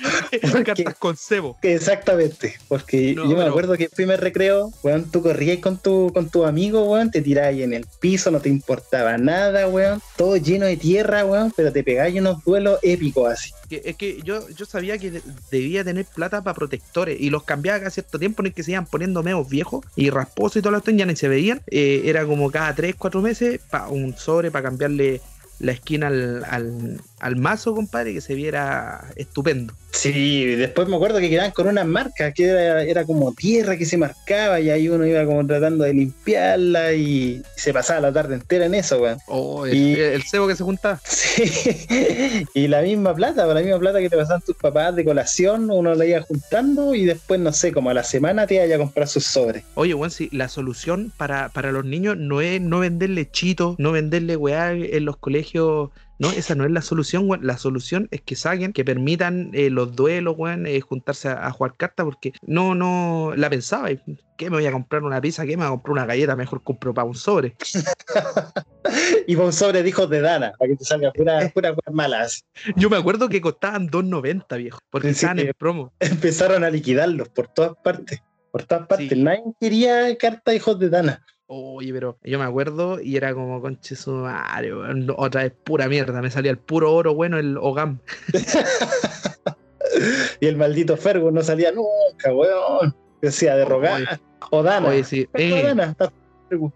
cartas 0.64 0.94
con 0.98 1.16
cebo. 1.16 1.56
Exactamente, 1.62 2.56
porque 2.68 3.14
yo 3.14 3.26
me 3.26 3.44
acuerdo 3.44 3.76
que 3.76 3.84
el 3.84 3.90
primer 3.90 4.20
recreo, 4.20 4.70
weón, 4.82 5.10
tú 5.10 5.22
corrías 5.22 5.58
con 5.58 5.78
tu, 5.78 6.12
con 6.12 6.30
tu 6.30 6.44
amigo, 6.44 6.84
weón, 6.84 7.10
te 7.10 7.22
tirabas 7.22 7.54
en 7.54 7.72
el 7.72 7.86
piso, 8.00 8.30
no 8.30 8.40
te 8.40 8.48
importaba 8.48 9.18
nada, 9.18 9.68
weón, 9.68 10.00
todo 10.16 10.36
lleno 10.36 10.66
de 10.66 10.76
tierra, 10.76 11.24
weón, 11.24 11.52
pero 11.56 11.72
te 11.72 11.82
pegabas 11.82 12.12
unos 12.14 12.44
duelos 12.44 12.78
épicos 12.82 13.32
así. 13.32 13.52
es 13.70 13.96
que 13.96 14.20
yo, 14.22 14.48
yo 14.50 14.66
sabía 14.66 14.98
que 14.98 15.22
debía 15.50 15.84
tener 15.84 16.06
plata 16.06 16.42
para 16.42 16.54
protectores 16.54 17.20
y 17.20 17.30
los 17.30 17.44
cambiaba 17.44 17.78
cada 17.78 17.90
cierto 17.90 18.18
tiempo 18.18 18.42
en 18.42 18.46
el 18.46 18.54
que 18.54 18.62
se 18.62 18.72
iban 18.72 18.86
poniendo 18.86 19.22
meos 19.22 19.48
viejos 19.48 19.84
y 19.96 20.10
rasposos 20.10 20.56
y 20.56 20.62
todo 20.62 20.72
lo 20.72 20.82
ya 20.96 21.06
ni 21.06 21.16
se 21.16 21.28
veían. 21.28 21.60
Eh, 21.68 22.02
era 22.04 22.26
como 22.26 22.50
cada 22.50 22.74
3, 22.74 22.94
4 22.96 23.20
meses 23.22 23.60
pa, 23.70 23.88
un 23.88 24.16
sobre 24.16 24.50
para 24.50 24.64
cambiarle 24.64 25.20
la 25.58 25.72
esquina 25.72 26.08
al, 26.08 26.44
al, 26.44 27.00
al 27.22 27.36
mazo, 27.36 27.74
compadre, 27.74 28.12
que 28.12 28.20
se 28.20 28.34
viera 28.34 29.04
estupendo. 29.14 29.74
Sí, 29.92 30.46
después 30.56 30.88
me 30.88 30.96
acuerdo 30.96 31.20
que 31.20 31.30
quedaban 31.30 31.52
con 31.52 31.68
una 31.68 31.84
marca 31.84 32.32
que 32.32 32.46
era, 32.46 33.04
como 33.04 33.32
tierra 33.32 33.76
que 33.76 33.84
se 33.84 33.96
marcaba 33.96 34.58
y 34.58 34.70
ahí 34.70 34.88
uno 34.88 35.06
iba 35.06 35.24
como 35.24 35.46
tratando 35.46 35.84
de 35.84 35.94
limpiarla 35.94 36.94
y 36.94 37.42
se 37.54 37.72
pasaba 37.72 38.00
la 38.00 38.12
tarde 38.12 38.34
entera 38.34 38.66
en 38.66 38.74
eso, 38.74 39.00
weón. 39.00 39.18
Oh, 39.28 39.66
el, 39.66 40.22
cebo 40.24 40.48
que 40.48 40.56
se 40.56 40.64
juntaba. 40.64 41.00
Sí, 41.12 42.46
y 42.54 42.68
la 42.68 42.82
misma 42.82 43.14
plata, 43.14 43.46
la 43.46 43.60
misma 43.60 43.78
plata 43.78 44.00
que 44.00 44.10
te 44.10 44.16
pasaban 44.16 44.42
tus 44.42 44.56
papás 44.56 44.94
de 44.96 45.04
colación, 45.04 45.70
uno 45.70 45.94
la 45.94 46.04
iba 46.04 46.20
juntando 46.22 46.94
y 46.94 47.04
después, 47.04 47.40
no 47.40 47.52
sé, 47.52 47.72
como 47.72 47.90
a 47.90 47.94
la 47.94 48.02
semana 48.02 48.46
te 48.46 48.56
iba 48.56 48.74
a 48.74 48.78
comprar 48.78 49.08
sus 49.08 49.24
sobres. 49.24 49.64
Oye, 49.74 49.94
weón, 49.94 50.10
sí, 50.10 50.28
la 50.32 50.48
solución 50.48 51.12
para, 51.16 51.48
para 51.50 51.72
los 51.72 51.84
niños 51.84 52.16
no 52.18 52.40
es 52.40 52.60
no 52.60 52.80
venderle 52.80 53.30
chito, 53.30 53.76
no 53.78 53.92
venderle 53.92 54.36
weá 54.36 54.72
en 54.72 55.04
los 55.04 55.16
colegios 55.16 55.90
no, 56.18 56.30
esa 56.30 56.54
no 56.54 56.64
es 56.64 56.70
la 56.70 56.82
solución, 56.82 57.28
weón. 57.28 57.46
La 57.46 57.58
solución 57.58 58.08
es 58.10 58.20
que 58.20 58.36
saquen, 58.36 58.72
que 58.72 58.84
permitan 58.84 59.50
eh, 59.54 59.70
los 59.70 59.96
duelos, 59.96 60.34
weón, 60.36 60.66
eh, 60.66 60.80
juntarse 60.80 61.28
a, 61.28 61.50
jugar 61.50 61.76
cartas, 61.76 62.04
porque 62.04 62.32
no, 62.46 62.74
no, 62.74 63.32
la 63.36 63.50
pensaba. 63.50 63.88
¿Qué 64.36 64.50
me 64.50 64.56
voy 64.56 64.66
a 64.66 64.72
comprar 64.72 65.02
una 65.02 65.20
pizza? 65.20 65.44
¿Qué 65.44 65.56
me 65.56 65.64
voy 65.64 65.66
a 65.66 65.70
comprar 65.70 65.92
una 65.92 66.06
galleta? 66.06 66.36
Mejor 66.36 66.62
compro 66.62 66.94
para 66.94 67.06
un 67.06 67.14
sobre. 67.14 67.56
y 69.26 69.34
para 69.34 69.46
un 69.46 69.52
sobre 69.52 69.82
de 69.82 69.88
hijos 69.88 70.08
de 70.10 70.20
Dana, 70.20 70.52
para 70.58 70.70
que 70.70 70.76
te 70.76 70.84
salga 70.84 71.12
pura, 71.12 71.48
pura 71.52 71.74
malas. 71.92 72.44
Yo 72.76 72.88
me 72.90 72.96
acuerdo 72.96 73.28
que 73.28 73.40
costaban 73.40 73.88
2.90, 73.88 74.56
viejo, 74.58 74.80
porque 74.90 75.10
estaban 75.10 75.38
en 75.38 75.52
promo. 75.58 75.92
Empezaron 76.00 76.64
a 76.64 76.70
liquidarlos 76.70 77.28
por 77.30 77.48
todas 77.48 77.72
partes. 77.82 78.22
Por 78.50 78.64
todas 78.64 78.86
partes. 78.86 79.16
Nadie 79.16 79.42
quería 79.60 80.16
carta 80.18 80.54
hijos 80.54 80.78
de 80.78 80.90
Dana. 80.90 81.24
Oye, 81.54 81.92
pero 81.92 82.16
yo 82.24 82.38
me 82.38 82.46
acuerdo 82.46 82.98
y 82.98 83.16
era 83.16 83.34
como 83.34 83.60
conche 83.60 83.94
su 83.94 84.10
madre, 84.10 84.72
otra 85.16 85.42
vez 85.42 85.52
pura 85.64 85.86
mierda, 85.86 86.22
me 86.22 86.30
salía 86.30 86.50
el 86.50 86.56
puro 86.56 86.94
oro 86.94 87.14
bueno, 87.14 87.38
el 87.38 87.58
Ogam. 87.58 87.98
y 90.40 90.46
el 90.46 90.56
maldito 90.56 90.96
Fergo 90.96 91.30
no 91.30 91.42
salía 91.42 91.70
nunca, 91.70 92.32
weón. 92.32 92.96
Decía 93.20 93.54
de 93.54 93.66
rogar. 93.66 94.18
O 94.50 94.62
Dana. 94.62 94.88
Oye, 94.88 95.04
sí. 95.04 95.28
Eh, 95.34 95.74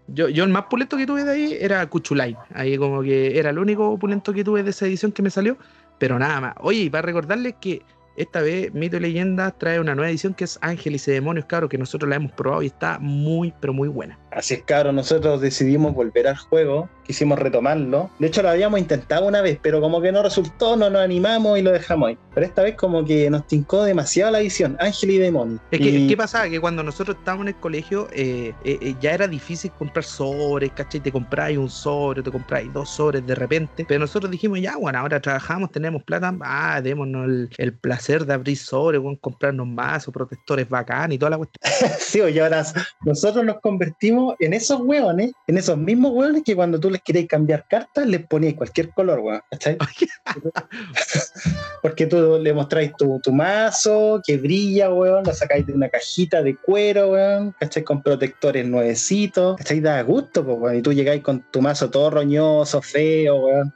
yo, 0.09 0.29
yo 0.29 0.43
el 0.43 0.51
más 0.51 0.65
pulento 0.65 0.95
que 0.95 1.07
tuve 1.07 1.23
de 1.23 1.31
ahí 1.31 1.57
era 1.59 1.89
Cuchulay. 1.89 2.37
Ahí 2.53 2.77
como 2.77 3.01
que 3.01 3.39
era 3.39 3.49
el 3.49 3.57
único 3.57 3.97
pulento 3.97 4.31
que 4.31 4.43
tuve 4.43 4.61
de 4.61 4.69
esa 4.69 4.85
edición 4.85 5.11
que 5.11 5.23
me 5.23 5.31
salió. 5.31 5.57
Pero 5.97 6.19
nada 6.19 6.39
más. 6.39 6.53
Oye, 6.59 6.81
y 6.81 6.89
para 6.91 7.01
recordarles 7.01 7.55
que 7.59 7.81
esta 8.17 8.41
vez 8.41 8.73
Mito 8.73 8.97
y 8.97 8.99
Leyenda 8.99 9.51
trae 9.51 9.79
una 9.79 9.95
nueva 9.95 10.09
edición 10.09 10.33
que 10.33 10.43
es 10.43 10.57
Ángeles 10.61 11.07
y 11.07 11.11
Demonios, 11.11 11.45
cabros, 11.45 11.69
que 11.69 11.77
nosotros 11.77 12.09
la 12.09 12.15
hemos 12.17 12.31
probado 12.33 12.63
y 12.63 12.67
está 12.67 12.97
muy, 12.99 13.53
pero 13.59 13.73
muy 13.73 13.87
buena. 13.87 14.17
Así 14.31 14.55
es, 14.55 14.63
cabros, 14.63 14.93
nosotros 14.93 15.41
decidimos 15.41 15.93
volver 15.95 16.27
al 16.27 16.37
juego, 16.37 16.89
quisimos 17.05 17.39
retomarlo. 17.39 18.09
De 18.19 18.27
hecho, 18.27 18.41
lo 18.43 18.49
habíamos 18.49 18.79
intentado 18.79 19.27
una 19.27 19.41
vez, 19.41 19.57
pero 19.61 19.81
como 19.81 20.01
que 20.01 20.11
no 20.11 20.21
resultó, 20.21 20.75
no 20.75 20.89
nos 20.89 21.01
animamos 21.01 21.57
y 21.57 21.61
lo 21.61 21.71
dejamos 21.71 22.09
ahí. 22.09 22.17
Pero 22.33 22.45
esta 22.45 22.61
vez 22.63 22.75
como 22.75 23.03
que 23.05 23.29
nos 23.29 23.47
tincó 23.47 23.83
demasiado 23.83 24.31
la 24.31 24.39
edición, 24.41 24.77
Ángel 24.79 25.11
y 25.11 25.17
Demonios. 25.17 25.59
Es 25.71 25.79
que, 25.79 25.89
Y- 25.89 26.07
¿qué 26.07 26.17
pasaba? 26.17 26.47
Que 26.49 26.59
cuando 26.59 26.83
nosotros 26.83 27.17
estábamos 27.17 27.45
en 27.45 27.49
el 27.49 27.59
colegio, 27.59 28.07
eh, 28.13 28.53
eh, 28.63 28.77
eh, 28.81 28.95
ya 29.01 29.13
era 29.13 29.27
difícil 29.27 29.71
comprar 29.71 30.03
sobres, 30.03 30.71
¿cachai? 30.73 30.99
Te 31.01 31.11
compráis 31.11 31.57
un 31.57 31.69
sobre, 31.69 32.21
te 32.21 32.29
compráis 32.31 32.71
dos 32.73 32.89
sobres 32.89 33.25
de 33.25 33.33
repente. 33.35 33.85
Pero 33.87 33.99
nosotros 33.99 34.29
dijimos, 34.31 34.59
ya, 34.61 34.75
bueno, 34.77 34.99
ahora 34.99 35.19
trabajamos, 35.19 35.71
tenemos 35.71 36.03
plata, 36.03 36.35
ah, 36.41 36.79
démonos 36.81 37.25
el, 37.27 37.49
el 37.57 37.73
placer 37.73 38.06
de 38.07 38.33
abrir 38.33 38.57
sobres, 38.57 39.01
bueno, 39.01 39.17
comprarnos 39.19 39.67
más 39.67 40.07
o 40.07 40.11
protectores 40.11 40.67
bacán 40.69 41.11
y 41.11 41.17
toda 41.17 41.31
la 41.31 41.37
cuestión. 41.37 41.57
Sí, 41.99 42.21
y 42.21 42.39
ahora 42.39 42.65
nosotros 43.01 43.43
nos 43.43 43.59
convertimos 43.59 44.35
en 44.39 44.53
esos 44.53 44.79
hueones, 44.81 45.31
en 45.47 45.57
esos 45.57 45.77
mismos 45.77 46.13
hueones 46.13 46.43
que 46.45 46.55
cuando 46.55 46.79
tú 46.79 46.89
les 46.89 47.01
querías 47.01 47.27
cambiar 47.27 47.65
cartas, 47.67 48.07
les 48.07 48.25
ponías 48.25 48.53
cualquier 48.53 48.89
color. 48.91 49.43
¿cachai? 49.51 49.77
Porque 51.81 52.05
tú 52.05 52.39
le 52.41 52.53
mostráis 52.53 52.91
tu, 52.97 53.19
tu 53.21 53.31
mazo, 53.31 54.21
que 54.25 54.37
brilla, 54.37 54.93
weón, 54.93 55.23
lo 55.25 55.33
sacáis 55.33 55.65
de 55.65 55.73
una 55.73 55.89
cajita 55.89 56.41
de 56.41 56.55
cuero, 56.55 57.11
weón, 57.11 57.53
¿cachai? 57.59 57.83
Con 57.83 58.01
protectores 58.01 58.65
nuevecitos, 58.65 59.57
¿cachai? 59.57 59.79
Da 59.79 60.01
gusto, 60.03 60.41
weón. 60.41 60.77
Y 60.77 60.81
tú 60.81 60.93
llegáis 60.93 61.21
con 61.23 61.43
tu 61.51 61.61
mazo 61.61 61.89
todo 61.89 62.09
roñoso, 62.09 62.81
feo, 62.81 63.35
weón. 63.37 63.73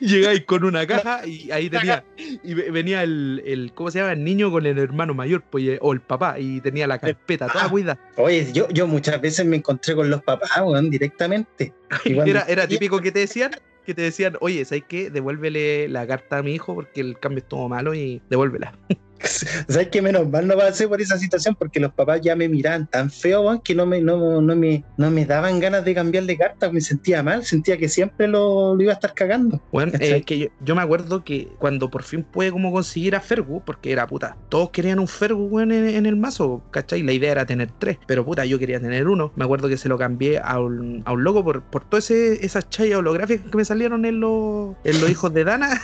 Llegáis 0.00 0.44
con 0.44 0.64
una 0.64 0.86
caja 0.86 1.26
y 1.26 1.50
ahí 1.50 1.68
tenía, 1.70 2.04
y 2.16 2.54
ve- 2.54 2.70
venía 3.00 3.02
el, 3.04 3.42
el, 3.46 3.72
¿cómo 3.74 3.90
se 3.90 3.98
llama? 3.98 4.12
El 4.12 4.24
niño 4.24 4.50
con 4.50 4.66
el 4.66 4.78
hermano 4.78 5.14
mayor, 5.14 5.42
pues, 5.50 5.64
y- 5.64 5.78
o 5.80 5.92
el 5.92 6.00
papá, 6.00 6.38
y 6.38 6.60
tenía 6.60 6.86
la 6.86 6.98
carpeta 6.98 7.46
toda 7.48 7.64
Ah. 7.66 7.68
cuida. 7.70 7.98
Oye, 8.16 8.50
yo, 8.52 8.68
yo 8.70 8.86
muchas 8.86 9.20
veces 9.20 9.44
me 9.46 9.56
encontré 9.56 9.94
con 9.94 10.08
los 10.10 10.22
papás, 10.22 10.50
weón, 10.62 10.90
directamente. 10.90 11.72
Cuando- 12.04 12.30
Era, 12.30 12.42
era 12.48 12.66
típico 12.66 13.00
que 13.00 13.12
te 13.12 13.20
decían, 13.20 13.52
que 13.86 13.94
te 13.94 14.02
decían, 14.02 14.36
oye, 14.40 14.64
¿sabes 14.64 14.84
qué? 14.86 15.10
Devuélvele 15.10 15.88
la 15.88 16.06
carta 16.06 16.38
a 16.38 16.42
mi 16.42 16.54
hijo 16.54 16.74
porque 16.74 17.00
el 17.00 17.18
cambio 17.18 17.38
estuvo 17.38 17.68
malo 17.68 17.94
y 17.94 18.20
devuélvela. 18.28 18.72
¿Sabes 19.68 19.88
qué? 19.88 20.02
Menos 20.02 20.28
mal 20.28 20.46
no 20.46 20.56
pasé 20.56 20.88
por 20.88 21.00
esa 21.00 21.18
situación 21.18 21.56
porque 21.58 21.80
los 21.80 21.92
papás 21.92 22.20
ya 22.22 22.36
me 22.36 22.48
miraban 22.48 22.86
tan 22.86 23.10
feo, 23.10 23.60
que 23.62 23.74
no 23.74 23.86
me, 23.86 24.00
no, 24.00 24.40
no 24.40 24.56
me, 24.56 24.84
no 24.96 25.10
me 25.10 25.24
daban 25.24 25.60
ganas 25.60 25.84
de 25.84 25.94
cambiar 25.94 26.24
de 26.24 26.36
carta. 26.36 26.70
Me 26.70 26.80
sentía 26.80 27.22
mal, 27.22 27.44
sentía 27.44 27.76
que 27.76 27.88
siempre 27.88 28.28
lo, 28.28 28.74
lo 28.74 28.82
iba 28.82 28.92
a 28.92 28.94
estar 28.94 29.14
cagando. 29.14 29.60
Bueno, 29.72 29.92
eh, 30.00 30.22
que 30.22 30.38
yo, 30.38 30.46
yo 30.60 30.74
me 30.74 30.82
acuerdo 30.82 31.24
que 31.24 31.48
cuando 31.58 31.90
por 31.90 32.02
fin 32.02 32.22
pude 32.22 32.50
como 32.50 32.72
conseguir 32.72 33.16
a 33.16 33.20
Fergu, 33.20 33.62
porque 33.64 33.92
era 33.92 34.06
puta, 34.06 34.36
todos 34.48 34.70
querían 34.70 34.98
un 34.98 35.08
Fergu 35.08 35.60
en 35.60 35.72
el 36.06 36.16
mazo, 36.16 36.62
¿cachai? 36.70 37.02
La 37.02 37.12
idea 37.12 37.32
era 37.32 37.46
tener 37.46 37.70
tres, 37.78 37.98
pero 38.06 38.24
puta, 38.24 38.44
yo 38.44 38.58
quería 38.58 38.80
tener 38.80 39.08
uno. 39.08 39.32
Me 39.36 39.44
acuerdo 39.44 39.68
que 39.68 39.76
se 39.76 39.88
lo 39.88 39.98
cambié 39.98 40.38
a 40.38 40.60
un, 40.60 41.02
a 41.04 41.12
un 41.12 41.24
loco 41.24 41.44
por, 41.44 41.62
por 41.62 41.84
todas 41.84 42.10
esas 42.10 42.68
chayas 42.68 42.98
holográficas 42.98 43.50
que 43.50 43.56
me 43.56 43.64
salieron 43.64 44.04
en 44.04 44.20
los, 44.20 44.76
en 44.84 45.00
los 45.00 45.10
hijos 45.10 45.32
de 45.32 45.44
Dana. 45.44 45.80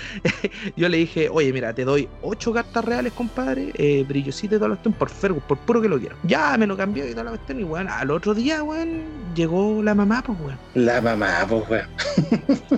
yo 0.76 0.88
le 0.88 0.98
dije, 0.98 1.28
oye, 1.28 1.52
mira, 1.52 1.74
te 1.74 1.84
doy 1.84 2.08
ocho 2.22 2.52
cartas 2.52 2.67
reales, 2.74 3.12
compadre, 3.12 3.72
eh, 3.74 4.04
brillosito 4.06 4.54
y 4.54 4.58
toda 4.58 4.68
la 4.68 4.74
cuestión 4.76 4.94
por 4.94 5.10
Fergu, 5.10 5.40
por 5.40 5.58
puro 5.58 5.80
que 5.80 5.88
lo 5.88 5.98
quiero. 5.98 6.16
Ya 6.24 6.56
me 6.56 6.66
lo 6.66 6.76
cambió 6.76 7.06
y 7.06 7.10
toda 7.12 7.24
la 7.24 7.30
cuestión, 7.30 7.60
y 7.60 7.64
weón, 7.64 7.88
al 7.88 8.10
otro 8.10 8.34
día, 8.34 8.62
weón, 8.62 9.04
llegó 9.34 9.82
la 9.82 9.94
mamá, 9.94 10.22
pues 10.24 10.38
weón. 10.40 10.58
La 10.74 11.00
mamá, 11.00 11.46
pues, 11.48 11.68
weón. 11.68 11.88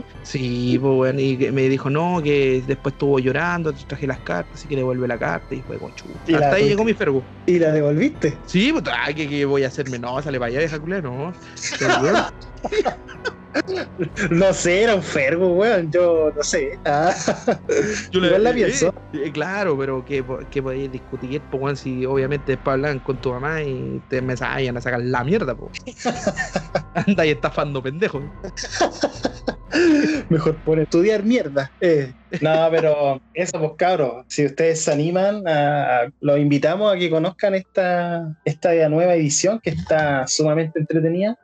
Sí, 0.22 0.79
pues 0.81 0.94
bueno, 0.94 1.18
y 1.18 1.37
que 1.37 1.50
me 1.50 1.62
dijo 1.62 1.90
no, 1.90 2.20
que 2.22 2.62
después 2.64 2.92
estuvo 2.92 3.18
llorando, 3.18 3.72
te 3.72 3.83
traje 3.85 4.07
las 4.07 4.18
cartas, 4.20 4.55
así 4.55 4.68
que 4.68 4.76
le 4.76 4.83
vuelve 4.83 5.09
la 5.09 5.18
carta 5.18 5.55
y 5.55 5.61
fue 5.62 5.79
con 5.79 5.92
chuta. 5.94 6.12
Y 6.26 6.33
la 6.33 6.38
Hasta 6.38 6.57
ahí 6.57 6.68
llegó 6.68 6.85
mi 6.85 6.94
Fergu. 6.94 7.22
¿Y 7.46 7.59
la 7.59 7.72
devolviste? 7.72 8.37
Sí, 8.46 8.70
pues 8.72 8.85
ah, 8.92 9.12
que, 9.12 9.29
que 9.29 9.44
voy 9.44 9.64
a 9.64 9.68
hacerme, 9.68 9.98
no, 9.98 10.22
sale 10.22 10.38
para 10.38 10.50
allá, 10.50 10.61
deja 10.61 10.79
culé, 10.79 11.03
no. 11.03 11.33
Weón, 12.62 12.94
No 14.31 14.53
sé, 14.55 14.83
era 14.83 14.94
un 14.94 15.03
fergo, 15.03 15.55
weón. 15.55 15.90
Yo 15.90 16.33
no 16.35 16.42
sé. 16.42 16.79
Ah, 16.85 17.14
yo 18.12 18.25
Igual 18.25 18.44
la 18.44 18.53
pienso. 18.53 18.90
eh, 19.12 19.31
claro, 19.33 19.77
pero 19.79 20.05
que, 20.05 20.25
que 20.51 20.62
podéis 20.62 20.90
discutir, 20.92 21.42
pues 21.51 21.61
bueno, 21.61 21.77
si 21.77 22.05
obviamente 22.07 22.53
después 22.53 22.75
hablan 22.75 23.01
con 23.01 23.20
tu 23.20 23.33
mamá 23.33 23.62
y 23.62 24.01
te 24.09 24.23
me 24.23 24.35
vayan 24.37 24.77
a 24.77 24.81
sacar 24.81 25.01
la 25.03 25.25
mierda, 25.25 25.55
pues. 25.55 25.70
Anda 26.94 27.27
y 27.27 27.31
estafando 27.31 27.83
pendejos. 27.83 28.23
mejor 30.29 30.61
por 30.62 30.79
estudiar 30.81 31.23
mierda. 31.25 31.70
Eh, 31.81 32.12
No, 32.40 32.68
pero 32.70 33.20
eso, 33.35 33.59
pues 33.59 33.73
cabros, 33.77 34.25
si 34.29 34.46
ustedes 34.46 34.81
se 34.83 34.92
animan, 34.92 35.46
a- 35.46 36.03
a- 36.03 36.11
los 36.20 36.38
invitamos 36.38 36.92
a 36.94 36.99
que 36.99 37.11
conozcan 37.11 37.55
esta, 37.55 38.33
esta 38.44 38.88
nueva 38.88 39.14
edición 39.14 39.61
que 39.62 39.70
está 39.70 40.27
sumamente 40.27 40.79
entretenida. 40.81 41.37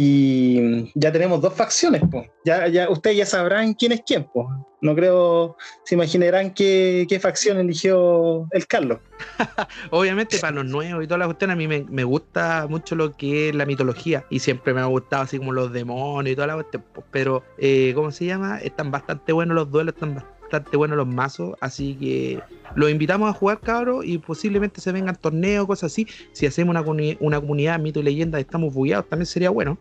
Y 0.00 0.92
ya 0.94 1.10
tenemos 1.10 1.40
dos 1.40 1.54
facciones, 1.54 2.00
pues. 2.08 2.30
Ya, 2.44 2.68
ya, 2.68 2.88
ustedes 2.88 3.16
ya 3.16 3.26
sabrán 3.26 3.74
quién 3.74 3.90
es 3.90 4.02
quién, 4.06 4.28
pues. 4.32 4.46
No 4.80 4.94
creo, 4.94 5.56
se 5.84 5.96
imaginarán 5.96 6.54
qué, 6.54 7.04
qué 7.08 7.18
facción 7.18 7.58
eligió 7.58 8.46
el 8.52 8.64
Carlos. 8.68 9.00
Obviamente 9.90 10.38
para 10.38 10.54
los 10.54 10.66
nuevos 10.66 11.02
y 11.02 11.08
toda 11.08 11.18
la 11.18 11.24
cuestión 11.24 11.50
a 11.50 11.56
mí 11.56 11.66
me, 11.66 11.84
me 11.90 12.04
gusta 12.04 12.68
mucho 12.70 12.94
lo 12.94 13.16
que 13.16 13.48
es 13.48 13.56
la 13.56 13.66
mitología 13.66 14.24
y 14.30 14.38
siempre 14.38 14.72
me 14.72 14.80
ha 14.80 14.84
gustado 14.84 15.24
así 15.24 15.38
como 15.38 15.52
los 15.52 15.72
demonios 15.72 16.32
y 16.32 16.36
toda 16.36 16.46
la 16.46 16.54
cuestión, 16.54 16.84
pero 17.10 17.42
eh, 17.58 17.90
¿cómo 17.96 18.12
se 18.12 18.26
llama? 18.26 18.60
Están 18.60 18.92
bastante 18.92 19.32
buenos 19.32 19.56
los 19.56 19.68
duelos, 19.68 19.94
están 19.94 20.14
bastante 20.14 20.37
buenos 20.76 20.96
los 20.96 21.06
mazos, 21.06 21.56
así 21.60 21.94
que 21.94 22.40
los 22.74 22.90
invitamos 22.90 23.30
a 23.30 23.32
jugar 23.32 23.60
cabros 23.60 24.04
y 24.04 24.18
posiblemente 24.18 24.80
se 24.80 24.92
vengan 24.92 25.16
torneos, 25.16 25.66
cosas 25.66 25.92
así. 25.92 26.06
Si 26.32 26.46
hacemos 26.46 26.70
una, 26.70 26.84
comuni- 26.84 27.16
una 27.20 27.40
comunidad 27.40 27.78
mito 27.78 28.00
y 28.00 28.02
leyenda 28.02 28.38
estamos 28.40 28.72
bugueados 28.74 29.08
también 29.08 29.26
sería 29.26 29.50
bueno. 29.50 29.78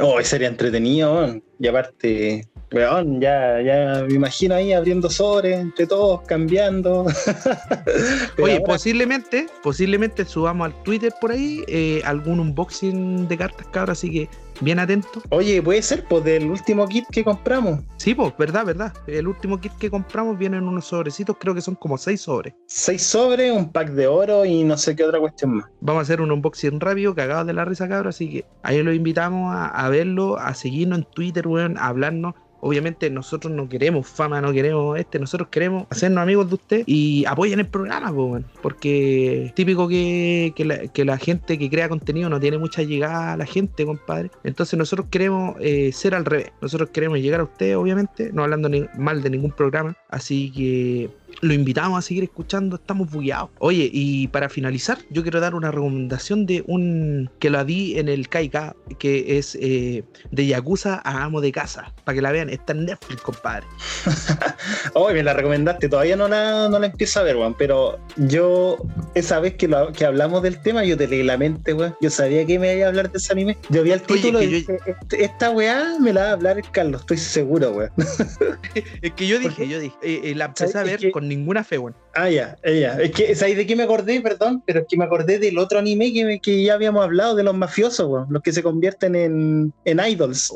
Oh, 0.00 0.20
sería 0.22 0.48
entretenido. 0.48 1.40
Y 1.60 1.66
aparte, 1.66 2.46
weón, 2.72 3.20
ya, 3.20 3.60
ya 3.62 4.04
me 4.08 4.14
imagino 4.14 4.54
ahí 4.54 4.72
abriendo 4.72 5.10
sobres 5.10 5.58
entre 5.58 5.86
todos, 5.86 6.20
cambiando. 6.22 7.06
Oye, 8.42 8.52
ahora- 8.54 8.64
posiblemente, 8.64 9.46
posiblemente 9.62 10.24
subamos 10.24 10.66
al 10.66 10.82
Twitter 10.84 11.12
por 11.20 11.32
ahí 11.32 11.64
eh, 11.66 12.00
algún 12.04 12.40
unboxing 12.40 13.26
de 13.28 13.36
cartas 13.36 13.66
cabros, 13.68 13.98
así 13.98 14.10
que 14.10 14.28
bien 14.60 14.78
atentos. 14.78 15.22
Oye, 15.30 15.62
puede 15.62 15.82
ser, 15.82 16.04
pues, 16.04 16.24
del 16.24 16.50
último 16.50 16.86
kit 16.86 17.04
que 17.10 17.24
compramos. 17.24 17.80
Sí, 17.96 18.14
pues, 18.14 18.32
verdad, 18.38 18.64
verdad. 18.64 18.92
El 19.06 19.28
último 19.28 19.60
kit 19.60 19.72
que 19.78 19.90
compramos 19.90 20.38
viene 20.38 20.58
en 20.58 20.68
unos 20.68 20.86
sobrecitos, 20.86 21.36
creo 21.38 21.54
que 21.54 21.60
son 21.60 21.74
como 21.74 21.98
seis 21.98 22.22
sobres. 22.22 22.54
Seis 22.66 23.02
sobres, 23.02 23.52
un 23.52 23.72
pack 23.72 23.90
de 23.90 24.06
oro 24.06 24.44
y 24.44 24.64
no 24.64 24.76
sé 24.76 24.94
qué 24.96 25.04
otra 25.04 25.20
cuestión 25.20 25.56
más. 25.56 25.66
Vamos 25.80 26.00
a 26.00 26.02
hacer 26.02 26.20
un 26.20 26.30
unboxing 26.30 26.80
rápido, 26.80 27.14
cagados 27.14 27.46
de 27.46 27.52
la 27.52 27.64
risa, 27.64 27.88
cabros. 27.88 28.16
Así 28.16 28.30
que 28.30 28.46
ahí 28.62 28.82
los 28.82 28.94
invitamos 28.94 29.54
a, 29.54 29.66
a 29.68 29.88
verlo, 29.88 30.38
a 30.38 30.54
seguirnos 30.54 31.00
en 31.00 31.04
Twitter, 31.04 31.46
weón, 31.46 31.76
a 31.78 31.86
hablarnos. 31.88 32.34
Obviamente 32.60 33.10
nosotros 33.10 33.52
no 33.52 33.68
queremos 33.68 34.06
fama, 34.06 34.40
no 34.40 34.52
queremos 34.52 34.98
este, 34.98 35.18
nosotros 35.18 35.48
queremos 35.50 35.86
hacernos 35.90 36.22
amigos 36.22 36.48
de 36.48 36.54
usted 36.54 36.82
y 36.86 37.24
apoyen 37.26 37.60
el 37.60 37.66
programa, 37.66 38.12
po, 38.12 38.40
porque 38.62 39.46
es 39.46 39.54
típico 39.54 39.88
que, 39.88 40.52
que 40.54 41.04
la, 41.04 41.18
gente 41.18 41.58
que 41.58 41.70
crea 41.70 41.88
contenido 41.88 42.28
no 42.28 42.38
tiene 42.40 42.58
mucha 42.58 42.82
llegada 42.82 43.32
a 43.32 43.36
la 43.36 43.46
gente, 43.46 43.84
compadre. 43.84 44.30
Entonces 44.44 44.78
nosotros 44.78 45.08
queremos 45.10 45.56
eh, 45.60 45.90
ser 45.92 46.14
al 46.14 46.24
revés, 46.24 46.52
nosotros 46.60 46.90
queremos 46.90 47.18
llegar 47.18 47.40
a 47.40 47.44
usted, 47.44 47.76
obviamente, 47.76 48.30
no 48.32 48.42
hablando 48.42 48.70
mal 48.96 49.22
de 49.22 49.30
ningún 49.30 49.52
programa, 49.52 49.96
así 50.08 50.50
que 50.50 51.10
lo 51.40 51.52
invitamos 51.54 51.98
a 51.98 52.02
seguir 52.02 52.24
escuchando, 52.24 52.76
estamos 52.76 53.10
bugueados. 53.10 53.50
Oye, 53.58 53.88
y 53.92 54.28
para 54.28 54.48
finalizar, 54.48 54.98
yo 55.10 55.22
quiero 55.22 55.40
dar 55.40 55.54
una 55.54 55.70
recomendación 55.70 56.46
de 56.46 56.64
un 56.66 57.30
que 57.38 57.50
la 57.50 57.64
di 57.64 57.98
en 57.98 58.08
el 58.08 58.28
KK, 58.28 58.74
que 58.98 59.38
es 59.38 59.56
eh, 59.60 60.04
de 60.30 60.46
Yakuza 60.46 61.00
a 61.04 61.24
Amo 61.24 61.40
de 61.40 61.52
Casa, 61.52 61.94
para 62.04 62.16
que 62.16 62.22
la 62.22 62.32
vean, 62.32 62.47
está 62.50 62.72
en 62.72 62.84
Netflix, 62.86 63.20
compadre. 63.22 63.66
Hoy 64.94 65.14
me 65.14 65.22
la 65.22 65.34
recomendaste, 65.34 65.88
todavía 65.88 66.16
no 66.16 66.28
la, 66.28 66.68
no 66.68 66.78
la 66.78 66.86
empiezo 66.86 67.20
a 67.20 67.22
ver, 67.22 67.36
weón. 67.36 67.54
Pero 67.54 67.98
yo, 68.16 68.78
esa 69.14 69.40
vez 69.40 69.54
que, 69.54 69.68
lo- 69.68 69.92
que 69.92 70.04
hablamos 70.04 70.42
del 70.42 70.60
tema, 70.62 70.84
yo 70.84 70.96
te 70.96 71.06
leí 71.08 71.22
la 71.22 71.36
mente, 71.36 71.72
weón. 71.72 71.94
Yo 72.00 72.10
sabía 72.10 72.44
que 72.46 72.58
me 72.58 72.76
iba 72.76 72.86
a 72.86 72.88
hablar 72.88 73.10
de 73.10 73.18
ese 73.18 73.32
anime. 73.32 73.56
Yo 73.68 73.82
vi 73.82 73.92
el 73.92 74.02
título 74.02 74.42
y 74.42 74.46
yo- 74.46 74.50
dije, 74.58 74.78
"Este- 74.86 75.24
esta 75.24 75.50
weá 75.50 75.96
me 76.00 76.12
la 76.12 76.22
va 76.22 76.28
a 76.28 76.32
hablar 76.32 76.62
Carlos, 76.72 77.00
estoy 77.02 77.18
seguro, 77.18 77.70
weón. 77.70 77.90
Es 79.02 79.12
que 79.12 79.26
yo 79.26 79.38
dije, 79.38 79.68
yo 79.68 79.78
dije, 79.80 79.96
eh, 80.02 80.20
eh, 80.24 80.34
la 80.34 80.46
empecé 80.46 80.76
a 80.78 80.82
ver 80.82 80.98
que- 80.98 81.10
con 81.12 81.28
ninguna 81.28 81.64
fe, 81.64 81.78
weón. 81.78 81.94
Ah, 82.14 82.28
ya, 82.30 82.56
eh, 82.64 82.80
ya. 82.80 82.94
Es 83.00 83.12
que, 83.12 83.34
¿sabes 83.34 83.56
de 83.56 83.66
qué 83.66 83.76
me 83.76 83.84
acordé? 83.84 84.20
Perdón, 84.20 84.62
pero 84.66 84.80
es 84.80 84.86
que 84.88 84.96
me 84.96 85.04
acordé 85.04 85.38
del 85.38 85.58
otro 85.58 85.78
anime 85.78 86.12
que, 86.12 86.24
me- 86.24 86.40
que 86.40 86.62
ya 86.62 86.74
habíamos 86.74 87.04
hablado, 87.04 87.34
de 87.36 87.42
los 87.44 87.56
mafiosos, 87.56 88.06
weón. 88.08 88.26
Los 88.30 88.42
que 88.42 88.52
se 88.52 88.62
convierten 88.62 89.14
en, 89.14 89.72
en 89.84 90.00
idols. 90.00 90.52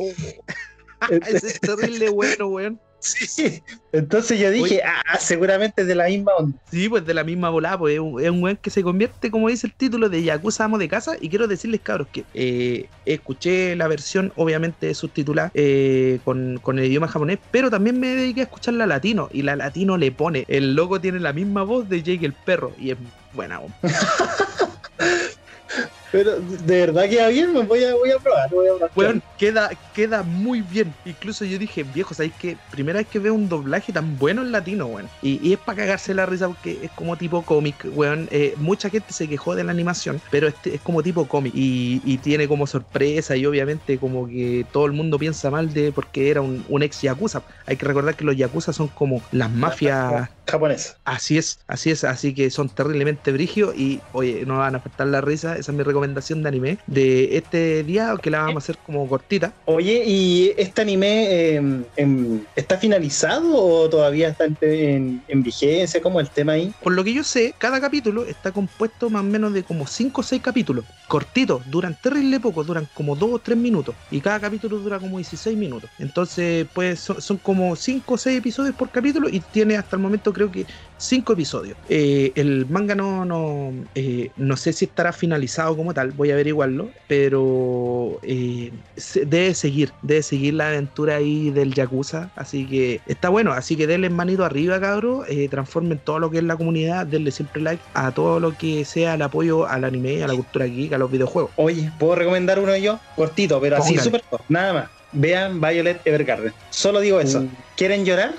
Ese 1.26 1.46
es 1.46 1.61
terrible 1.61 2.11
bueno, 2.11 2.48
weón. 2.48 2.80
Sí, 3.03 3.62
entonces 3.90 4.38
yo 4.38 4.53
dije, 4.53 4.80
ah, 4.84 5.18
seguramente 5.18 5.82
es 5.82 5.88
de 5.88 5.96
la 5.96 6.07
misma 6.07 6.36
onda. 6.36 6.57
Sí, 6.70 6.88
pues 6.88 7.05
de 7.05 7.14
la 7.14 7.24
misma 7.24 7.50
volada, 7.50 7.76
pues 7.76 7.94
es 7.94 8.00
un, 8.00 8.22
es 8.22 8.30
un 8.30 8.40
weón 8.40 8.57
que 8.57 8.70
se 8.70 8.84
convierte, 8.84 9.28
como 9.28 9.48
dice 9.48 9.66
el 9.66 9.74
título, 9.74 10.09
de 10.09 10.22
Yakuza 10.22 10.64
Amo 10.64 10.78
de 10.78 10.88
Casa. 10.88 11.16
Y 11.20 11.28
quiero 11.28 11.48
decirles, 11.48 11.80
cabros, 11.80 12.07
que 12.12 12.24
eh, 12.32 12.88
escuché 13.05 13.74
la 13.74 13.88
versión, 13.88 14.32
obviamente, 14.36 14.94
subtitulada 14.94 15.50
eh, 15.55 16.20
con, 16.24 16.61
con 16.62 16.78
el 16.78 16.84
idioma 16.84 17.09
japonés, 17.09 17.40
pero 17.50 17.70
también 17.70 17.98
me 17.98 18.14
dediqué 18.14 18.42
a 18.42 18.44
escuchar 18.44 18.74
la 18.74 18.86
latino. 18.86 19.28
Y 19.32 19.42
la 19.42 19.57
latino 19.57 19.96
le 19.96 20.12
pone, 20.12 20.44
el 20.46 20.76
loco 20.76 21.00
tiene 21.00 21.18
la 21.18 21.32
misma 21.32 21.64
voz 21.64 21.88
de 21.88 22.05
Jake 22.05 22.24
el 22.24 22.34
perro. 22.34 22.72
Y 22.78 22.92
es 22.92 22.98
buena, 23.34 23.59
weón. 23.59 23.74
Pero 26.13 26.39
de 26.41 26.87
verdad 26.87 27.09
queda 27.09 27.29
bien, 27.29 27.55
me 27.55 27.63
voy 27.63 27.83
a, 27.85 27.95
voy 27.95 28.11
a 28.11 28.19
probar. 28.19 28.51
Voy 28.51 28.69
a 28.69 28.73
probar. 28.73 28.91
Weón, 28.95 29.23
queda, 29.39 29.71
queda 29.95 30.23
muy 30.23 30.61
bien. 30.61 30.95
Incluso 31.07 31.47
yo 31.47 31.59
dije, 31.59 31.85
viejo, 31.85 32.13
¿sabéis 32.13 32.35
que 32.35 32.59
primera 32.71 32.99
vez 32.99 33.09
que 33.09 33.19
veo 33.19 33.33
un 33.33 33.49
doblaje 33.49 33.95
tan 33.95 34.19
bueno 34.19 34.43
en 34.43 34.53
latino, 34.53 34.87
weón? 34.87 35.09
Y, 35.23 35.41
y 35.43 35.55
es 35.55 35.59
para 35.59 35.79
cagarse 35.79 36.13
la 36.13 36.27
risa 36.27 36.49
porque 36.49 36.79
es 36.83 36.91
como 36.91 37.17
tipo 37.17 37.43
cómic, 37.43 37.87
weón. 37.95 38.29
Eh, 38.31 38.55
mucha 38.59 38.91
gente 38.91 39.11
se 39.15 39.27
quejó 39.27 39.55
de 39.55 39.65
la 39.65 39.73
animación, 39.73 40.21
pero 40.31 40.49
este 40.49 40.75
es 40.75 40.83
como 40.83 41.03
tipo 41.03 41.27
cómic. 41.27 41.55
Y, 41.55 42.03
y 42.05 42.19
tiene 42.19 42.47
como 42.47 42.67
sorpresa 42.67 43.35
y 43.35 43.47
obviamente 43.47 43.97
como 43.97 44.27
que 44.29 44.67
todo 44.71 44.85
el 44.85 44.93
mundo 44.93 45.19
piensa 45.19 45.51
mal 45.51 45.73
de 45.73 45.93
porque 45.93 46.31
era 46.31 46.43
un, 46.43 46.63
un 46.69 46.83
ex 46.83 47.01
Yakuza. 47.01 47.43
Hay 47.65 47.77
que 47.77 47.87
recordar 47.87 48.17
que 48.17 48.25
los 48.25 48.37
Yakuza 48.37 48.75
son 48.75 48.89
como 48.89 49.23
las 49.33 49.51
mafias 49.51 50.29
Japonés. 50.47 50.97
Así 51.05 51.39
es, 51.39 51.61
así 51.69 51.91
es, 51.91 52.05
así 52.05 52.35
que 52.35 52.51
son 52.51 52.69
terriblemente 52.69 53.33
brigios 53.33 53.75
y 53.75 54.01
oye, 54.13 54.45
no 54.45 54.59
van 54.59 54.75
a 54.75 54.81
faltar 54.81 55.07
la 55.07 55.23
risa, 55.23 55.57
esa 55.57 55.73
es 55.73 55.79
mi 55.79 55.83
recomendación 55.83 56.01
de 56.07 56.48
anime 56.48 56.78
de 56.86 57.36
este 57.36 57.82
día, 57.84 58.14
que 58.20 58.30
la 58.30 58.40
vamos 58.42 58.57
a 58.57 58.59
hacer 58.59 58.76
como 58.84 59.09
cortita. 59.09 59.53
Oye, 59.66 60.03
¿y 60.07 60.53
este 60.57 60.82
anime 60.82 61.26
eh, 61.57 61.62
em, 61.96 62.40
está 62.57 62.76
finalizado 62.76 63.55
o 63.55 63.88
todavía 63.88 64.28
está 64.28 64.44
en, 64.44 64.57
en- 64.61 65.22
en 65.28 65.42
vigencia? 65.42 66.00
¿Cómo 66.03 66.20
el 66.20 66.28
tema 66.28 66.53
ahí? 66.53 66.72
Por 66.82 66.92
lo 66.92 67.05
que 67.05 67.12
yo 67.14 67.22
sé, 67.24 67.55
cada 67.59 67.80
capítulo 67.80 68.24
está 68.24 68.50
compuesto 68.53 69.09
más 69.11 69.20
o 69.20 69.24
menos 69.24 69.53
de 69.53 69.62
como 69.62 69.86
5 69.86 70.20
o 70.20 70.24
6 70.24 70.42
capítulos, 70.42 70.84
cortitos, 71.09 71.62
duran 71.70 71.96
terrible 72.00 72.40
poco, 72.40 72.64
duran 72.64 72.88
como 72.94 73.14
2 73.16 73.30
o 73.32 73.38
3 73.38 73.57
minutos 73.57 73.94
y 74.11 74.20
cada 74.20 74.40
capítulo 74.40 74.78
dura 74.78 74.98
como 74.98 75.18
16 75.18 75.57
minutos. 75.57 75.88
Entonces, 75.98 76.66
pues 76.74 77.00
son, 77.00 77.20
son 77.20 77.36
como 77.38 77.76
5 77.76 78.14
o 78.14 78.18
6 78.18 78.38
episodios 78.38 78.74
por 78.74 78.90
capítulo 78.90 79.28
y 79.28 79.40
tiene 79.40 79.76
hasta 79.76 79.96
el 79.96 80.03
momento 80.03 80.32
creo 80.32 80.50
que 80.50 80.66
5 80.98 81.32
episodios. 81.32 81.76
Eh, 81.88 82.32
el 82.36 82.66
manga 82.66 82.94
no, 82.94 83.24
no, 83.24 83.72
eh, 83.94 84.30
no 84.36 84.57
sé 84.57 84.72
si 84.72 84.84
estará 84.84 85.12
finalizado 85.12 85.76
como 85.76 85.91
tal, 85.95 86.12
voy 86.12 86.30
a 86.30 86.34
averiguarlo, 86.34 86.90
pero 87.09 88.18
eh, 88.22 88.72
se- 88.97 89.24
debe 89.26 89.55
seguir, 89.55 89.93
debe 90.03 90.22
seguir 90.22 90.55
la 90.55 90.68
aventura 90.68 91.16
ahí 91.16 91.51
del 91.51 91.74
Yakuza, 91.74 92.30
así 92.36 92.66
que 92.66 93.01
está 93.07 93.28
bueno, 93.28 93.53
así 93.53 93.76
que 93.76 93.86
denle 93.86 94.11
manito 94.11 94.45
arriba, 94.45 94.80
cabros, 94.80 95.26
eh, 95.28 95.49
transformen 95.49 95.99
todo 96.05 96.18
lo 96.18 96.30
que 96.30 96.38
es 96.38 96.45
la 96.45 96.57
comunidad, 96.57 97.07
denle 97.07 97.30
siempre 97.30 97.62
like 97.62 97.82
a 97.95 98.11
todo 98.12 98.40
lo 98.40 98.57
que 98.57 98.84
sea 98.84 99.14
el 99.14 99.22
apoyo 99.22 99.66
al 99.66 99.84
anime, 99.84 100.22
a 100.22 100.28
la 100.28 100.34
cultura 100.34 100.66
geek, 100.66 100.93
a 100.93 100.99
los 100.99 101.11
videojuegos. 101.11 101.51
Oye, 101.57 101.90
¿puedo 101.99 102.14
recomendar 102.14 102.59
uno 102.59 102.76
yo? 102.76 102.99
Cortito, 103.16 103.61
pero 103.61 103.76
así 103.76 103.99
súper. 103.99 104.22
Nada 104.49 104.72
más. 104.72 104.88
Vean 105.12 105.61
Violet 105.61 106.01
Evergarden. 106.07 106.53
Solo 106.70 107.01
digo 107.01 107.20
eso. 107.20 107.40
Uh. 107.40 107.49
¿Quieren 107.76 108.05
llorar? 108.05 108.32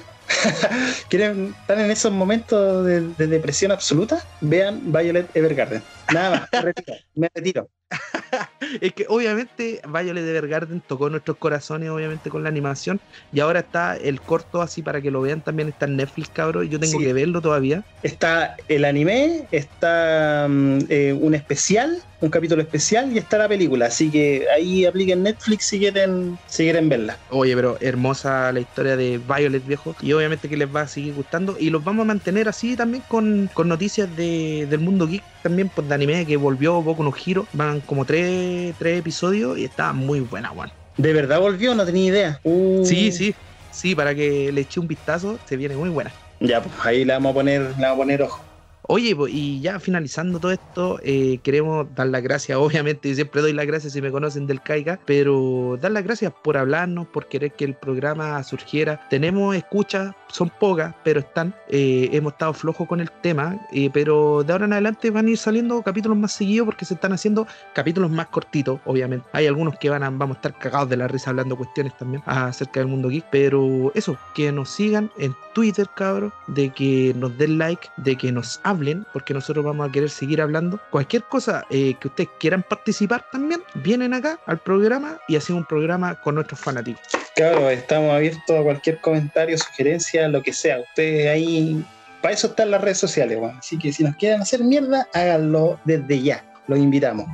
¿Quieren 1.10 1.56
estar 1.60 1.80
en 1.80 1.92
esos 1.92 2.12
momentos 2.12 2.86
de, 2.86 3.02
de 3.02 3.28
depresión 3.28 3.72
absoluta? 3.72 4.22
Vean 4.42 4.82
Violet 4.92 5.30
Evergarden. 5.36 5.82
Nada 6.14 6.30
más. 6.32 6.50
Me 6.52 6.62
retiro. 6.62 6.98
Me 7.16 7.30
retiro. 7.34 7.70
Es 8.82 8.94
que 8.94 9.06
obviamente 9.08 9.82
Violet 9.88 10.26
Evergarden 10.26 10.82
tocó 10.82 11.10
nuestros 11.10 11.38
corazones, 11.38 11.90
obviamente, 11.90 12.30
con 12.32 12.42
la 12.42 12.50
animación. 12.50 13.00
Y 13.32 13.40
ahora 13.40 13.60
está 13.60 13.96
el 13.98 14.20
corto 14.22 14.62
así 14.62 14.82
para 14.82 15.02
que 15.02 15.12
lo 15.12 15.22
vean 15.22 15.42
también. 15.42 15.70
Está 15.70 15.86
en 15.86 15.98
Netflix, 15.98 16.30
cabrón. 16.30 16.68
Yo 16.70 16.80
tengo 16.80 16.98
Sí. 16.98 17.06
que 17.06 17.14
verlo 17.14 17.42
todavía. 17.42 17.84
Está 18.02 18.56
el 18.68 18.86
anime, 18.86 19.48
está 19.52 20.48
mm, 20.50 20.80
eh, 20.90 21.14
un 21.14 21.36
especial, 21.36 22.02
un 22.24 22.30
capítulo 22.30 22.62
especial 22.62 23.12
y 23.14 23.18
está 23.18 23.38
la 23.38 23.50
película. 23.50 23.88
Así 23.88 24.10
que 24.10 24.46
ahí 24.56 24.86
apliquen 24.86 25.24
Netflix 25.24 25.66
si 25.66 25.80
quieren, 25.80 26.38
si 26.48 26.64
quieren 26.64 26.88
verla. 26.88 27.18
Oye, 27.30 27.54
pero 27.54 27.78
hermosa 27.82 28.52
la 28.54 28.62
historia 28.62 28.96
de 28.96 29.18
Violet, 29.20 29.66
viejo. 29.66 29.94
Y 30.02 30.14
obviamente 30.14 30.48
que 30.48 30.56
les 30.56 30.74
va 30.74 30.82
a 30.82 30.88
seguir 30.88 31.14
gustando. 31.14 31.58
Y 31.60 31.70
los 31.70 31.84
vamos 31.84 32.04
a 32.04 32.08
mantener 32.08 32.48
así 32.48 32.76
también 32.78 33.04
con, 33.10 33.50
con 33.54 33.68
noticias 33.68 34.16
de- 34.16 34.68
del 34.70 34.80
mundo 34.80 35.06
geek. 35.06 35.22
También 35.44 35.70
pues, 35.70 35.88
de 35.88 35.94
anime 35.96 36.26
que 36.26 36.38
volvió 36.38 36.82
Boku 36.82 37.04
no 37.04 37.14
Hero. 37.26 37.46
Van 37.52 37.82
como 37.82 38.06
tres, 38.06 38.74
tres 38.80 39.00
episodios 39.00 39.58
y 39.58 39.66
está 39.66 39.92
muy 39.92 40.22
buena, 40.22 40.48
Juan. 40.50 40.72
¿De 40.96 41.12
verdad 41.12 41.42
volvió? 41.42 41.76
No 41.76 41.86
tenía 41.86 42.06
idea. 42.06 42.40
Uh. 42.44 42.86
Sí, 42.86 43.12
sí. 43.12 43.36
Sí, 43.70 43.96
para 43.96 44.16
que 44.16 44.52
le 44.52 44.62
eche 44.62 44.80
un 44.80 44.88
vistazo, 44.88 45.40
se 45.46 45.58
viene 45.58 45.76
muy 45.76 45.90
buena. 45.90 46.14
Ya, 46.40 46.62
pues 46.62 46.74
ahí 46.84 47.04
le 47.04 47.14
vamos 47.14 47.32
a 47.32 47.34
poner, 47.34 47.62
le 47.62 47.68
vamos 47.82 47.96
a 47.96 47.98
poner 47.98 48.22
ojo. 48.22 48.53
Oye, 48.86 49.16
y 49.30 49.62
ya 49.62 49.80
finalizando 49.80 50.40
todo 50.40 50.52
esto, 50.52 51.00
eh, 51.04 51.40
queremos 51.42 51.88
dar 51.96 52.08
las 52.08 52.22
gracias, 52.22 52.58
obviamente, 52.60 53.10
yo 53.10 53.16
siempre 53.16 53.42
doy 53.42 53.54
las 53.54 53.66
gracias 53.66 53.94
si 53.94 54.02
me 54.02 54.12
conocen 54.12 54.46
del 54.46 54.62
Caiga, 54.62 55.00
pero 55.06 55.78
dar 55.82 55.92
las 55.92 56.04
gracias 56.04 56.34
por 56.44 56.58
hablarnos, 56.58 57.08
por 57.08 57.28
querer 57.28 57.54
que 57.54 57.64
el 57.64 57.76
programa 57.76 58.44
surgiera. 58.44 59.08
Tenemos 59.10 59.56
escuchas, 59.56 60.14
son 60.34 60.50
pocas, 60.50 60.94
pero 61.04 61.20
están. 61.20 61.54
Eh, 61.70 62.10
hemos 62.12 62.34
estado 62.34 62.54
flojos 62.54 62.88
con 62.88 63.00
el 63.00 63.10
tema, 63.10 63.58
eh, 63.72 63.90
pero 63.94 64.44
de 64.44 64.52
ahora 64.52 64.66
en 64.66 64.74
adelante 64.74 65.12
van 65.12 65.28
a 65.28 65.30
ir 65.30 65.38
saliendo 65.38 65.82
capítulos 65.84 66.18
más 66.18 66.34
seguidos 66.34 66.66
porque 66.66 66.86
se 66.86 66.96
están 66.96 67.14
haciendo 67.14 67.48
capítulos 67.74 68.10
más 68.10 68.28
cortitos, 68.28 68.80
obviamente. 68.86 69.28
Hay 69.32 69.46
algunos 69.46 69.78
que 69.78 69.90
van 69.90 70.04
a, 70.04 70.10
vamos 70.10 70.38
a 70.38 70.40
estar 70.40 70.58
cagados 70.58 70.90
de 70.90 70.98
la 70.98 71.08
risa 71.08 71.30
hablando 71.30 71.56
cuestiones 71.56 71.96
también 71.98 72.24
acerca 72.26 72.80
del 72.80 72.90
mundo 72.90 73.10
geek, 73.10 73.26
pero 73.32 73.92
eso, 73.94 74.18
que 74.34 74.52
nos 74.52 74.70
sigan 74.70 75.12
en 75.18 75.36
Twitter, 75.54 75.88
cabros, 75.96 76.34
de 76.48 76.72
que 76.72 77.14
nos 77.16 77.38
den 77.38 77.60
like, 77.60 77.88
de 77.98 78.16
que 78.16 78.32
nos 78.32 78.60
hablen, 78.64 79.06
porque 79.14 79.36
nosotros 79.36 79.64
vamos 79.64 79.88
a 79.88 79.92
querer 79.92 80.10
seguir 80.10 80.42
hablando. 80.42 80.80
Cualquier 80.90 81.24
cosa 81.24 81.64
eh, 81.70 81.94
que 82.00 82.08
ustedes 82.08 82.30
quieran 82.40 82.64
participar 82.68 83.26
también, 83.32 83.62
vienen 83.76 84.16
acá 84.16 84.40
al 84.48 84.58
programa 84.58 85.20
y 85.28 85.36
hacemos 85.36 85.62
un 85.62 85.68
programa 85.68 86.16
con 86.16 86.36
nuestros 86.36 86.60
fanáticos. 86.60 87.02
Claro, 87.36 87.68
estamos 87.70 88.14
abiertos 88.14 88.56
a 88.56 88.62
cualquier 88.62 89.02
comentario, 89.02 89.58
sugerencia, 89.58 90.23
lo 90.32 90.42
que 90.42 90.54
sea. 90.54 90.80
Ustedes 90.80 91.28
ahí, 91.30 91.84
para 92.22 92.34
eso 92.34 92.48
están 92.48 92.72
las 92.72 92.82
redes 92.82 92.98
sociales. 93.00 93.40
Así 93.58 93.78
que 93.78 93.92
si 93.92 94.04
nos 94.04 94.16
quieren 94.16 94.42
hacer 94.42 94.64
mierda, 94.64 95.08
háganlo 95.14 95.80
desde 95.86 96.22
ya. 96.22 96.44
Los 96.68 96.80
invitamos. 96.80 97.26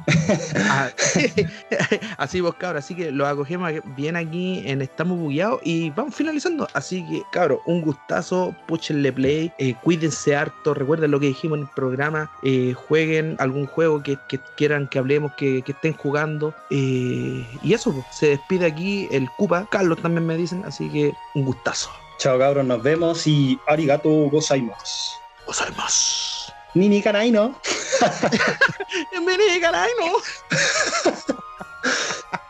Ah, 0.56 0.90
así 2.18 2.42
vos, 2.42 2.56
cabros. 2.56 2.84
Así 2.84 2.96
que 2.96 3.12
lo 3.12 3.28
acogemos 3.28 3.72
bien 3.96 4.16
aquí 4.16 4.64
en 4.66 4.82
Estamos 4.82 5.20
Bugueados 5.20 5.62
y 5.64 5.92
vamos 5.92 6.16
finalizando. 6.16 6.68
Así 6.74 7.06
que, 7.06 7.22
cabros, 7.32 7.60
un 7.68 7.84
gustazo. 7.84 8.56
Puchenle 8.68 9.14
play. 9.14 9.52
eh, 9.60 9.76
cuídense 9.84 10.36
harto. 10.36 10.74
Recuerden 10.74 11.12
lo 11.12 11.20
que 11.20 11.28
dijimos 11.28 11.60
en 11.60 11.66
el 11.66 11.70
programa. 11.76 12.32
eh, 12.42 12.74
jueguen 12.74 13.36
algún 13.38 13.68
juego 13.68 14.02
que, 14.02 14.18
que 14.28 14.40
quieran 14.58 14.88
que 14.88 14.98
hablemos, 14.98 15.32
que, 15.36 15.62
que 15.62 15.74
estén 15.74 15.94
jugando. 15.94 16.56
eh, 16.72 17.46
y 17.62 17.74
eso, 17.74 17.94
pues, 17.94 18.06
se 18.12 18.30
despide 18.30 18.66
aquí 18.66 19.08
el 19.12 19.30
Cupa. 19.38 19.68
Carlos 19.70 20.02
también 20.02 20.26
me 20.26 20.38
dicen. 20.38 20.64
Así 20.66 20.90
que 20.90 21.14
un 21.36 21.46
gustazo. 21.46 21.92
Chao 22.20 22.38
cabros, 22.38 22.65
nos 22.65 22.84
vemos 22.84 23.26
y 23.28 23.57
arigato 23.65 24.09
gozaimasu. 24.30 25.15
Gozaimasu. 25.45 26.51
Nini 26.76 27.01
kanai 27.01 27.32
no. 27.32 27.55
Nini 29.26 29.61
kanai 29.61 29.89
no. 29.97 30.17